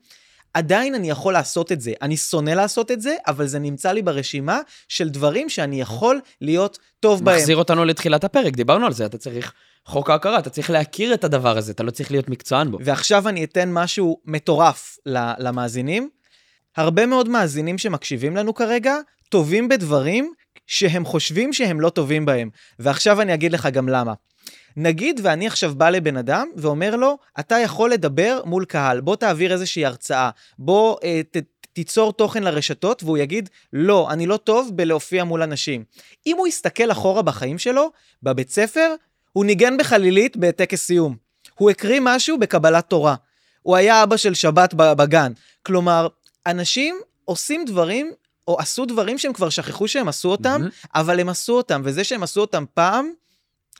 עדיין 0.53 0.95
אני 0.95 1.09
יכול 1.09 1.33
לעשות 1.33 1.71
את 1.71 1.81
זה. 1.81 1.93
אני 2.01 2.17
שונא 2.17 2.49
לעשות 2.49 2.91
את 2.91 3.01
זה, 3.01 3.15
אבל 3.27 3.47
זה 3.47 3.59
נמצא 3.59 3.91
לי 3.91 4.01
ברשימה 4.01 4.59
של 4.87 5.09
דברים 5.09 5.49
שאני 5.49 5.81
יכול 5.81 6.19
להיות 6.41 6.79
טוב 6.99 7.25
בהם. 7.25 7.37
מחזיר 7.37 7.57
אותנו 7.57 7.85
לתחילת 7.85 8.23
הפרק, 8.23 8.53
דיברנו 8.53 8.85
על 8.85 8.93
זה, 8.93 9.05
אתה 9.05 9.17
צריך 9.17 9.53
חוק 9.85 10.09
ההכרה, 10.09 10.39
אתה 10.39 10.49
צריך 10.49 10.69
להכיר 10.69 11.13
את 11.13 11.23
הדבר 11.23 11.57
הזה, 11.57 11.71
אתה 11.71 11.83
לא 11.83 11.91
צריך 11.91 12.11
להיות 12.11 12.29
מקצוען 12.29 12.71
בו. 12.71 12.77
ועכשיו 12.81 13.29
אני 13.29 13.43
אתן 13.43 13.71
משהו 13.73 14.17
מטורף 14.25 14.97
למאזינים. 15.39 16.09
הרבה 16.77 17.05
מאוד 17.05 17.29
מאזינים 17.29 17.77
שמקשיבים 17.77 18.35
לנו 18.35 18.53
כרגע, 18.53 18.95
טובים 19.29 19.69
בדברים 19.69 20.33
שהם 20.67 21.05
חושבים 21.05 21.53
שהם 21.53 21.81
לא 21.81 21.89
טובים 21.89 22.25
בהם. 22.25 22.49
ועכשיו 22.79 23.21
אני 23.21 23.33
אגיד 23.33 23.51
לך 23.51 23.65
גם 23.65 23.89
למה. 23.89 24.13
נגיד 24.77 25.19
ואני 25.23 25.47
עכשיו 25.47 25.75
בא 25.75 25.89
לבן 25.89 26.17
אדם 26.17 26.47
ואומר 26.55 26.95
לו, 26.95 27.17
אתה 27.39 27.55
יכול 27.55 27.91
לדבר 27.91 28.41
מול 28.45 28.65
קהל, 28.65 29.01
בוא 29.01 29.15
תעביר 29.15 29.53
איזושהי 29.53 29.85
הרצאה, 29.85 30.29
בוא 30.59 30.97
אה, 31.03 31.21
ת, 31.31 31.37
תיצור 31.73 32.13
תוכן 32.13 32.43
לרשתות, 32.43 33.03
והוא 33.03 33.17
יגיד, 33.17 33.49
לא, 33.73 34.11
אני 34.11 34.25
לא 34.25 34.37
טוב 34.37 34.71
בלהופיע 34.75 35.23
מול 35.23 35.41
אנשים. 35.41 35.83
אם 36.27 36.37
הוא 36.37 36.47
יסתכל 36.47 36.91
אחורה 36.91 37.21
בחיים 37.21 37.57
שלו, 37.57 37.91
בבית 38.23 38.49
ספר, 38.49 38.95
הוא 39.33 39.45
ניגן 39.45 39.77
בחלילית 39.77 40.37
בטקס 40.37 40.85
סיום. 40.85 41.15
הוא 41.55 41.69
הקריא 41.69 41.99
משהו 42.03 42.37
בקבלת 42.37 42.89
תורה. 42.89 43.15
הוא 43.61 43.75
היה 43.75 44.03
אבא 44.03 44.17
של 44.17 44.33
שבת 44.33 44.73
בגן. 44.73 45.31
כלומר, 45.63 46.07
אנשים 46.45 46.99
עושים 47.25 47.65
דברים, 47.65 48.11
או 48.47 48.59
עשו 48.59 48.85
דברים 48.85 49.17
שהם 49.17 49.33
כבר 49.33 49.49
שכחו 49.49 49.87
שהם 49.87 50.07
עשו 50.07 50.29
אותם, 50.29 50.61
mm-hmm. 50.67 50.87
אבל 50.95 51.19
הם 51.19 51.29
עשו 51.29 51.53
אותם, 51.53 51.81
וזה 51.83 52.03
שהם 52.03 52.23
עשו 52.23 52.41
אותם 52.41 52.65
פעם, 52.73 53.11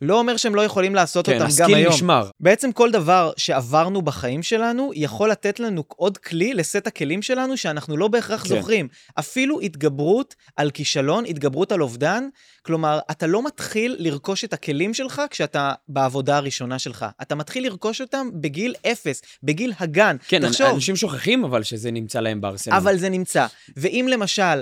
לא 0.01 0.19
אומר 0.19 0.37
שהם 0.37 0.55
לא 0.55 0.61
יכולים 0.61 0.95
לעשות 0.95 1.25
כן, 1.25 1.33
אותם 1.33 1.45
גם 1.57 1.69
היום. 1.69 1.79
כן, 1.79 1.87
הסקיל 1.87 1.89
נשמר. 1.89 2.29
בעצם 2.39 2.71
כל 2.71 2.91
דבר 2.91 3.31
שעברנו 3.37 4.01
בחיים 4.01 4.43
שלנו, 4.43 4.91
יכול 4.95 5.31
לתת 5.31 5.59
לנו 5.59 5.83
עוד 5.87 6.17
כלי 6.17 6.53
לסט 6.53 6.87
הכלים 6.87 7.21
שלנו 7.21 7.57
שאנחנו 7.57 7.97
לא 7.97 8.07
בהכרח 8.07 8.43
כן. 8.43 8.49
זוכרים. 8.49 8.87
אפילו 9.19 9.59
התגברות 9.59 10.35
על 10.55 10.71
כישלון, 10.71 11.25
התגברות 11.25 11.71
על 11.71 11.81
אובדן, 11.81 12.27
כלומר, 12.63 12.99
אתה 13.11 13.27
לא 13.27 13.45
מתחיל 13.45 13.95
לרכוש 13.99 14.43
את 14.43 14.53
הכלים 14.53 14.93
שלך 14.93 15.21
כשאתה 15.29 15.73
בעבודה 15.87 16.37
הראשונה 16.37 16.79
שלך. 16.79 17.05
אתה 17.21 17.35
מתחיל 17.35 17.65
לרכוש 17.65 18.01
אותם 18.01 18.29
בגיל 18.33 18.75
אפס, 18.91 19.21
בגיל 19.43 19.73
הגן. 19.79 20.15
כן, 20.27 20.47
תחשוב, 20.47 20.67
אנשים 20.67 20.95
שוכחים 20.95 21.43
אבל 21.43 21.63
שזה 21.63 21.91
נמצא 21.91 22.19
להם 22.19 22.41
בארסנל. 22.41 22.73
אבל 22.75 22.97
זה 22.97 23.09
נמצא. 23.09 23.45
ואם 23.77 24.07
למשל, 24.09 24.61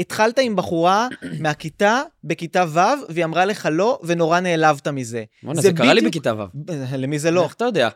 התחלת 0.00 0.38
עם 0.38 0.56
בחורה 0.56 1.08
מהכיתה 1.40 2.02
בכיתה 2.24 2.64
ו', 2.68 2.78
והיא 3.08 3.24
אמרה 3.24 3.44
לך 3.44 3.68
לא, 3.72 3.98
ונורא 4.02 4.40
נעלבת 4.40 4.88
מזה. 4.88 5.24
בוא'נה, 5.42 5.60
זה 5.60 5.72
קרה 5.72 5.94
לי 5.94 6.00
בכיתה 6.00 6.34
ו'. 6.34 6.44
למי 6.98 7.18
זה 7.18 7.30
לא? 7.30 7.44
איך 7.44 7.54
אתה 7.54 7.64
יודע? 7.64 7.88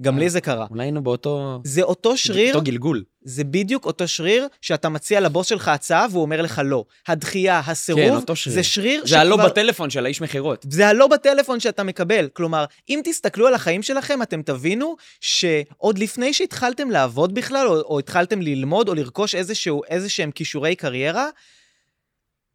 גם 0.00 0.18
לי 0.18 0.30
זה 0.30 0.40
קרה. 0.40 0.66
אולי 0.70 0.84
היינו 0.84 1.02
באותו... 1.02 1.60
זה 1.64 1.82
אותו 1.82 2.16
שריר, 2.16 2.54
אותו 2.54 2.64
גלגול. 2.64 3.04
זה 3.22 3.44
בדיוק 3.44 3.84
אותו 3.84 4.08
שריר 4.08 4.48
שאתה 4.60 4.88
מציע 4.88 5.20
לבוס 5.20 5.46
שלך 5.46 5.68
הצעה 5.68 6.06
והוא 6.10 6.22
אומר 6.22 6.42
לך 6.42 6.60
לא. 6.64 6.84
הדחייה, 7.08 7.58
הסירוב, 7.66 8.02
כן, 8.02 8.14
אותו 8.14 8.36
שריר. 8.36 8.54
זה 8.54 8.62
שריר 8.62 9.02
זה 9.06 9.20
הלא 9.20 9.36
בטלפון 9.36 9.90
של 9.90 10.04
האיש 10.04 10.20
מכירות. 10.20 10.66
זה 10.70 10.88
הלא 10.88 11.06
בטלפון 11.06 11.60
שאתה 11.60 11.82
מקבל. 11.82 12.28
כלומר, 12.32 12.64
אם 12.88 13.00
תסתכלו 13.04 13.46
על 13.46 13.54
החיים 13.54 13.82
שלכם, 13.82 14.22
אתם 14.22 14.42
תבינו 14.42 14.96
שעוד 15.20 15.98
לפני 15.98 16.32
שהתחלתם 16.32 16.90
לעבוד 16.90 17.34
בכלל, 17.34 17.66
או, 17.66 17.80
או 17.80 17.98
התחלתם 17.98 18.42
ללמוד 18.42 18.88
או 18.88 18.94
לרכוש 18.94 19.34
איזשהו, 19.34 19.82
איזשהם 19.88 20.30
כישורי 20.30 20.76
קריירה, 20.76 21.28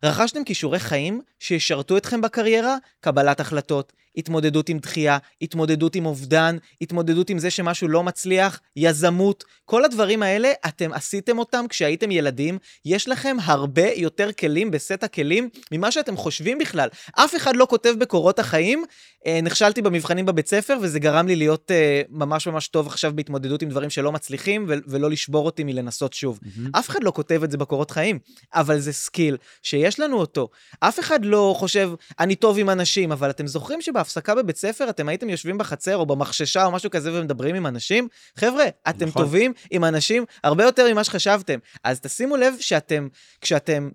רכשתם 0.03 0.43
כישורי 0.43 0.79
חיים 0.79 1.21
שישרתו 1.39 1.97
אתכם 1.97 2.21
בקריירה, 2.21 2.77
קבלת 2.99 3.39
החלטות, 3.39 3.93
התמודדות 4.17 4.69
עם 4.69 4.79
דחייה, 4.79 5.17
התמודדות 5.41 5.95
עם 5.95 6.05
אובדן, 6.05 6.57
התמודדות 6.81 7.29
עם 7.29 7.39
זה 7.39 7.49
שמשהו 7.49 7.87
לא 7.87 8.03
מצליח, 8.03 8.59
יזמות. 8.75 9.43
כל 9.65 9.85
הדברים 9.85 10.23
האלה, 10.23 10.51
אתם 10.67 10.93
עשיתם 10.93 11.39
אותם 11.39 11.65
כשהייתם 11.69 12.11
ילדים. 12.11 12.57
יש 12.85 13.09
לכם 13.09 13.37
הרבה 13.43 13.87
יותר 13.95 14.31
כלים 14.31 14.71
בסט 14.71 15.03
הכלים 15.03 15.49
ממה 15.71 15.91
שאתם 15.91 16.17
חושבים 16.17 16.57
בכלל. 16.57 16.89
אף 17.15 17.35
אחד 17.35 17.55
לא 17.55 17.67
כותב 17.69 17.95
בקורות 17.99 18.39
החיים, 18.39 18.83
אה, 19.27 19.39
נכשלתי 19.43 19.81
במבחנים 19.81 20.25
בבית 20.25 20.47
ספר, 20.47 20.77
וזה 20.81 20.99
גרם 20.99 21.27
לי 21.27 21.35
להיות 21.35 21.71
אה, 21.71 22.01
ממש 22.09 22.47
ממש 22.47 22.67
טוב 22.67 22.87
עכשיו 22.87 23.11
בהתמודדות 23.15 23.61
עם 23.61 23.69
דברים 23.69 23.89
שלא 23.89 24.11
מצליחים, 24.11 24.65
ולא 24.67 25.09
לשבור 25.09 25.45
אותי 25.45 25.63
מלנסות 25.63 26.13
שוב. 26.13 26.39
אף 26.71 26.89
אחד 26.89 27.03
לא 27.03 27.11
כותב 27.11 27.43
את 27.43 27.51
זה 27.51 27.57
בקורות 27.57 27.91
חיים, 27.91 28.19
אבל 28.53 28.79
זה 28.79 28.93
skill 28.93 29.37
שיש 29.61 29.99
לנו 29.99 30.17
אותו. 30.17 30.49
אף 30.79 30.99
אחד 30.99 31.25
לא 31.25 31.55
חושב, 31.57 31.91
אני 32.19 32.35
טוב 32.35 32.57
עם 32.59 32.69
אנשים, 32.69 33.11
אבל 33.11 33.29
אתם 33.29 33.47
זוכרים 33.47 33.81
שבהפסקה 34.05 34.35
בבית 34.35 34.57
ספר 34.57 34.89
אתם 34.89 35.09
הייתם 35.09 35.29
יושבים 35.29 35.57
בחצר 35.57 35.97
או 35.97 36.05
במחששה 36.05 36.65
או 36.65 36.71
משהו 36.71 36.89
כזה 36.89 37.13
ומדברים 37.13 37.55
עם 37.55 37.67
אנשים? 37.67 38.07
חבר'ה, 38.35 38.65
אתם 38.89 39.05
נכון. 39.05 39.21
טובים 39.21 39.53
עם 39.71 39.83
אנשים 39.83 40.25
הרבה 40.43 40.63
יותר 40.63 40.93
ממה 40.93 41.03
שחשבתם. 41.03 41.59
אז 41.83 41.99
תשימו 41.99 42.35
לב 42.35 42.53
שאתם, 42.59 43.07
כשאתם 43.41 43.89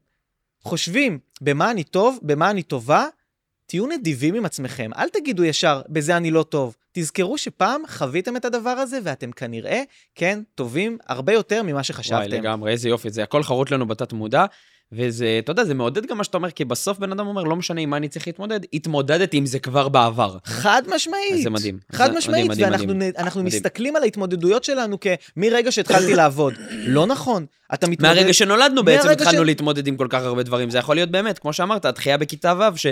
חושבים 0.63 1.19
במה 1.41 1.71
אני 1.71 1.85
טוב, 1.85 2.19
במה 2.23 2.51
אני 2.51 2.63
טובה, 2.63 3.07
תהיו 3.67 3.87
נדיבים 3.87 4.35
עם 4.35 4.45
עצמכם. 4.45 4.91
אל 4.97 5.09
תגידו 5.09 5.45
ישר, 5.45 5.83
בזה 5.89 6.17
אני 6.17 6.31
לא 6.31 6.43
טוב. 6.43 6.77
תזכרו 6.93 7.39
שפעם 7.39 7.83
חוויתם 7.89 8.37
את 8.37 8.45
הדבר 8.45 8.71
הזה, 8.71 8.99
ואתם 9.03 9.33
כנראה, 9.33 9.83
כן, 10.15 10.43
טובים 10.55 10.99
הרבה 11.07 11.33
יותר 11.33 11.63
ממה 11.63 11.73
וואי, 11.73 11.85
שחשבתם. 11.85 12.31
לגמרי, 12.31 12.73
איזה 12.73 12.89
יופי, 12.89 13.11
זה 13.11 13.23
הכל 13.23 13.43
חרוט 13.43 13.71
לנו 13.71 13.87
בתת 13.87 14.13
מודע, 14.13 14.45
וזה, 14.93 15.37
אתה 15.45 15.53
יודע, 15.53 15.65
זה 15.65 15.75
מעודד 15.75 16.07
גם 16.07 16.19
מה 16.19 16.25
שאתה 16.25 16.37
אומר, 16.37 16.51
כי 16.51 16.65
בסוף 16.65 16.99
בן 16.99 17.13
אדם 17.13 17.27
אומר, 17.27 17.43
לא 17.45 17.57
משנה 17.57 17.81
עם 17.81 17.91
מה 17.91 17.97
אני 17.97 18.09
צריך 18.09 18.27
להתמודד, 18.27 18.61
התמודדתי 18.73 19.37
עם 19.37 19.47
זה 19.47 19.59
כבר 19.59 19.89
בעבר. 19.89 20.37
חד 20.45 20.83
משמעית. 20.95 21.43
זה 21.43 21.51
מדהים. 21.51 21.79
חד 21.93 22.13
זה 22.13 22.19
משמעית, 22.19 22.51
מדהים, 22.51 22.65
ואנחנו 22.67 22.87
מדהים. 22.95 23.11
מדהים. 23.31 23.47
מסתכלים 23.47 23.97
על 23.97 24.03
ההתמודדויות 24.03 24.65
שלנו 24.65 24.99
כמרגע 25.01 25.73
שהתחלתי 25.73 26.15
לעבוד. 26.15 26.55
לא 26.87 27.07
נכון. 27.07 27.47
אתה 27.75 27.89
מתמודד... 27.89 28.15
מהרגע 28.15 28.33
שנולדנו 28.33 28.85
בעצם 28.85 29.09
התחלנו 29.09 29.43
ש- 29.43 29.47
להתמודד 29.47 29.87
עם 29.87 29.97
כל 29.97 30.07
כך 30.11 30.23
הרבה 30.23 30.43
דברים. 30.43 30.71
זה 30.71 30.79
יכול 30.79 30.97
להיות 30.97 31.11
באמת, 31.11 31.39
כמו 31.39 31.53
שאמרת, 31.53 31.85
הדחייה 31.85 32.19
בכיתה 32.19 32.55
ו', 32.59 32.77
ש... 32.77 32.87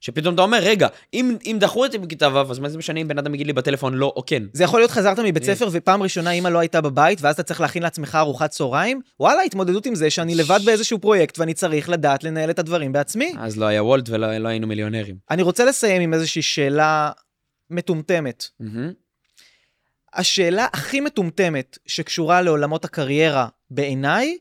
שפתאום 0.00 0.34
אתה 0.34 0.42
אומר, 0.42 0.58
רגע, 0.62 0.88
אם, 1.14 1.36
אם 1.46 1.56
דחו 1.60 1.84
אותי 1.84 1.98
בכיתה 1.98 2.28
ו', 2.28 2.50
אז 2.50 2.58
מה 2.58 2.68
זה 2.68 2.78
משנה 2.78 3.00
אם 3.00 3.08
בן 3.08 3.18
אדם 3.18 3.34
יגיד 3.34 3.46
לי 3.46 3.52
בטלפון 3.52 3.94
לא 3.94 4.12
או 4.16 4.22
כן? 4.26 4.42
זה 4.52 4.64
יכול 4.64 4.80
להיות 4.80 4.90
חזרת 4.90 5.18
מבית. 5.18 5.44
ספר 5.44 5.68
ופעם 5.72 6.02
ראשונה 6.02 6.30
אמא 6.30 6.48
לא 6.48 6.58
הייתה 6.58 6.80
בבית, 6.80 7.22
ואז 7.22 7.34
אתה 7.34 7.42
צריך 7.42 7.60
להכין 7.60 7.82
לעצמך 7.82 8.14
ארוחת 8.14 8.50
צהריים. 8.50 9.00
וואלה, 9.20 9.42
התמודדות 9.42 9.86
עם 9.86 9.94
זה 9.94 10.10
שאני 10.10 10.34
לבד 10.34 10.60
באיזשהו 10.64 10.98
פרויקט 10.98 11.38
ואני 11.38 11.54
צריך 11.54 11.88
לדעת 11.88 12.24
לנהל 12.24 12.50
את 12.50 12.58
הדברים 12.58 12.92
בעצמי. 12.92 13.34
אז 13.38 13.56
לא 13.56 13.66
היה 13.66 13.84
וולט 13.84 14.08
ולא 14.08 14.38
לא 14.38 14.48
היינו 14.48 14.66
מיליונרים. 14.66 15.16
אני 15.30 15.42
רוצה 15.42 15.64
לסיים 15.64 16.02
עם 16.02 16.14
איזושהי 16.14 16.42
שאלה 16.42 17.10
מטומטמת. 17.70 18.48
מהמם. 18.60 18.92
השאלה 20.14 20.66
הכי 20.72 21.00
מטומטמת 21.00 21.78
שקשורה 21.86 22.42
לעולמות 22.42 22.84
הקריירה 22.84 23.48
בעיניי, 23.70 24.38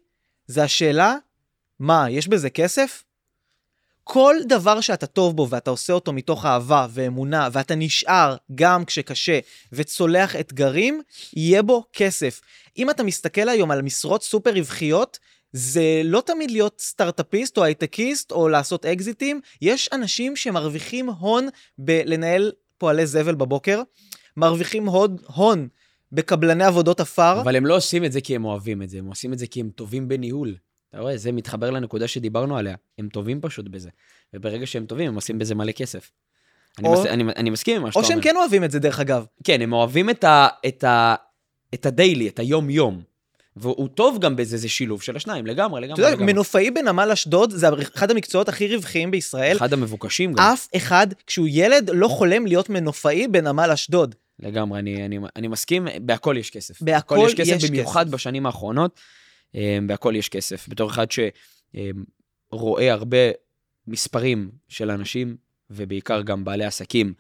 זה 0.48 0.64
השאלה, 0.64 1.16
מה, 1.80 2.10
יש 2.10 2.28
בזה 2.28 2.50
כסף? 2.50 3.04
כל 4.10 4.36
דבר 4.48 4.82
שאתה 4.82 5.06
טוב 5.06 5.36
בו 5.36 5.50
ואתה 5.50 5.72
עושה 5.72 5.94
אותו 5.94 6.14
מתוך 6.14 6.46
אהבה 6.46 6.88
ואמונה, 6.90 7.50
ואתה 7.52 7.76
נשאר 7.76 8.36
גם 8.56 8.86
כשקשה 8.86 9.40
וצולח 9.72 10.36
אתגרים, 10.36 11.02
יהיה 11.36 11.62
בו 11.64 11.84
כסף. 11.94 12.42
אם 12.78 12.90
אתה 12.90 13.04
מסתכל 13.04 13.50
היום 13.50 13.72
על 13.72 13.82
משרות 13.82 14.24
סופר 14.24 14.54
רווחיות, 14.54 15.20
זה 15.54 16.02
לא 16.04 16.24
תמיד 16.26 16.52
להיות 16.52 16.82
סטארט-אפיסט 16.82 17.58
או 17.58 17.64
הייטקיסט 17.64 18.32
או 18.32 18.50
לעשות 18.50 18.86
אקזיטים, 18.86 19.42
יש 19.62 19.90
אנשים 19.94 20.36
שמרוויחים 20.36 21.10
הון 21.10 21.48
בלנהל 21.78 22.52
פועלי 22.78 23.06
זבל 23.06 23.36
בבוקר, 23.36 23.82
מרוויחים 24.38 24.88
הון, 24.90 25.16
הון 25.36 25.68
בקבלני 26.12 26.64
עבודות 26.64 27.00
עפר. 27.00 27.42
אבל 27.42 27.56
הם 27.56 27.66
לא 27.66 27.76
עושים 27.76 28.06
את 28.06 28.12
זה 28.12 28.22
כי 28.22 28.36
הם 28.36 28.46
אוהבים 28.46 28.82
את 28.82 28.90
זה, 28.90 28.98
הם 28.98 29.06
עושים 29.06 29.34
את 29.34 29.40
זה 29.40 29.48
כי 29.48 29.60
הם 29.60 29.70
טובים 29.70 30.08
בניהול. 30.08 30.56
אתה 30.90 31.00
רואה, 31.00 31.18
זה 31.18 31.32
מתחבר 31.32 31.70
לנקודה 31.70 32.08
שדיברנו 32.08 32.58
עליה. 32.58 32.76
הם 33.00 33.10
טובים 33.10 33.42
פשוט 33.42 33.68
בזה. 33.68 33.90
וברגע 34.34 34.66
שהם 34.66 34.86
טובים, 34.86 35.08
הם 35.08 35.16
עושים 35.16 35.40
בזה 35.40 35.56
מלא 35.56 35.72
כסף. 35.72 36.12
אני, 36.80 36.88
או- 36.88 36.94
מס... 36.94 37.06
אני, 37.06 37.24
אני 37.36 37.50
מסכים 37.50 37.76
עם 37.76 37.82
מה 37.82 37.92
שאתה 37.92 38.00
או 38.00 38.04
אומר. 38.04 38.16
שהם 38.16 38.24
כן 38.24 38.36
אוהבים 38.36 38.64
את 38.64 38.72
זה, 38.72 38.80
דרך 38.80 39.00
אגב. 39.00 39.26
כן, 39.44 39.62
הם 39.62 39.74
אוהבים 39.74 40.10
את, 40.10 40.24
ה, 40.24 40.48
את, 40.68 40.84
ה, 40.84 41.16
את 41.74 41.86
הדיילי, 41.86 42.28
את 42.28 42.40
היום-יום. 42.40 43.02
והוא 43.60 43.88
טוב 43.88 44.20
גם 44.20 44.36
בזה, 44.36 44.58
זה 44.58 44.70
שילוב 44.70 45.02
של 45.02 45.16
השניים, 45.16 45.48
לגמרי, 45.48 45.82
לגמרי. 45.82 45.94
אתה 45.94 46.02
יודע, 46.02 46.12
לגמרי. 46.12 46.34
מנופאי 46.34 46.72
בנמל 46.72 47.10
אשדוד 47.14 47.52
זה 47.52 47.68
אחד 47.96 48.12
המקצועות 48.12 48.50
הכי 48.50 48.76
רווחיים 48.76 49.12
בישראל. 49.12 49.58
אחד 49.58 49.74
המבוקשים 49.74 50.34
גם. 50.34 50.40
אף 50.40 50.68
אחד, 50.76 51.08
כשהוא 51.28 51.48
ילד, 51.52 51.90
לא 51.94 52.08
חולם 52.08 52.46
להיות 52.46 52.70
מנופאי 52.70 53.28
בנמל 53.28 53.72
אשדוד. 53.72 54.16
לגמרי, 54.40 54.80
אני, 54.80 55.06
אני, 55.06 55.20
אני 55.36 55.48
מסכים, 55.48 55.88
בהכל 56.02 56.36
יש 56.40 56.50
כסף. 56.50 56.82
בהכל 56.82 57.20
יש 57.26 57.34
כסף, 57.34 57.52
יש 57.56 57.70
במיוחד 57.70 58.06
כסף. 58.06 58.14
בשנים 58.14 58.46
האחרונות, 58.46 59.00
בהכל 59.88 60.14
יש 60.16 60.30
כסף. 60.30 60.70
בתור 60.70 60.90
אחד 60.90 61.08
שרואה 62.52 62.94
הרבה 62.94 63.18
מספרים 63.88 64.52
של 64.68 64.92
אנשים, 64.92 65.38
ובעיקר 65.70 66.22
גם 66.22 66.46
בעלי 66.46 66.66
עסקים 66.66 67.14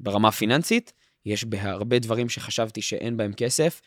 ברמה 0.00 0.28
הפיננסית, 0.28 0.92
יש 1.26 1.44
בהרבה 1.44 1.98
דברים 1.98 2.28
שחשבתי 2.28 2.82
שאין 2.82 3.16
בהם 3.16 3.32
כסף, 3.32 3.80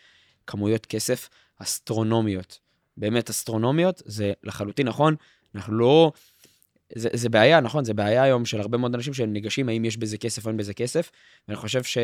כמויות 0.48 0.86
כסף 0.86 1.30
אסטרונומיות. 1.60 2.60
באמת 2.98 3.30
אסטרונומיות, 3.30 4.02
זה 4.06 4.34
לחלוטין 4.44 4.88
נכון, 4.88 5.16
אנחנו 5.56 5.74
לא... 5.74 6.12
זה, 6.96 7.10
זה 7.14 7.30
בעיה, 7.30 7.60
נכון, 7.62 7.86
זה 7.86 7.94
בעיה 7.94 8.24
היום 8.24 8.46
של 8.46 8.62
הרבה 8.62 8.78
מאוד 8.78 8.96
אנשים 8.96 9.14
שהם 9.14 9.34
ניגשים, 9.34 9.70
האם 9.70 9.86
יש 9.86 9.98
בזה 9.98 10.18
כסף 10.18 10.46
או 10.46 10.50
אין 10.50 10.58
בזה 10.58 10.74
כסף, 10.74 11.12
ואני 11.48 11.58
חושב 11.58 11.84
ש... 11.84 11.98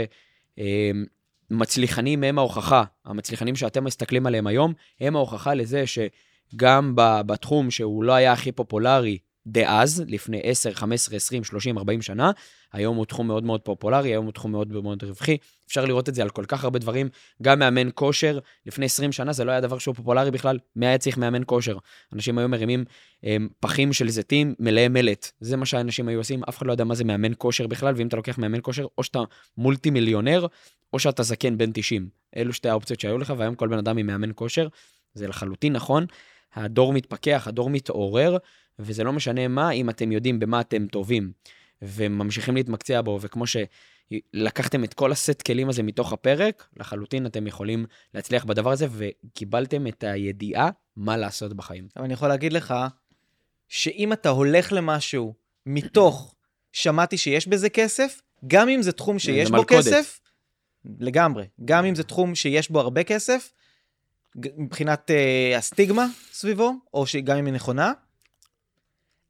אה, 1.51 1.57
מצליחנים 1.57 2.23
הם 2.23 2.37
ההוכחה, 2.37 2.83
המצליחנים 3.05 3.55
שאתם 3.55 3.83
מסתכלים 3.83 4.25
עליהם 4.25 4.47
היום, 4.47 4.73
הם 4.99 5.15
ההוכחה 5.15 5.53
לזה 5.53 5.83
שגם 5.87 6.93
בתחום 6.95 7.71
שהוא 7.71 8.03
לא 8.03 8.13
היה 8.13 8.33
הכי 8.33 8.51
פופולרי, 8.51 9.17
דאז, 9.47 10.03
לפני 10.07 10.41
10, 10.43 10.73
15, 10.73 11.15
20, 11.15 11.43
30, 11.43 11.77
40 11.77 12.01
שנה. 12.01 12.31
היום 12.73 12.97
הוא 12.97 13.05
תחום 13.05 13.27
מאוד 13.27 13.43
מאוד 13.43 13.61
פופולרי, 13.61 14.09
היום 14.09 14.25
הוא 14.25 14.33
תחום 14.33 14.51
מאוד 14.51 14.71
מאוד 14.71 15.03
רווחי. 15.03 15.37
אפשר 15.67 15.85
לראות 15.85 16.09
את 16.09 16.15
זה 16.15 16.21
על 16.21 16.29
כל 16.29 16.45
כך 16.47 16.63
הרבה 16.63 16.79
דברים, 16.79 17.09
גם 17.41 17.59
מאמן 17.59 17.89
כושר. 17.93 18.39
לפני 18.65 18.85
20 18.85 19.11
שנה 19.11 19.33
זה 19.33 19.43
לא 19.43 19.51
היה 19.51 19.61
דבר 19.61 19.77
שהוא 19.77 19.95
פופולרי 19.95 20.31
בכלל, 20.31 20.59
מי 20.75 20.85
היה 20.85 20.97
צריך 20.97 21.17
מאמן 21.17 21.41
כושר? 21.45 21.77
אנשים 22.13 22.37
היו 22.37 22.49
מרימים 22.49 22.85
הם, 23.23 23.49
פחים 23.59 23.93
של 23.93 24.09
זיתים 24.09 24.55
מלאי 24.59 24.87
מלט. 24.87 25.31
זה 25.39 25.57
מה 25.57 25.65
שהאנשים 25.65 26.07
היו 26.07 26.19
עושים, 26.19 26.43
אף 26.49 26.57
אחד 26.57 26.65
לא 26.65 26.71
יודע 26.71 26.83
מה 26.83 26.95
זה 26.95 27.03
מאמן 27.03 27.31
כושר 27.37 27.67
בכלל, 27.67 27.93
ואם 27.97 28.07
אתה 28.07 28.15
לוקח 28.15 28.37
מאמן 28.37 28.59
כושר, 28.61 28.85
או 28.97 29.03
שאתה 29.03 29.19
מולטי 29.57 29.89
מיליונר, 29.89 30.45
או 30.93 30.99
שאתה 30.99 31.23
זקן 31.23 31.57
בן 31.57 31.71
90. 31.73 32.09
אלו 32.35 32.53
שתי 32.53 32.69
האופציות 32.69 32.99
שהיו 32.99 33.17
לך, 33.17 33.33
והיום 33.37 33.55
כל 33.55 33.67
בן 33.67 33.77
אדם 33.77 33.97
עם 33.97 34.07
מאמן 34.07 34.31
כושר, 34.35 34.67
זה 35.13 35.27
לחלוטין 35.27 35.73
נכון. 35.73 36.05
הדור 36.53 36.93
מתפכח, 36.93 37.43
הדור 37.47 37.69
מתעורר, 37.69 38.37
וזה 38.79 39.03
לא 39.03 39.13
משנה 39.13 39.47
מה, 39.47 39.71
אם 39.71 39.89
אתם 39.89 40.11
יודעים 40.11 40.39
במה 40.39 40.61
אתם 40.61 40.87
טובים, 40.87 41.31
וממשיכים 41.81 42.55
להתמקצע 42.55 43.01
בו, 43.01 43.19
וכמו 43.21 43.43
שלקחתם 43.47 44.83
את 44.83 44.93
כל 44.93 45.11
הסט 45.11 45.41
כלים 45.41 45.69
הזה 45.69 45.83
מתוך 45.83 46.13
הפרק, 46.13 46.67
לחלוטין 46.77 47.25
אתם 47.25 47.47
יכולים 47.47 47.85
להצליח 48.13 48.45
בדבר 48.45 48.71
הזה, 48.71 48.87
וקיבלתם 48.91 49.87
את 49.87 50.03
הידיעה 50.03 50.69
מה 50.95 51.17
לעשות 51.17 51.53
בחיים. 51.53 51.87
אבל 51.95 52.05
אני 52.05 52.13
יכול 52.13 52.27
להגיד 52.27 52.53
לך, 52.53 52.73
שאם 53.67 54.13
אתה 54.13 54.29
הולך 54.29 54.73
למשהו 54.73 55.33
מתוך 55.65 56.35
שמעתי 56.71 57.17
שיש 57.17 57.47
בזה 57.47 57.69
כסף, 57.69 58.21
גם 58.47 58.69
אם 58.69 58.81
זה 58.81 58.91
תחום 58.91 59.19
שיש 59.19 59.51
בו. 59.51 59.63
כסף, 59.67 60.19
לגמרי. 60.99 61.45
גם 61.65 61.85
אם 61.85 61.95
זה 61.95 62.03
תחום 62.03 62.35
שיש 62.35 62.69
בו 62.69 62.79
הרבה 62.79 63.03
כסף, 63.03 63.53
מבחינת 64.35 65.09
uh, 65.09 65.57
הסטיגמה 65.57 66.07
סביבו, 66.31 66.73
או 66.93 67.05
שגם 67.05 67.37
אם 67.37 67.45
היא 67.45 67.53
נכונה, 67.53 67.93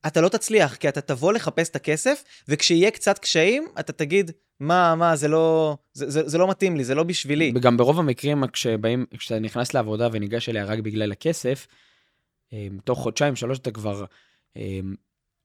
אתה 0.08 0.22
לא 0.22 0.30
תצליח, 0.30 0.76
כי 0.76 0.90
אתה 0.90 1.02
תבוא 1.02 1.34
לחפש 1.34 1.70
את 1.70 1.76
הכסף, 1.76 2.24
וכשיהיה 2.48 2.92
קצת 2.92 3.20
קשיים, 3.20 3.68
אתה 3.80 3.94
תגיד, 3.94 4.32
מה, 4.60 4.96
מה, 4.96 5.16
זה 5.16 5.28
לא, 5.28 5.78
זה, 5.94 6.10
זה, 6.10 6.30
זה 6.30 6.38
לא 6.38 6.50
מתאים 6.50 6.78
לי, 6.78 6.84
זה 6.84 6.96
לא 6.96 7.04
בשבילי. 7.04 7.52
וגם 7.56 7.78
ברוב 7.78 8.00
המקרים, 8.00 8.48
כשבאים, 8.48 9.06
כשאתה 9.18 9.40
נכנס 9.40 9.74
לעבודה 9.74 10.10
וניגש 10.12 10.50
אליה 10.50 10.66
רק 10.66 10.80
בגלל 10.80 11.12
הכסף, 11.12 11.68
אה, 12.54 12.68
תוך 12.84 13.00
חודשיים, 13.00 13.36
שלוש, 13.36 13.60
אתה 13.60 13.72
כבר 13.72 14.06
אה, 14.58 14.80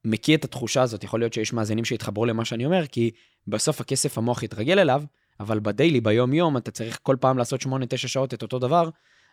מקיא 0.04 0.36
את 0.36 0.44
התחושה 0.44 0.82
הזאת. 0.82 1.04
יכול 1.04 1.20
להיות 1.20 1.32
שיש 1.32 1.52
מאזינים 1.52 1.84
שיתחברו 1.84 2.24
למה 2.24 2.44
שאני 2.44 2.64
אומר, 2.64 2.86
כי 2.86 3.10
בסוף 3.46 3.80
הכסף, 3.80 4.18
המוח 4.18 4.42
יתרגל 4.42 4.78
אליו, 4.78 5.02
אבל 5.40 5.60
בדיילי, 5.60 6.00
ביום-יום, 6.00 6.56
אתה 6.56 6.70
צריך 6.70 6.98
כל 7.02 7.16
פעם 7.20 7.38
לעשות 7.38 7.62
8-9 7.62 7.66
שעות 7.96 8.34
את 8.34 8.42
אותו 8.42 8.58
דבר, 8.58 8.90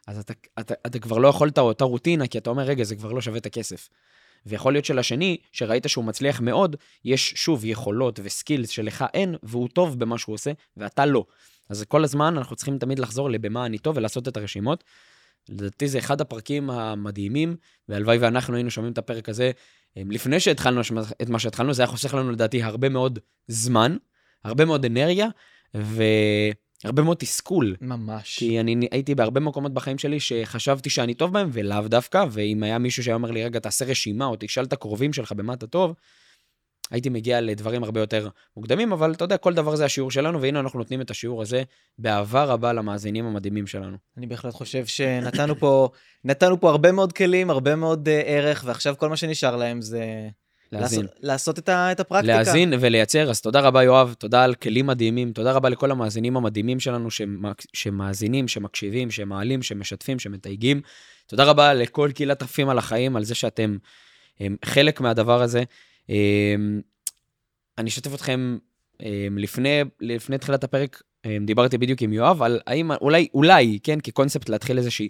אז 0.08 0.20
אתה, 0.20 0.34
אתה, 0.60 0.74
אתה 0.88 1.00
כבר 1.00 1.18
לא 1.18 1.28
יכול 1.28 1.48
את 1.48 1.58
אותה 1.58 1.86
רוטינה, 1.86 2.28
כי 2.28 2.38
אתה 2.38 2.50
אומר, 2.50 2.64
רגע, 2.64 2.84
זה 2.84 2.96
כבר 2.96 3.12
לא 3.12 3.22
שווה 3.22 3.38
את 3.38 3.46
הכסף. 3.46 3.90
ויכול 4.46 4.74
להיות 4.74 4.86
שלשני, 4.86 5.38
שראית 5.52 5.86
שהוא 5.88 6.06
מצליח 6.06 6.42
מאוד, 6.42 6.76
יש 7.06 7.34
שוב 7.36 7.66
יכולות 7.66 8.20
וסקילס 8.24 8.70
שלך 8.70 9.06
אין, 9.14 9.36
והוא 9.44 9.70
טוב 9.70 10.00
במה 10.00 10.18
שהוא 10.18 10.34
עושה, 10.34 10.52
ואתה 10.78 11.06
לא. 11.06 11.26
אז 11.70 11.84
כל 11.88 12.04
הזמן 12.04 12.38
אנחנו 12.38 12.56
צריכים 12.56 12.78
תמיד 12.78 13.00
לחזור 13.00 13.30
לבמה 13.30 13.66
אני 13.66 13.78
טוב 13.78 13.98
ולעשות 13.98 14.28
את 14.28 14.38
הרשימות. 14.38 14.84
לדעתי 15.50 15.88
זה 15.88 16.00
אחד 16.00 16.22
הפרקים 16.22 16.70
המדהימים, 16.70 17.56
והלוואי 17.90 18.18
ואנחנו 18.18 18.56
היינו 18.56 18.72
שומעים 18.72 18.94
את 18.94 18.98
הפרק 18.98 19.30
הזה 19.30 19.52
em, 20.00 20.02
לפני 20.10 20.40
שהתחלנו 20.40 20.82
את 21.22 21.30
מה 21.30 21.40
שהתחלנו, 21.40 21.74
זה 21.74 21.82
היה 21.82 21.88
חוסך 21.88 22.14
לנו 22.14 22.32
לדעתי 22.32 22.64
הרבה 22.64 22.90
מאוד 22.90 23.20
זמן, 23.48 23.98
הרבה 24.44 24.66
מאוד 24.66 24.86
אנרגיה, 24.86 25.28
והרבה 25.74 27.04
מאוד 27.04 27.18
תסכול. 27.18 27.76
ממש. 27.82 28.40
כי 28.40 28.60
אני 28.60 28.88
הייתי 28.92 29.16
בהרבה 29.16 29.40
מקומות 29.40 29.74
בחיים 29.74 29.98
שלי 29.98 30.20
שחשבתי 30.20 30.90
שאני 30.90 31.14
טוב 31.14 31.34
בהם, 31.34 31.50
ולאו 31.52 31.88
דווקא, 31.88 32.26
ואם 32.32 32.64
היה 32.64 32.78
מישהו 32.78 33.04
שהיה 33.04 33.16
אומר 33.16 33.32
לי, 33.32 33.44
רגע, 33.44 33.60
תעשה 33.60 33.86
רשימה, 33.86 34.26
או 34.26 34.36
תשאל 34.40 34.64
את 34.64 34.74
הקרובים 34.74 35.14
שלך 35.14 35.32
במה 35.32 35.54
אתה 35.54 35.68
טוב, 35.68 35.94
הייתי 36.92 37.10
מגיע 37.10 37.42
לדברים 37.42 37.84
הרבה 37.84 38.00
יותר 38.00 38.30
מוקדמים, 38.58 38.94
אבל 38.94 39.12
אתה 39.12 39.24
יודע, 39.24 39.38
כל 39.38 39.54
דבר 39.54 39.76
זה 39.76 39.86
השיעור 39.86 40.12
שלנו, 40.12 40.42
והנה 40.42 40.60
אנחנו 40.60 40.80
נותנים 40.80 41.02
את 41.02 41.12
השיעור 41.12 41.42
הזה 41.42 41.64
באהבה 41.98 42.44
רבה 42.44 42.74
למאזינים 42.74 43.26
המדהימים 43.26 43.68
שלנו. 43.68 43.98
אני 44.18 44.28
בהחלט 44.28 44.54
חושב 44.54 44.86
שנתנו 44.86 45.60
פה, 45.60 45.90
נתנו 46.24 46.60
פה 46.60 46.70
הרבה 46.70 46.92
מאוד 46.92 47.14
כלים, 47.14 47.50
הרבה 47.50 47.76
מאוד 47.76 48.08
uh, 48.08 48.12
ערך, 48.26 48.64
ועכשיו 48.68 48.96
כל 48.98 49.10
מה 49.10 49.18
שנשאר 49.18 49.56
להם 49.56 49.82
זה 49.82 50.30
להאזין. 50.74 51.02
לעשות, 51.02 51.20
לעשות 51.24 51.60
את, 51.60 51.70
ה, 51.70 51.92
את 51.92 52.00
הפרקטיקה. 52.00 52.34
להאזין 52.34 52.74
ולייצר, 52.80 53.30
אז 53.30 53.42
תודה 53.42 53.60
רבה 53.60 53.84
יואב, 53.84 54.16
תודה 54.20 54.44
על 54.44 54.56
כלים 54.56 54.88
מדהימים, 54.88 55.32
תודה 55.32 55.52
רבה 55.52 55.70
לכל 55.70 55.92
המאזינים 55.92 56.38
המדהימים 56.38 56.80
שלנו 56.80 57.12
שמק- 57.12 57.66
שמאזינים, 57.74 58.48
שמקשיבים, 58.48 59.12
שמעלים, 59.12 59.62
שמשתפים, 59.62 60.20
שמתייגים. 60.20 60.82
תודה 61.28 61.44
רבה 61.44 61.74
לכל 61.74 62.10
קהילת 62.16 62.42
עפים 62.42 62.70
על 62.70 62.78
החיים, 62.78 63.16
על 63.16 63.24
זה 63.24 63.36
שאתם 63.36 63.78
הם, 64.40 64.56
חלק 64.66 65.02
מהדבר 65.02 65.42
הזה. 65.42 65.64
הם, 66.10 66.82
אני 67.78 67.90
אשתף 67.90 68.14
אתכם, 68.16 68.58
הם, 69.00 69.38
לפני, 69.38 69.82
לפני 70.02 70.38
תחילת 70.38 70.64
הפרק, 70.64 71.02
הם, 71.24 71.46
דיברתי 71.46 71.78
בדיוק 71.78 72.02
עם 72.02 72.14
יואב 72.14 72.42
על 72.42 72.60
האם, 72.68 72.92
אולי, 72.92 73.28
אולי, 73.34 73.80
כן, 73.84 74.00
כקונספט 74.00 74.50
להתחיל 74.50 74.78
איזושהי 74.78 75.10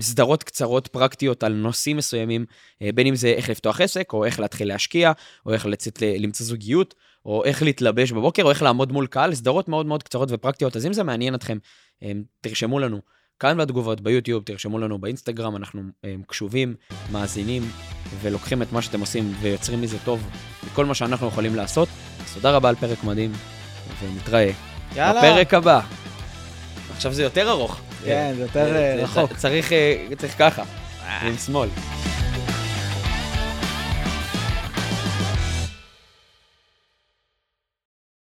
סדרות 0.00 0.42
קצרות 0.42 0.88
פרקטיות 0.88 1.42
על 1.42 1.52
נושאים 1.52 1.96
מסוימים, 1.96 2.44
אה, 2.82 2.90
בין 2.94 3.06
אם 3.06 3.14
זה 3.14 3.28
איך 3.28 3.48
לפתוח 3.48 3.80
עסק, 3.80 4.12
או 4.12 4.24
איך 4.24 4.40
להתחיל 4.40 4.68
להשקיע, 4.68 5.12
או 5.46 5.52
איך 5.52 5.66
לצאת 5.66 6.02
למצוא 6.18 6.46
זוגיות, 6.46 6.94
או 7.26 7.44
איך 7.44 7.62
להתלבש 7.62 8.12
בבוקר, 8.12 8.42
או 8.42 8.50
איך 8.50 8.62
לעמוד 8.62 8.92
מול 8.92 9.06
קהל, 9.06 9.34
סדרות 9.34 9.68
מאוד 9.68 9.86
מאוד 9.86 10.02
קצרות 10.02 10.28
ופרקטיות. 10.32 10.76
אז 10.76 10.86
אם 10.86 10.92
זה 10.92 11.02
מעניין 11.02 11.34
אתכם, 11.34 11.58
הם, 12.02 12.22
תרשמו 12.40 12.78
לנו 12.78 13.00
כאן 13.40 13.56
בתגובות 13.58 14.00
ביוטיוב, 14.00 14.42
תרשמו 14.44 14.78
לנו 14.78 14.98
באינסטגרם, 14.98 15.56
אנחנו 15.56 15.82
קשובים, 16.26 16.74
מאזינים, 17.12 17.62
ולוקחים 18.20 18.62
את 18.62 18.72
מה 18.72 18.82
שאתם 18.82 19.00
עושים 19.00 19.32
ויוצרים 19.40 19.80
מזה 19.80 19.96
טוב, 20.04 20.30
מכל 20.66 20.84
מה 20.84 20.94
שאנחנו 20.94 21.28
יכולים 21.28 21.54
לעשות. 21.54 21.88
אז 22.24 22.34
תודה 22.34 22.56
רבה 22.56 22.68
על 22.68 22.74
פרק 22.74 23.04
מדהים, 23.04 23.32
ונתראה 24.02 24.50
יאללה. 24.96 25.20
בפרק 25.20 25.54
הבא. 25.54 25.80
עכשיו 26.90 27.12
זה 27.12 27.22
יותר 27.22 27.50
ארוך. 27.50 27.89
כן, 28.04 28.32
זה 28.36 28.42
יותר 28.42 28.76
אה, 28.76 28.94
רחוק. 28.98 29.36
צריך, 29.36 29.72
אה, 29.72 30.04
צריך 30.18 30.34
ככה, 30.38 30.62
עם 31.22 31.36
שמאל. 31.46 31.68